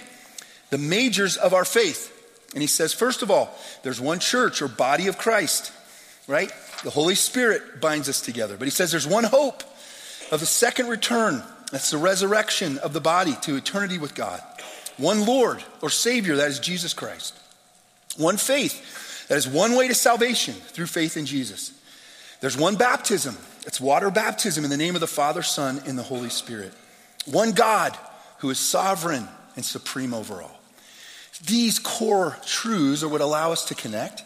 the 0.70 0.78
majors 0.78 1.36
of 1.36 1.54
our 1.54 1.64
faith. 1.64 2.12
And 2.52 2.62
he 2.62 2.66
says, 2.66 2.92
first 2.92 3.22
of 3.22 3.30
all, 3.30 3.54
there's 3.82 4.00
one 4.00 4.18
church 4.18 4.62
or 4.62 4.68
body 4.68 5.08
of 5.08 5.18
Christ, 5.18 5.72
right? 6.26 6.50
The 6.84 6.90
Holy 6.90 7.14
Spirit 7.14 7.80
binds 7.80 8.08
us 8.08 8.20
together. 8.20 8.56
But 8.56 8.66
he 8.66 8.70
says 8.70 8.90
there's 8.90 9.06
one 9.06 9.24
hope 9.24 9.62
of 10.30 10.40
the 10.40 10.46
second 10.46 10.88
return. 10.88 11.42
That's 11.72 11.90
the 11.90 11.98
resurrection 11.98 12.78
of 12.78 12.92
the 12.92 13.00
body 13.00 13.34
to 13.42 13.56
eternity 13.56 13.98
with 13.98 14.14
God. 14.14 14.40
One 14.96 15.26
Lord 15.26 15.62
or 15.82 15.90
Savior, 15.90 16.36
that 16.36 16.48
is 16.48 16.58
Jesus 16.58 16.94
Christ. 16.94 17.38
One 18.16 18.36
faith. 18.36 19.26
That 19.28 19.38
is 19.38 19.48
one 19.48 19.74
way 19.74 19.88
to 19.88 19.94
salvation 19.94 20.54
through 20.54 20.86
faith 20.86 21.16
in 21.16 21.26
Jesus. 21.26 21.72
There's 22.40 22.56
one 22.56 22.76
baptism. 22.76 23.36
It's 23.66 23.80
water 23.80 24.10
baptism 24.10 24.64
in 24.64 24.70
the 24.70 24.76
name 24.76 24.94
of 24.94 25.00
the 25.00 25.06
Father, 25.06 25.42
Son, 25.42 25.82
and 25.86 25.98
the 25.98 26.02
Holy 26.02 26.28
Spirit. 26.28 26.72
One 27.26 27.52
God 27.52 27.96
who 28.38 28.50
is 28.50 28.58
sovereign 28.58 29.26
and 29.56 29.64
supreme 29.64 30.14
over 30.14 30.42
all. 30.42 30.55
These 31.44 31.78
core 31.78 32.36
truths 32.46 33.02
are 33.02 33.08
what 33.08 33.20
allow 33.20 33.52
us 33.52 33.66
to 33.66 33.74
connect, 33.74 34.22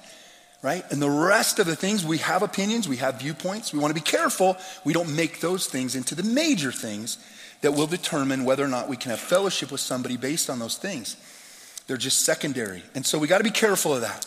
right? 0.63 0.85
And 0.91 1.03
the 1.03 1.11
rest 1.11 1.59
of 1.59 1.67
the 1.67 1.77
things, 1.77 2.05
we 2.05 2.19
have 2.19 2.43
opinions, 2.43 2.89
we 2.89 2.99
have 2.99 3.21
viewpoints. 3.21 3.73
We 3.73 3.79
want 3.79 3.95
to 3.95 4.01
be 4.01 4.05
careful 4.05 4.57
we 4.85 4.93
don't 4.93 5.15
make 5.17 5.41
those 5.41 5.67
things 5.67 5.97
into 5.97 6.15
the 6.15 6.23
major 6.23 6.71
things 6.71 7.19
that 7.63 7.73
will 7.73 7.87
determine 7.87 8.45
whether 8.45 8.65
or 8.65 8.69
not 8.69 8.89
we 8.89 8.97
can 8.97 9.11
have 9.11 9.21
fellowship 9.21 9.71
with 9.71 9.81
somebody 9.81 10.17
based 10.17 10.49
on 10.49 10.59
those 10.59 10.77
things. 10.77 11.17
They're 11.87 11.97
just 11.97 12.23
secondary. 12.23 12.83
And 12.95 13.05
so 13.05 13.19
we 13.19 13.27
got 13.27 13.39
to 13.39 13.45
be 13.45 13.51
careful 13.51 13.95
of 13.95 14.03
that. 14.03 14.27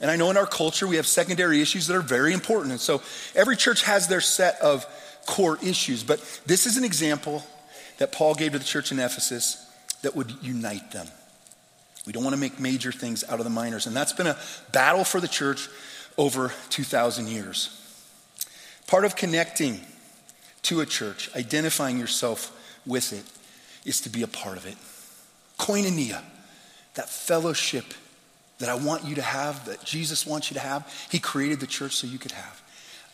And 0.00 0.10
I 0.10 0.16
know 0.16 0.30
in 0.30 0.36
our 0.36 0.46
culture 0.46 0.86
we 0.86 0.96
have 0.96 1.06
secondary 1.06 1.60
issues 1.60 1.86
that 1.86 1.96
are 1.96 2.02
very 2.02 2.32
important. 2.32 2.72
And 2.72 2.80
so 2.80 3.02
every 3.34 3.56
church 3.56 3.82
has 3.82 4.08
their 4.08 4.20
set 4.20 4.60
of 4.60 4.86
core 5.26 5.58
issues. 5.62 6.02
But 6.04 6.20
this 6.46 6.66
is 6.66 6.76
an 6.76 6.84
example 6.84 7.44
that 7.98 8.12
Paul 8.12 8.34
gave 8.34 8.52
to 8.52 8.58
the 8.58 8.64
church 8.64 8.92
in 8.92 8.98
Ephesus 8.98 9.66
that 10.02 10.16
would 10.16 10.32
unite 10.42 10.90
them. 10.90 11.06
We 12.10 12.12
don't 12.12 12.24
want 12.24 12.34
to 12.34 12.40
make 12.40 12.58
major 12.58 12.90
things 12.90 13.22
out 13.28 13.38
of 13.38 13.44
the 13.44 13.50
minors. 13.50 13.86
And 13.86 13.94
that's 13.94 14.12
been 14.12 14.26
a 14.26 14.36
battle 14.72 15.04
for 15.04 15.20
the 15.20 15.28
church 15.28 15.68
over 16.18 16.52
2,000 16.70 17.28
years. 17.28 17.70
Part 18.88 19.04
of 19.04 19.14
connecting 19.14 19.80
to 20.62 20.80
a 20.80 20.86
church, 20.86 21.30
identifying 21.36 22.00
yourself 22.00 22.50
with 22.84 23.12
it, 23.12 23.22
is 23.88 24.00
to 24.00 24.08
be 24.08 24.24
a 24.24 24.26
part 24.26 24.56
of 24.56 24.66
it. 24.66 24.74
Koinonia 25.56 26.20
that 26.94 27.08
fellowship 27.08 27.84
that 28.58 28.68
I 28.68 28.74
want 28.74 29.04
you 29.04 29.14
to 29.14 29.22
have, 29.22 29.66
that 29.66 29.84
Jesus 29.84 30.26
wants 30.26 30.50
you 30.50 30.54
to 30.54 30.60
have, 30.60 30.92
He 31.12 31.20
created 31.20 31.60
the 31.60 31.68
church 31.68 31.94
so 31.94 32.08
you 32.08 32.18
could 32.18 32.32
have. 32.32 32.60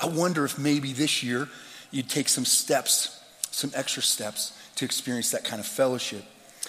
I 0.00 0.06
wonder 0.06 0.42
if 0.46 0.58
maybe 0.58 0.94
this 0.94 1.22
year 1.22 1.50
you'd 1.90 2.08
take 2.08 2.30
some 2.30 2.46
steps, 2.46 3.22
some 3.50 3.72
extra 3.74 4.02
steps 4.02 4.58
to 4.76 4.86
experience 4.86 5.32
that 5.32 5.44
kind 5.44 5.60
of 5.60 5.66
fellowship. 5.66 6.24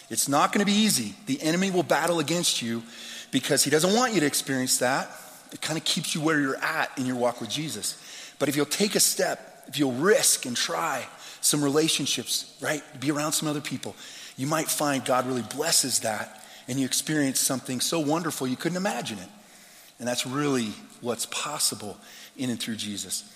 It's 0.10 0.28
not 0.28 0.54
going 0.54 0.66
to 0.66 0.72
be 0.72 0.78
easy. 0.78 1.16
The 1.26 1.42
enemy 1.42 1.72
will 1.72 1.84
battle 1.84 2.20
against 2.20 2.62
you 2.62 2.84
because 3.32 3.64
he 3.64 3.70
doesn't 3.70 3.94
want 3.94 4.14
you 4.14 4.22
to 4.22 4.26
experience 4.26 4.78
that. 4.80 5.10
It 5.52 5.62
kind 5.62 5.78
of 5.78 5.84
keeps 5.84 6.16
you 6.16 6.22
where 6.22 6.40
you're 6.40 6.62
at 6.64 6.92
in 6.98 7.06
your 7.06 7.16
walk 7.16 7.42
with 7.42 7.50
Jesus. 7.50 8.02
But 8.40 8.50
if 8.50 8.56
you'll 8.56 8.66
take 8.66 8.96
a 8.96 9.00
step, 9.00 9.66
if 9.68 9.78
you'll 9.78 9.94
risk 9.94 10.46
and 10.46 10.56
try 10.56 11.06
some 11.42 11.64
relationships, 11.64 12.58
right? 12.62 12.82
Be 13.00 13.12
around 13.12 13.34
some 13.34 13.48
other 13.48 13.62
people, 13.62 13.96
you 14.38 14.48
might 14.48 14.70
find 14.70 15.04
God 15.04 15.26
really 15.26 15.42
blesses 15.42 16.00
that 16.00 16.44
and 16.68 16.80
you 16.80 16.86
experience 16.86 17.40
something 17.40 17.80
so 17.80 18.00
wonderful 18.00 18.48
you 18.48 18.56
couldn't 18.56 18.78
imagine 18.78 19.20
it. 19.20 19.30
And 20.00 20.08
that's 20.08 20.26
really 20.26 20.74
what's 21.02 21.26
possible 21.28 21.98
in 22.38 22.50
and 22.50 22.60
through 22.60 22.76
Jesus. 22.76 23.34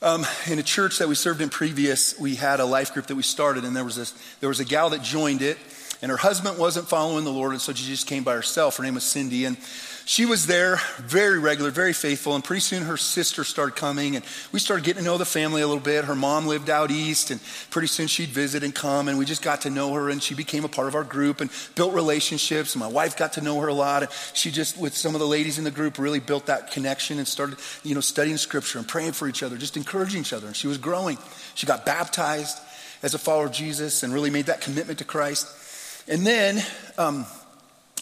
Um, 0.00 0.26
in 0.48 0.58
a 0.58 0.62
church 0.62 0.98
that 0.98 1.08
we 1.08 1.14
served 1.14 1.40
in 1.40 1.48
previous, 1.48 2.18
we 2.18 2.34
had 2.34 2.60
a 2.60 2.64
life 2.64 2.92
group 2.92 3.06
that 3.06 3.14
we 3.14 3.22
started, 3.22 3.64
and 3.64 3.74
there 3.74 3.84
was, 3.84 3.96
this, 3.96 4.12
there 4.40 4.48
was 4.48 4.58
a 4.58 4.64
gal 4.64 4.90
that 4.90 5.02
joined 5.02 5.42
it, 5.42 5.58
and 6.02 6.10
her 6.10 6.16
husband 6.16 6.58
wasn't 6.58 6.88
following 6.88 7.24
the 7.24 7.32
Lord, 7.32 7.52
and 7.52 7.60
so 7.60 7.72
she 7.72 7.86
just 7.86 8.08
came 8.08 8.24
by 8.24 8.34
herself. 8.34 8.76
Her 8.76 8.82
name 8.82 8.94
was 8.94 9.04
Cindy, 9.04 9.44
and 9.44 9.56
she 10.04 10.26
was 10.26 10.48
there 10.48 10.80
very 10.98 11.38
regular, 11.38 11.70
very 11.70 11.92
faithful, 11.92 12.34
and 12.34 12.42
pretty 12.42 12.60
soon 12.60 12.82
her 12.82 12.96
sister 12.96 13.44
started 13.44 13.76
coming, 13.76 14.16
and 14.16 14.24
we 14.50 14.58
started 14.58 14.84
getting 14.84 15.04
to 15.04 15.08
know 15.08 15.16
the 15.16 15.24
family 15.24 15.62
a 15.62 15.66
little 15.66 15.82
bit. 15.82 16.04
Her 16.04 16.16
mom 16.16 16.48
lived 16.48 16.68
out 16.68 16.90
east, 16.90 17.30
and 17.30 17.40
pretty 17.70 17.86
soon 17.86 18.08
she'd 18.08 18.30
visit 18.30 18.64
and 18.64 18.74
come, 18.74 19.06
and 19.06 19.16
we 19.16 19.24
just 19.24 19.42
got 19.42 19.60
to 19.60 19.70
know 19.70 19.94
her, 19.94 20.10
and 20.10 20.20
she 20.20 20.34
became 20.34 20.64
a 20.64 20.68
part 20.68 20.88
of 20.88 20.96
our 20.96 21.04
group 21.04 21.40
and 21.40 21.50
built 21.76 21.94
relationships. 21.94 22.74
And 22.74 22.80
my 22.80 22.88
wife 22.88 23.16
got 23.16 23.34
to 23.34 23.40
know 23.40 23.60
her 23.60 23.68
a 23.68 23.74
lot, 23.74 24.02
and 24.02 24.10
she 24.34 24.50
just, 24.50 24.76
with 24.76 24.96
some 24.96 25.14
of 25.14 25.20
the 25.20 25.26
ladies 25.26 25.58
in 25.58 25.62
the 25.62 25.70
group, 25.70 25.98
really 25.98 26.20
built 26.20 26.46
that 26.46 26.72
connection 26.72 27.18
and 27.18 27.28
started, 27.28 27.58
you 27.84 27.94
know, 27.94 28.00
studying 28.00 28.38
scripture 28.38 28.80
and 28.80 28.88
praying 28.88 29.12
for 29.12 29.28
each 29.28 29.44
other, 29.44 29.56
just 29.56 29.76
encouraging 29.76 30.22
each 30.22 30.32
other. 30.32 30.48
And 30.48 30.56
she 30.56 30.66
was 30.66 30.78
growing. 30.78 31.16
She 31.54 31.68
got 31.68 31.86
baptized 31.86 32.58
as 33.04 33.14
a 33.14 33.18
follower 33.18 33.46
of 33.46 33.52
Jesus 33.52 34.02
and 34.02 34.12
really 34.12 34.30
made 34.30 34.46
that 34.46 34.60
commitment 34.60 34.98
to 34.98 35.04
Christ. 35.04 35.46
And 36.08 36.26
then, 36.26 36.62
um, 36.98 37.26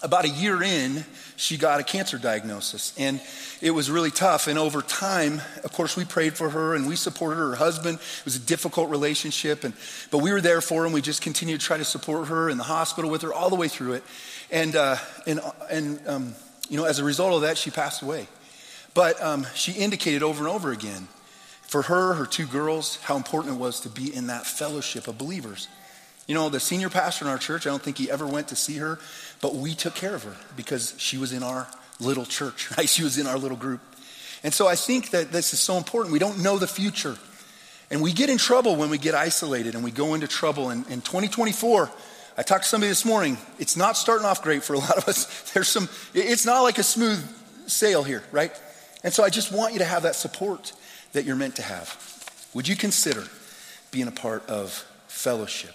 about 0.02 0.24
a 0.24 0.28
year 0.28 0.62
in, 0.62 1.04
she 1.36 1.56
got 1.56 1.80
a 1.80 1.82
cancer 1.82 2.18
diagnosis. 2.18 2.94
And 2.98 3.20
it 3.60 3.70
was 3.70 3.90
really 3.90 4.10
tough. 4.10 4.46
And 4.46 4.58
over 4.58 4.80
time, 4.82 5.42
of 5.62 5.72
course, 5.72 5.96
we 5.96 6.04
prayed 6.04 6.34
for 6.34 6.48
her 6.50 6.74
and 6.74 6.86
we 6.86 6.96
supported 6.96 7.36
her. 7.36 7.54
Husband 7.54 7.98
it 7.98 8.24
was 8.24 8.36
a 8.36 8.40
difficult 8.40 8.90
relationship. 8.90 9.64
And, 9.64 9.74
but 10.10 10.18
we 10.18 10.32
were 10.32 10.40
there 10.40 10.60
for 10.60 10.86
him. 10.86 10.92
We 10.92 11.02
just 11.02 11.22
continued 11.22 11.60
to 11.60 11.66
try 11.66 11.76
to 11.76 11.84
support 11.84 12.28
her 12.28 12.48
in 12.48 12.56
the 12.56 12.64
hospital 12.64 13.10
with 13.10 13.22
her 13.22 13.32
all 13.32 13.50
the 13.50 13.56
way 13.56 13.68
through 13.68 13.94
it. 13.94 14.04
And, 14.50 14.74
uh, 14.74 14.96
and, 15.26 15.40
and 15.70 16.08
um, 16.08 16.34
you 16.68 16.78
know, 16.78 16.84
as 16.84 16.98
a 16.98 17.04
result 17.04 17.34
of 17.34 17.42
that, 17.42 17.58
she 17.58 17.70
passed 17.70 18.02
away. 18.02 18.26
But 18.94 19.22
um, 19.22 19.46
she 19.54 19.72
indicated 19.72 20.22
over 20.22 20.46
and 20.46 20.54
over 20.54 20.72
again 20.72 21.08
for 21.62 21.82
her, 21.82 22.14
her 22.14 22.26
two 22.26 22.46
girls, 22.46 22.96
how 23.02 23.16
important 23.16 23.54
it 23.54 23.58
was 23.58 23.80
to 23.80 23.88
be 23.88 24.14
in 24.14 24.26
that 24.28 24.46
fellowship 24.46 25.08
of 25.08 25.18
believers. 25.18 25.68
You 26.30 26.34
know, 26.34 26.48
the 26.48 26.60
senior 26.60 26.90
pastor 26.90 27.24
in 27.24 27.30
our 27.32 27.38
church, 27.38 27.66
I 27.66 27.70
don't 27.70 27.82
think 27.82 27.98
he 27.98 28.08
ever 28.08 28.24
went 28.24 28.46
to 28.48 28.54
see 28.54 28.76
her, 28.76 29.00
but 29.40 29.56
we 29.56 29.74
took 29.74 29.96
care 29.96 30.14
of 30.14 30.22
her 30.22 30.36
because 30.54 30.94
she 30.96 31.18
was 31.18 31.32
in 31.32 31.42
our 31.42 31.66
little 31.98 32.24
church, 32.24 32.70
right? 32.76 32.88
She 32.88 33.02
was 33.02 33.18
in 33.18 33.26
our 33.26 33.36
little 33.36 33.56
group. 33.56 33.80
And 34.44 34.54
so 34.54 34.68
I 34.68 34.76
think 34.76 35.10
that 35.10 35.32
this 35.32 35.52
is 35.52 35.58
so 35.58 35.76
important. 35.76 36.12
We 36.12 36.20
don't 36.20 36.40
know 36.40 36.56
the 36.56 36.68
future. 36.68 37.16
And 37.90 38.00
we 38.00 38.12
get 38.12 38.30
in 38.30 38.38
trouble 38.38 38.76
when 38.76 38.90
we 38.90 38.96
get 38.96 39.16
isolated 39.16 39.74
and 39.74 39.82
we 39.82 39.90
go 39.90 40.14
into 40.14 40.28
trouble. 40.28 40.70
And 40.70 40.86
in 40.86 41.00
2024, 41.00 41.90
I 42.38 42.42
talked 42.42 42.62
to 42.62 42.68
somebody 42.68 42.90
this 42.90 43.04
morning. 43.04 43.36
It's 43.58 43.76
not 43.76 43.96
starting 43.96 44.24
off 44.24 44.40
great 44.40 44.62
for 44.62 44.74
a 44.74 44.78
lot 44.86 44.98
of 44.98 45.08
us. 45.08 45.50
There's 45.50 45.66
some, 45.66 45.88
it's 46.14 46.46
not 46.46 46.60
like 46.60 46.78
a 46.78 46.84
smooth 46.84 47.28
sail 47.66 48.04
here, 48.04 48.22
right? 48.30 48.52
And 49.02 49.12
so 49.12 49.24
I 49.24 49.30
just 49.30 49.50
want 49.50 49.72
you 49.72 49.80
to 49.80 49.84
have 49.84 50.04
that 50.04 50.14
support 50.14 50.74
that 51.12 51.24
you're 51.24 51.34
meant 51.34 51.56
to 51.56 51.62
have. 51.62 52.48
Would 52.54 52.68
you 52.68 52.76
consider 52.76 53.24
being 53.90 54.06
a 54.06 54.12
part 54.12 54.48
of 54.48 54.86
fellowship? 55.08 55.74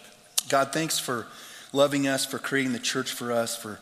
God, 0.50 0.72
thanks 0.72 1.00
for 1.00 1.28
loving 1.74 2.08
us, 2.08 2.26
for 2.26 2.40
creating 2.40 2.74
the 2.74 2.80
church 2.80 3.12
for 3.12 3.32
us, 3.32 3.56
for 3.56 3.80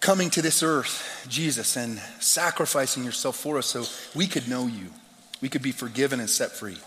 coming 0.00 0.30
to 0.30 0.42
this 0.42 0.62
earth, 0.62 1.26
Jesus, 1.28 1.76
and 1.76 1.98
sacrificing 2.20 3.04
yourself 3.04 3.36
for 3.36 3.58
us 3.58 3.66
so 3.66 3.84
we 4.16 4.26
could 4.26 4.48
know 4.48 4.66
you, 4.66 4.88
we 5.40 5.48
could 5.48 5.62
be 5.62 5.72
forgiven 5.72 6.20
and 6.20 6.30
set 6.30 6.52
free. 6.52 6.78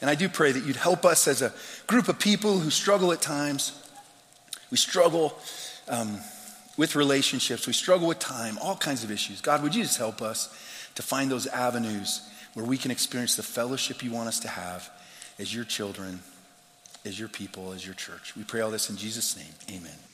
And 0.00 0.10
I 0.10 0.14
do 0.14 0.28
pray 0.28 0.50
that 0.52 0.64
you'd 0.64 0.76
help 0.76 1.04
us 1.04 1.28
as 1.28 1.42
a 1.42 1.52
group 1.86 2.08
of 2.08 2.18
people 2.18 2.58
who 2.58 2.70
struggle 2.70 3.12
at 3.12 3.20
times. 3.20 3.72
We 4.70 4.76
struggle 4.76 5.38
um, 5.88 6.18
with 6.76 6.96
relationships, 6.96 7.66
we 7.66 7.72
struggle 7.72 8.08
with 8.08 8.18
time, 8.18 8.56
all 8.62 8.76
kinds 8.76 9.04
of 9.04 9.10
issues. 9.10 9.40
God, 9.40 9.62
would 9.62 9.74
you 9.74 9.82
just 9.82 9.98
help 9.98 10.22
us 10.22 10.48
to 10.94 11.02
find 11.02 11.30
those 11.30 11.46
avenues 11.46 12.22
where 12.54 12.64
we 12.64 12.76
can 12.76 12.90
experience 12.90 13.36
the 13.36 13.42
fellowship 13.42 14.02
you 14.02 14.10
want 14.10 14.28
us 14.28 14.40
to 14.40 14.48
have 14.48 14.90
as 15.38 15.54
your 15.54 15.64
children, 15.64 16.20
as 17.04 17.18
your 17.18 17.28
people, 17.28 17.72
as 17.72 17.84
your 17.84 17.94
church? 17.94 18.36
We 18.36 18.44
pray 18.44 18.60
all 18.60 18.70
this 18.70 18.90
in 18.90 18.96
Jesus' 18.96 19.36
name. 19.36 19.78
Amen. 19.78 20.09